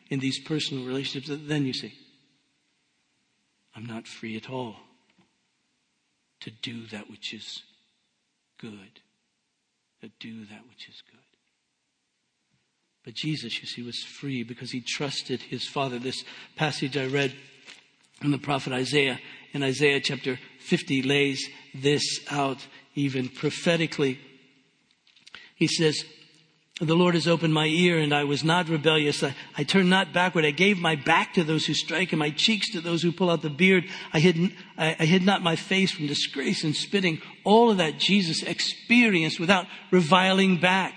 in 0.09 0.19
these 0.19 0.39
personal 0.39 0.85
relationships, 0.85 1.41
then 1.47 1.65
you 1.65 1.73
see, 1.73 1.93
I'm 3.75 3.85
not 3.85 4.07
free 4.07 4.37
at 4.37 4.49
all 4.49 4.75
to 6.41 6.51
do 6.51 6.85
that 6.87 7.09
which 7.09 7.33
is 7.33 7.63
good, 8.59 9.01
to 10.01 10.09
do 10.19 10.45
that 10.45 10.67
which 10.69 10.87
is 10.87 11.01
good. 11.11 11.19
But 13.03 13.13
Jesus, 13.15 13.59
you 13.61 13.67
see, 13.67 13.81
was 13.81 14.03
free 14.03 14.43
because 14.43 14.71
he 14.71 14.81
trusted 14.81 15.41
his 15.41 15.67
Father. 15.67 15.99
This 15.99 16.23
passage 16.55 16.95
I 16.95 17.07
read 17.07 17.33
in 18.21 18.31
the 18.31 18.37
prophet 18.37 18.73
Isaiah, 18.73 19.19
in 19.53 19.63
Isaiah 19.63 19.99
chapter 19.99 20.39
50, 20.59 21.03
lays 21.03 21.47
this 21.73 22.19
out 22.29 22.65
even 22.95 23.29
prophetically. 23.29 24.19
He 25.55 25.67
says, 25.67 26.03
the 26.81 26.95
Lord 26.95 27.15
has 27.15 27.27
opened 27.27 27.53
my 27.53 27.65
ear 27.65 27.99
and 27.99 28.13
I 28.13 28.23
was 28.23 28.43
not 28.43 28.69
rebellious. 28.69 29.21
I, 29.21 29.35
I, 29.57 29.63
turned 29.63 29.89
not 29.89 30.13
backward. 30.13 30.45
I 30.45 30.51
gave 30.51 30.77
my 30.77 30.95
back 30.95 31.33
to 31.33 31.43
those 31.43 31.65
who 31.65 31.73
strike 31.73 32.13
and 32.13 32.19
my 32.19 32.29
cheeks 32.29 32.71
to 32.71 32.81
those 32.81 33.03
who 33.03 33.11
pull 33.11 33.29
out 33.29 33.41
the 33.41 33.49
beard. 33.49 33.83
I 34.13 34.19
hid, 34.19 34.53
I, 34.77 34.95
I 34.97 35.05
hid 35.05 35.23
not 35.23 35.41
my 35.41 35.57
face 35.57 35.91
from 35.91 36.07
disgrace 36.07 36.63
and 36.63 36.73
spitting. 36.73 37.21
All 37.43 37.69
of 37.69 37.77
that 37.77 37.99
Jesus 37.99 38.43
experienced 38.43 39.41
without 39.41 39.67
reviling 39.91 40.61
back. 40.61 40.93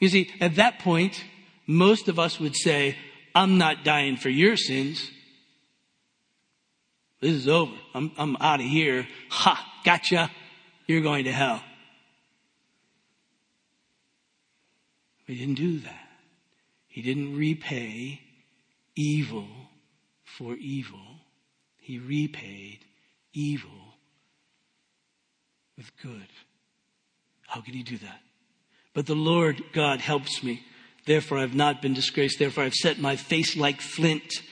You 0.00 0.08
see, 0.08 0.30
at 0.40 0.56
that 0.56 0.80
point, 0.80 1.22
most 1.66 2.08
of 2.08 2.18
us 2.18 2.40
would 2.40 2.56
say, 2.56 2.96
I'm 3.32 3.56
not 3.56 3.84
dying 3.84 4.16
for 4.16 4.30
your 4.30 4.56
sins. 4.56 5.10
This 7.20 7.32
is 7.32 7.48
over. 7.48 7.74
I'm, 7.94 8.12
I'm 8.16 8.36
out 8.40 8.60
of 8.60 8.66
here. 8.66 9.06
Ha, 9.30 9.80
gotcha. 9.84 10.30
You're 10.86 11.02
going 11.02 11.24
to 11.24 11.32
hell. 11.32 11.62
He 15.26 15.36
didn't 15.36 15.54
do 15.54 15.78
that. 15.80 16.08
He 16.88 17.02
didn't 17.02 17.36
repay 17.36 18.20
evil 18.96 19.46
for 20.24 20.54
evil. 20.56 20.98
he 21.78 21.98
repaid 21.98 22.78
evil 23.32 23.70
with 25.76 25.90
good. 26.02 26.28
How 27.46 27.60
could 27.60 27.74
he 27.74 27.82
do 27.82 27.98
that? 27.98 28.20
But 28.94 29.06
the 29.06 29.14
Lord 29.14 29.62
God 29.72 30.00
helps 30.00 30.42
me. 30.42 30.64
Therefore 31.06 31.38
I 31.38 31.42
have 31.42 31.54
not 31.54 31.80
been 31.80 31.94
disgraced. 31.94 32.38
Therefore 32.38 32.62
I 32.62 32.66
have 32.66 32.74
set 32.74 32.98
my 32.98 33.16
face 33.16 33.56
like 33.56 33.80
flint. 33.80 34.42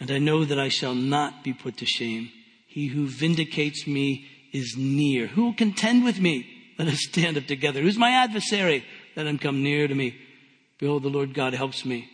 And 0.00 0.10
I 0.10 0.18
know 0.18 0.44
that 0.44 0.58
I 0.58 0.68
shall 0.68 0.94
not 0.94 1.42
be 1.42 1.52
put 1.52 1.78
to 1.78 1.86
shame. 1.86 2.30
He 2.66 2.88
who 2.88 3.06
vindicates 3.06 3.86
me 3.86 4.26
is 4.52 4.76
near. 4.76 5.26
Who 5.28 5.44
will 5.46 5.54
contend 5.54 6.04
with 6.04 6.20
me? 6.20 6.46
Let 6.78 6.88
us 6.88 7.00
stand 7.00 7.36
up 7.36 7.46
together. 7.46 7.80
Who's 7.80 7.96
my 7.96 8.10
adversary? 8.10 8.84
Let 9.14 9.26
him 9.26 9.38
come 9.38 9.62
near 9.62 9.88
to 9.88 9.94
me. 9.94 10.16
Behold, 10.78 11.02
the 11.02 11.08
Lord 11.08 11.32
God 11.32 11.54
helps 11.54 11.84
me. 11.84 12.10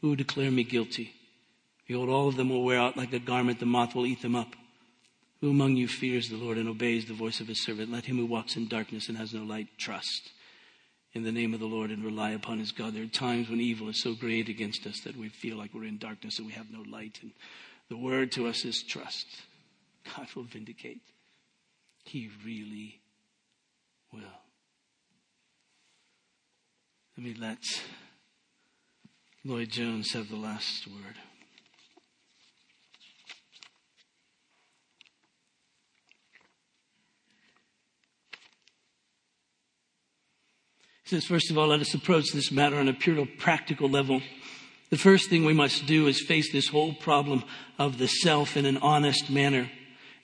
Who 0.00 0.10
will 0.10 0.16
declare 0.16 0.50
me 0.50 0.62
guilty? 0.62 1.12
Behold, 1.88 2.08
all 2.08 2.28
of 2.28 2.36
them 2.36 2.48
will 2.48 2.62
wear 2.62 2.78
out 2.78 2.96
like 2.96 3.12
a 3.12 3.18
garment. 3.18 3.58
The 3.58 3.66
moth 3.66 3.94
will 3.94 4.06
eat 4.06 4.22
them 4.22 4.36
up. 4.36 4.54
Who 5.40 5.50
among 5.50 5.76
you 5.76 5.88
fears 5.88 6.28
the 6.28 6.36
Lord 6.36 6.56
and 6.56 6.68
obeys 6.68 7.06
the 7.06 7.14
voice 7.14 7.40
of 7.40 7.48
his 7.48 7.62
servant? 7.62 7.90
Let 7.90 8.06
him 8.06 8.16
who 8.16 8.26
walks 8.26 8.56
in 8.56 8.68
darkness 8.68 9.08
and 9.08 9.18
has 9.18 9.34
no 9.34 9.42
light 9.42 9.68
trust 9.76 10.30
in 11.14 11.22
the 11.22 11.32
name 11.32 11.54
of 11.54 11.60
the 11.60 11.66
Lord 11.66 11.90
and 11.90 12.04
rely 12.04 12.30
upon 12.30 12.58
his 12.58 12.72
God. 12.72 12.94
There 12.94 13.04
are 13.04 13.06
times 13.06 13.48
when 13.48 13.60
evil 13.60 13.88
is 13.88 14.02
so 14.02 14.14
great 14.14 14.48
against 14.48 14.86
us 14.86 15.00
that 15.00 15.16
we 15.16 15.28
feel 15.28 15.56
like 15.56 15.72
we're 15.72 15.84
in 15.84 15.98
darkness 15.98 16.38
and 16.38 16.46
we 16.46 16.52
have 16.54 16.70
no 16.70 16.82
light. 16.90 17.20
And 17.22 17.30
the 17.88 17.96
word 17.96 18.32
to 18.32 18.48
us 18.48 18.64
is 18.64 18.82
trust. 18.82 19.26
God 20.16 20.26
will 20.34 20.42
vindicate. 20.42 21.02
He 22.04 22.30
really 22.44 23.00
will. 24.12 24.22
Let 27.16 27.24
me 27.24 27.34
let 27.38 27.58
Lloyd 29.44 29.70
Jones 29.70 30.12
have 30.12 30.28
the 30.28 30.36
last 30.36 30.88
word. 30.88 31.14
Says, 41.14 41.26
first 41.26 41.50
of 41.50 41.56
all, 41.56 41.68
let 41.68 41.80
us 41.80 41.94
approach 41.94 42.32
this 42.32 42.50
matter 42.50 42.76
on 42.76 42.88
a 42.88 42.92
pure 42.92 43.24
practical 43.38 43.88
level. 43.88 44.20
The 44.90 44.96
first 44.96 45.30
thing 45.30 45.44
we 45.44 45.52
must 45.52 45.86
do 45.86 46.08
is 46.08 46.20
face 46.20 46.50
this 46.50 46.68
whole 46.68 46.92
problem 46.92 47.44
of 47.78 47.98
the 47.98 48.08
self 48.08 48.56
in 48.56 48.66
an 48.66 48.78
honest 48.78 49.30
manner. 49.30 49.70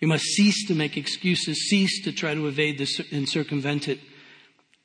We 0.01 0.09
must 0.09 0.25
cease 0.25 0.67
to 0.67 0.75
make 0.75 0.97
excuses, 0.97 1.69
cease 1.69 2.03
to 2.03 2.13
try 2.13 2.35
to 2.35 2.49
evade 2.49 2.79
this 2.79 3.01
and 3.13 3.29
circumvent 3.29 3.87
it. 3.87 4.01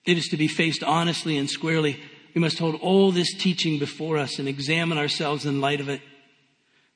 It 0.05 0.19
is 0.19 0.27
to 0.27 0.37
be 0.37 0.47
faced 0.47 0.83
honestly 0.83 1.37
and 1.37 1.49
squarely. 1.49 1.99
We 2.35 2.41
must 2.41 2.59
hold 2.59 2.75
all 2.81 3.11
this 3.11 3.33
teaching 3.33 3.79
before 3.79 4.19
us 4.19 4.37
and 4.37 4.47
examine 4.47 4.99
ourselves 4.99 5.43
in 5.43 5.59
light 5.59 5.79
of 5.79 5.89
it. 5.89 6.01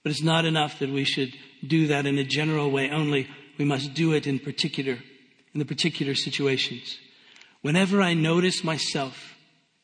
But 0.04 0.12
it's 0.12 0.22
not 0.22 0.46
enough 0.46 0.78
that 0.80 0.92
we 0.92 1.04
should 1.04 1.34
do 1.66 1.88
that 1.88 2.06
in 2.06 2.20
a 2.20 2.24
general 2.24 2.70
way 2.70 2.92
only. 2.92 3.28
We 3.58 3.66
must 3.66 3.96
do 3.96 4.14
it 4.14 4.28
in 4.28 4.38
particular, 4.38 5.00
in 5.54 5.60
the 5.60 5.66
particular 5.66 6.14
situations. 6.14 7.00
Whenever 7.62 8.02
I 8.02 8.14
notice 8.14 8.64
myself, 8.64 9.36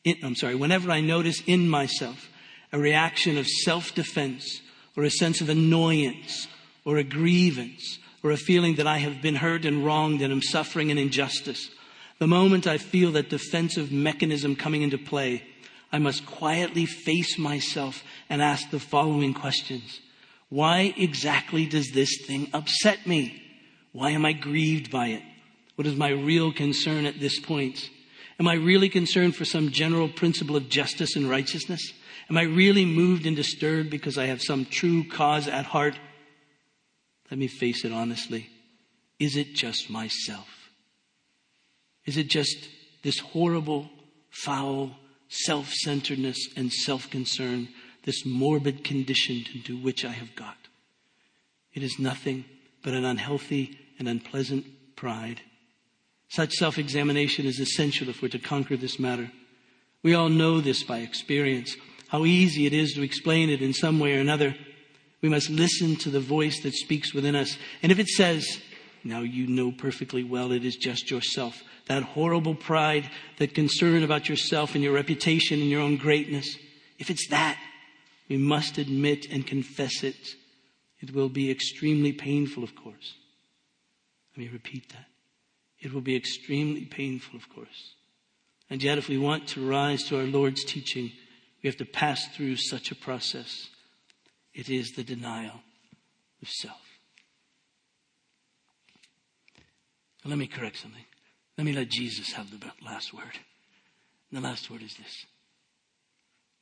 in, 0.04 0.16
I'm 0.22 0.34
sorry, 0.34 0.54
whenever 0.54 0.90
I 0.90 1.00
notice 1.00 1.42
in 1.46 1.68
myself 1.68 2.30
a 2.72 2.78
reaction 2.78 3.36
of 3.36 3.46
self-defense 3.46 4.62
or 4.96 5.04
a 5.04 5.10
sense 5.10 5.40
of 5.40 5.48
annoyance 5.48 6.48
or 6.84 6.96
a 6.96 7.04
grievance 7.04 7.98
or 8.22 8.30
a 8.30 8.36
feeling 8.36 8.76
that 8.76 8.86
I 8.86 8.98
have 8.98 9.20
been 9.20 9.36
hurt 9.36 9.64
and 9.64 9.84
wronged 9.84 10.22
and 10.22 10.32
am 10.32 10.42
suffering 10.42 10.90
an 10.90 10.98
injustice, 10.98 11.68
the 12.18 12.26
moment 12.26 12.66
I 12.66 12.78
feel 12.78 13.12
that 13.12 13.28
defensive 13.28 13.92
mechanism 13.92 14.56
coming 14.56 14.82
into 14.82 14.98
play, 14.98 15.42
I 15.92 15.98
must 15.98 16.26
quietly 16.26 16.86
face 16.86 17.38
myself 17.38 18.02
and 18.30 18.40
ask 18.40 18.70
the 18.70 18.80
following 18.80 19.34
questions. 19.34 20.00
Why 20.48 20.94
exactly 20.96 21.66
does 21.66 21.90
this 21.90 22.24
thing 22.26 22.48
upset 22.54 23.06
me? 23.06 23.42
Why 23.92 24.10
am 24.10 24.24
I 24.24 24.32
grieved 24.32 24.90
by 24.90 25.08
it? 25.08 25.22
What 25.76 25.86
is 25.86 25.94
my 25.94 26.08
real 26.08 26.52
concern 26.52 27.06
at 27.06 27.20
this 27.20 27.38
point? 27.38 27.90
Am 28.40 28.48
I 28.48 28.54
really 28.54 28.88
concerned 28.88 29.36
for 29.36 29.44
some 29.44 29.70
general 29.70 30.08
principle 30.08 30.56
of 30.56 30.68
justice 30.68 31.16
and 31.16 31.28
righteousness? 31.28 31.92
Am 32.28 32.36
I 32.36 32.42
really 32.42 32.84
moved 32.84 33.26
and 33.26 33.36
disturbed 33.36 33.90
because 33.90 34.18
I 34.18 34.26
have 34.26 34.42
some 34.42 34.64
true 34.64 35.04
cause 35.04 35.46
at 35.46 35.66
heart? 35.66 35.98
Let 37.30 37.38
me 37.38 37.46
face 37.46 37.84
it 37.84 37.92
honestly. 37.92 38.48
Is 39.18 39.36
it 39.36 39.54
just 39.54 39.88
myself? 39.88 40.48
Is 42.04 42.16
it 42.16 42.28
just 42.28 42.68
this 43.02 43.18
horrible, 43.18 43.90
foul 44.30 44.92
self 45.28 45.72
centeredness 45.72 46.38
and 46.56 46.72
self 46.72 47.10
concern, 47.10 47.68
this 48.04 48.24
morbid 48.24 48.84
condition 48.84 49.44
into 49.54 49.76
which 49.76 50.04
I 50.04 50.12
have 50.12 50.34
got? 50.36 50.56
It 51.74 51.82
is 51.82 51.98
nothing 51.98 52.44
but 52.82 52.94
an 52.94 53.04
unhealthy 53.04 53.78
and 53.98 54.08
unpleasant 54.08 54.66
pride 54.94 55.40
such 56.28 56.52
self 56.52 56.78
examination 56.78 57.46
is 57.46 57.60
essential 57.60 58.08
if 58.08 58.22
we're 58.22 58.28
to 58.28 58.38
conquer 58.38 58.76
this 58.76 58.98
matter. 58.98 59.30
We 60.02 60.14
all 60.14 60.28
know 60.28 60.60
this 60.60 60.82
by 60.82 60.98
experience, 60.98 61.76
how 62.08 62.24
easy 62.24 62.66
it 62.66 62.72
is 62.72 62.92
to 62.94 63.02
explain 63.02 63.50
it 63.50 63.62
in 63.62 63.72
some 63.72 63.98
way 63.98 64.16
or 64.16 64.20
another. 64.20 64.54
We 65.22 65.28
must 65.28 65.50
listen 65.50 65.96
to 65.96 66.10
the 66.10 66.20
voice 66.20 66.62
that 66.62 66.74
speaks 66.74 67.12
within 67.14 67.34
us. 67.34 67.56
And 67.82 67.90
if 67.90 67.98
it 67.98 68.08
says, 68.08 68.60
now 69.02 69.20
you 69.20 69.46
know 69.46 69.72
perfectly 69.72 70.22
well 70.22 70.52
it 70.52 70.64
is 70.64 70.76
just 70.76 71.10
yourself, 71.10 71.62
that 71.88 72.02
horrible 72.02 72.54
pride, 72.54 73.10
that 73.38 73.54
concern 73.54 74.02
about 74.02 74.28
yourself 74.28 74.74
and 74.74 74.84
your 74.84 74.92
reputation 74.92 75.60
and 75.60 75.70
your 75.70 75.80
own 75.80 75.96
greatness, 75.96 76.56
if 76.98 77.10
it's 77.10 77.28
that, 77.30 77.58
we 78.28 78.36
must 78.36 78.78
admit 78.78 79.26
and 79.30 79.46
confess 79.46 80.02
it. 80.02 80.34
It 81.00 81.14
will 81.14 81.28
be 81.28 81.50
extremely 81.50 82.12
painful, 82.12 82.64
of 82.64 82.74
course. 82.74 83.14
Let 84.36 84.44
me 84.44 84.48
repeat 84.52 84.90
that. 84.90 85.06
It 85.86 85.94
will 85.94 86.00
be 86.00 86.16
extremely 86.16 86.84
painful, 86.84 87.36
of 87.36 87.48
course. 87.48 87.94
And 88.68 88.82
yet, 88.82 88.98
if 88.98 89.08
we 89.08 89.18
want 89.18 89.46
to 89.50 89.64
rise 89.64 90.02
to 90.08 90.18
our 90.18 90.24
Lord's 90.24 90.64
teaching, 90.64 91.12
we 91.62 91.68
have 91.68 91.76
to 91.76 91.84
pass 91.84 92.26
through 92.34 92.56
such 92.56 92.90
a 92.90 92.96
process. 92.96 93.68
It 94.52 94.68
is 94.68 94.90
the 94.90 95.04
denial 95.04 95.60
of 96.42 96.48
self. 96.48 96.80
let 100.24 100.38
me 100.38 100.48
correct 100.48 100.78
something. 100.78 101.04
Let 101.56 101.64
me 101.64 101.72
let 101.72 101.88
Jesus 101.88 102.32
have 102.32 102.50
the 102.50 102.58
last 102.84 103.14
word. 103.14 103.38
And 104.32 104.42
the 104.42 104.48
last 104.48 104.68
word 104.68 104.82
is 104.82 104.96
this 104.96 105.24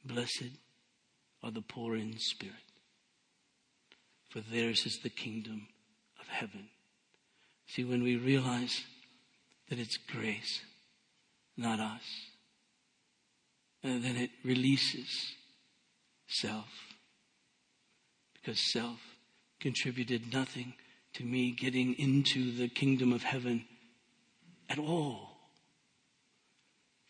Blessed 0.05 0.53
are 1.43 1.51
the 1.51 1.63
poor 1.63 1.97
in 1.97 2.19
spirit, 2.19 2.57
for 4.29 4.41
theirs 4.41 4.85
is 4.85 4.99
the 5.03 5.09
kingdom 5.09 5.69
of 6.21 6.29
heaven. 6.29 6.69
See, 7.67 7.85
when 7.85 8.03
we 8.03 8.17
realize 8.17 8.85
that 9.69 9.79
it's 9.79 9.97
grace, 9.97 10.61
not 11.57 11.81
us. 11.81 12.03
And 13.83 14.03
then 14.03 14.17
it 14.17 14.31
releases 14.45 15.35
self. 16.27 16.69
Because 18.35 18.73
self 18.73 18.99
contributed 19.61 20.33
nothing 20.33 20.75
to 21.15 21.25
me 21.25 21.53
getting 21.53 21.95
into 21.95 22.53
the 22.53 22.69
kingdom 22.69 23.13
of 23.13 23.23
heaven 23.23 23.65
at 24.69 24.79
all. 24.79 25.31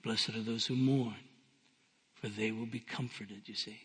Blessed 0.03 0.31
are 0.31 0.43
those 0.43 0.67
who 0.67 0.77
mourn, 0.77 1.15
for 2.15 2.29
they 2.29 2.53
will 2.53 2.67
be 2.67 2.81
comforted, 2.81 3.43
you 3.47 3.55
see. 3.55 3.81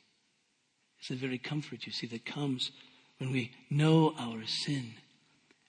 It's 1.00 1.08
the 1.08 1.16
very 1.16 1.38
comfort, 1.38 1.86
you 1.86 1.94
see, 1.94 2.08
that 2.08 2.26
comes 2.26 2.72
when 3.20 3.32
we 3.32 3.52
know 3.70 4.14
our 4.20 4.46
sin 4.46 4.94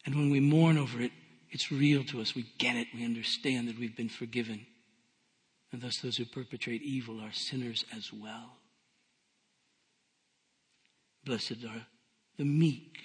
and 0.04 0.14
when 0.14 0.30
we 0.30 0.40
mourn 0.40 0.76
over 0.76 1.00
it 1.00 1.12
it's 1.50 1.72
real 1.72 2.04
to 2.04 2.20
us. 2.20 2.34
We 2.34 2.46
get 2.58 2.76
it. 2.76 2.88
We 2.94 3.04
understand 3.04 3.68
that 3.68 3.78
we've 3.78 3.96
been 3.96 4.08
forgiven. 4.08 4.66
And 5.72 5.82
thus, 5.82 5.98
those 5.98 6.16
who 6.16 6.24
perpetrate 6.24 6.82
evil 6.82 7.20
are 7.20 7.32
sinners 7.32 7.84
as 7.96 8.12
well. 8.12 8.56
Blessed 11.24 11.64
are 11.64 11.86
the 12.38 12.44
meek, 12.44 12.96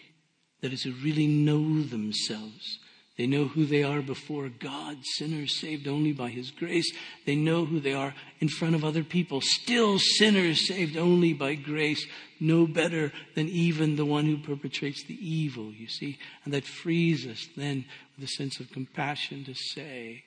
that 0.62 0.74
is, 0.74 0.84
who 0.84 0.94
really 0.94 1.28
know 1.28 1.84
themselves 1.84 2.80
they 3.18 3.28
know 3.28 3.46
who 3.46 3.66
they 3.66 3.82
are 3.82 4.02
before 4.02 4.50
God, 4.50 4.98
sinners 5.04 5.60
saved 5.60 5.88
only 5.88 6.12
by 6.12 6.30
His 6.30 6.52
grace. 6.52 6.92
They 7.26 7.36
know 7.36 7.66
who 7.66 7.80
they 7.80 7.94
are 7.94 8.14
in 8.40 8.50
front 8.50 8.76
of 8.76 8.84
other 8.84 9.04
people, 9.04 9.40
still 9.42 10.00
sinners 10.00 10.68
saved 10.68 10.98
only 10.98 11.32
by 11.34 11.56
grace, 11.56 12.06
no 12.42 12.68
better 12.68 13.14
than 13.36 13.48
even 13.48 13.96
the 13.96 14.06
one 14.06 14.26
who 14.26 14.38
perpetrates 14.38 15.04
the 15.06 15.16
evil, 15.16 15.72
you 15.72 15.88
see. 15.88 16.18
And 16.44 16.54
that 16.54 16.66
frees 16.66 17.26
us 17.26 17.48
then 17.56 17.86
with 18.16 18.26
a 18.26 18.34
sense 18.34 18.60
of 18.60 18.72
compassion 18.72 19.46
to 19.46 19.54
say, 19.54 20.26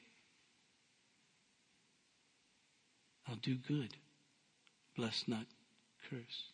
I'll 3.28 3.36
do 3.36 3.56
good, 3.56 3.90
bless 4.96 5.24
not 5.28 5.44
curse. 6.08 6.44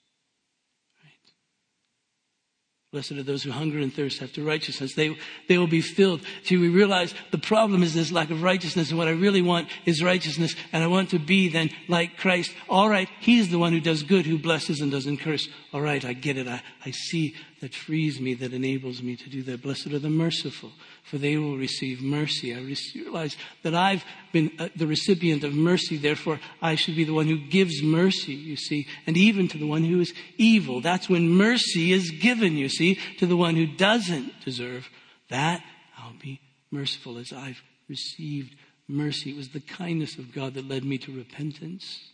Blessed 2.95 3.11
are 3.11 3.25
those 3.25 3.43
who 3.43 3.51
hunger 3.51 3.81
and 3.81 3.93
thirst 3.93 4.23
after 4.23 4.41
righteousness. 4.41 4.95
They, 4.95 5.19
they 5.49 5.59
will 5.59 5.67
be 5.67 5.81
filled. 5.81 6.21
See, 6.45 6.57
we 6.57 6.69
realize 6.69 7.13
the 7.33 7.39
problem 7.39 7.83
is 7.83 7.93
this 7.93 8.13
lack 8.13 8.31
of 8.31 8.41
righteousness, 8.41 8.91
and 8.91 8.97
what 8.97 9.09
I 9.09 9.11
really 9.11 9.43
want 9.43 9.69
is 9.85 10.01
righteousness, 10.01 10.55
and 10.73 10.81
I 10.81 10.87
want 10.87 11.11
to 11.11 11.19
be 11.19 11.49
then 11.49 11.71
like 11.89 12.19
Christ. 12.19 12.53
All 12.69 12.89
right, 12.89 13.09
He's 13.19 13.51
the 13.51 13.59
one 13.59 13.73
who 13.73 13.81
does 13.81 14.05
good, 14.05 14.27
who 14.27 14.39
blesses 14.39 14.81
and 14.81 14.93
doesn't 14.93 15.17
curse. 15.17 15.49
All 15.73 15.81
right, 15.81 16.05
I 16.05 16.13
get 16.13 16.37
it. 16.37 16.47
I, 16.47 16.63
I 16.87 16.93
see 16.93 17.35
that 17.65 17.75
frees 17.75 18.21
me, 18.21 18.35
that 18.35 18.53
enables 18.53 19.03
me 19.03 19.17
to 19.17 19.31
do 19.31 19.43
that. 19.43 19.63
Blessed 19.63 19.87
are 19.87 19.99
the 19.99 20.11
merciful, 20.11 20.71
for 21.03 21.17
they 21.17 21.39
will 21.39 21.57
receive 21.57 22.03
mercy. 22.03 22.55
I 22.55 22.59
realize 22.59 23.39
that 23.63 23.75
I've 23.75 24.05
been 24.33 24.53
uh, 24.59 24.69
the 24.77 24.87
recipient 24.87 25.45
of 25.45 25.55
mercy, 25.55 25.97
therefore 25.97 26.41
I 26.61 26.75
should 26.75 26.95
be 26.95 27.05
the 27.05 27.15
one 27.15 27.27
who 27.27 27.39
gives 27.39 27.83
mercy, 27.83 28.35
you 28.35 28.57
see, 28.57 28.87
and 29.07 29.17
even 29.17 29.49
to 29.49 29.57
the 29.57 29.67
one 29.67 29.83
who 29.83 29.99
is 30.01 30.13
evil. 30.37 30.83
That's 30.83 31.09
when 31.09 31.31
mercy 31.31 31.91
is 31.93 32.11
given, 32.11 32.59
you 32.59 32.69
see, 32.69 32.84
to 33.19 33.27
the 33.27 33.37
one 33.37 33.57
who 33.57 33.67
doesn't 33.67 34.45
deserve 34.45 34.89
that. 35.31 35.63
I'll 35.99 36.21
be 36.21 36.41
merciful 36.71 37.19
as 37.19 37.33
I've 37.33 37.63
received 37.89 38.55
mercy. 38.89 39.31
It 39.31 39.37
was 39.37 39.51
the 39.51 39.61
kindness 39.61 40.19
of 40.19 40.35
God 40.35 40.55
that 40.55 40.69
led 40.69 40.85
me 40.85 40.99
to 40.99 41.17
repentance. 41.17 42.11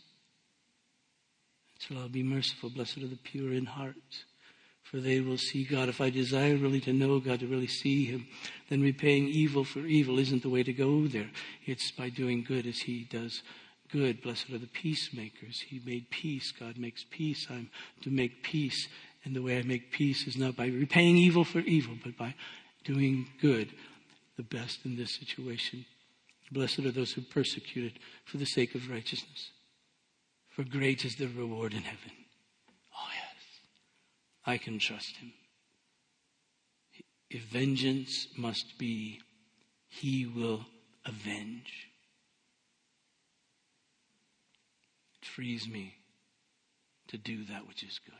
So 1.79 1.95
I'll 1.97 2.09
be 2.09 2.23
merciful. 2.23 2.69
Blessed 2.69 2.99
are 2.99 3.07
the 3.07 3.17
pure 3.17 3.51
in 3.53 3.65
heart 3.65 3.95
for 4.83 4.99
they 4.99 5.21
will 5.21 5.37
see 5.37 5.63
God. 5.63 5.87
If 5.87 6.01
I 6.01 6.09
desire 6.09 6.57
really 6.57 6.81
to 6.81 6.91
know 6.91 7.19
God, 7.19 7.39
to 7.39 7.47
really 7.47 7.67
see 7.67 8.05
Him, 8.05 8.27
then 8.69 8.81
repaying 8.81 9.29
evil 9.29 9.63
for 9.63 9.79
evil 9.79 10.19
isn't 10.19 10.43
the 10.43 10.49
way 10.49 10.63
to 10.63 10.73
go 10.73 11.07
there. 11.07 11.29
It's 11.65 11.91
by 11.91 12.09
doing 12.09 12.43
good 12.43 12.67
as 12.67 12.79
He 12.79 13.07
does 13.09 13.41
good. 13.89 14.21
Blessed 14.21 14.49
are 14.49 14.57
the 14.57 14.67
peacemakers. 14.67 15.61
He 15.61 15.81
made 15.85 16.09
peace. 16.09 16.51
God 16.51 16.77
makes 16.77 17.05
peace. 17.09 17.47
I'm 17.49 17.69
to 18.01 18.09
make 18.09 18.43
peace. 18.43 18.89
And 19.23 19.35
the 19.35 19.41
way 19.41 19.59
I 19.59 19.63
make 19.63 19.91
peace 19.91 20.27
is 20.27 20.35
not 20.35 20.55
by 20.55 20.65
repaying 20.67 21.17
evil 21.17 21.43
for 21.43 21.59
evil, 21.59 21.95
but 22.03 22.17
by 22.17 22.33
doing 22.83 23.27
good, 23.39 23.73
the 24.35 24.43
best 24.43 24.79
in 24.85 24.95
this 24.95 25.11
situation. 25.11 25.85
Blessed 26.51 26.79
are 26.79 26.91
those 26.91 27.13
who 27.13 27.21
persecuted 27.21 27.99
for 28.25 28.37
the 28.37 28.45
sake 28.45 28.75
of 28.75 28.89
righteousness, 28.89 29.51
for 30.49 30.63
great 30.63 31.05
is 31.05 31.15
the 31.15 31.27
reward 31.27 31.73
in 31.73 31.83
heaven. 31.83 32.11
Oh, 32.93 33.09
yes, 33.13 33.61
I 34.45 34.57
can 34.57 34.79
trust 34.79 35.15
him. 35.17 35.31
If 37.29 37.43
vengeance 37.43 38.27
must 38.35 38.77
be, 38.77 39.21
he 39.87 40.25
will 40.25 40.65
avenge. 41.05 41.87
It 45.21 45.25
frees 45.25 45.67
me 45.69 45.95
to 47.07 47.17
do 47.17 47.45
that 47.45 47.67
which 47.67 47.83
is 47.83 47.99
good. 48.05 48.15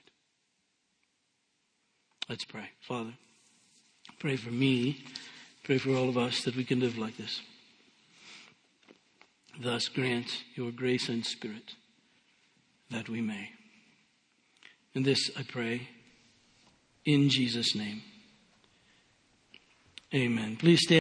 Let's 2.32 2.46
pray. 2.46 2.70
Father, 2.88 3.12
pray 4.18 4.38
for 4.38 4.52
me, 4.52 5.04
pray 5.66 5.78
for 5.78 5.90
all 5.90 6.08
of 6.08 6.18
us 6.18 6.46
that 6.46 6.56
we 6.56 6.64
can 6.64 6.80
live 6.80 6.98
like 6.98 7.18
this. 7.18 7.42
Thus 9.60 9.90
grant 9.90 10.28
your 10.56 10.72
grace 10.72 11.10
and 11.10 11.26
spirit 11.26 11.74
that 12.90 13.10
we 13.10 13.20
may. 13.20 13.50
And 14.96 15.04
this 15.04 15.30
I 15.38 15.44
pray 15.44 15.90
in 17.04 17.28
Jesus' 17.28 17.76
name. 17.76 18.02
Amen. 20.16 20.56
Please 20.56 20.84
stand. 20.84 21.00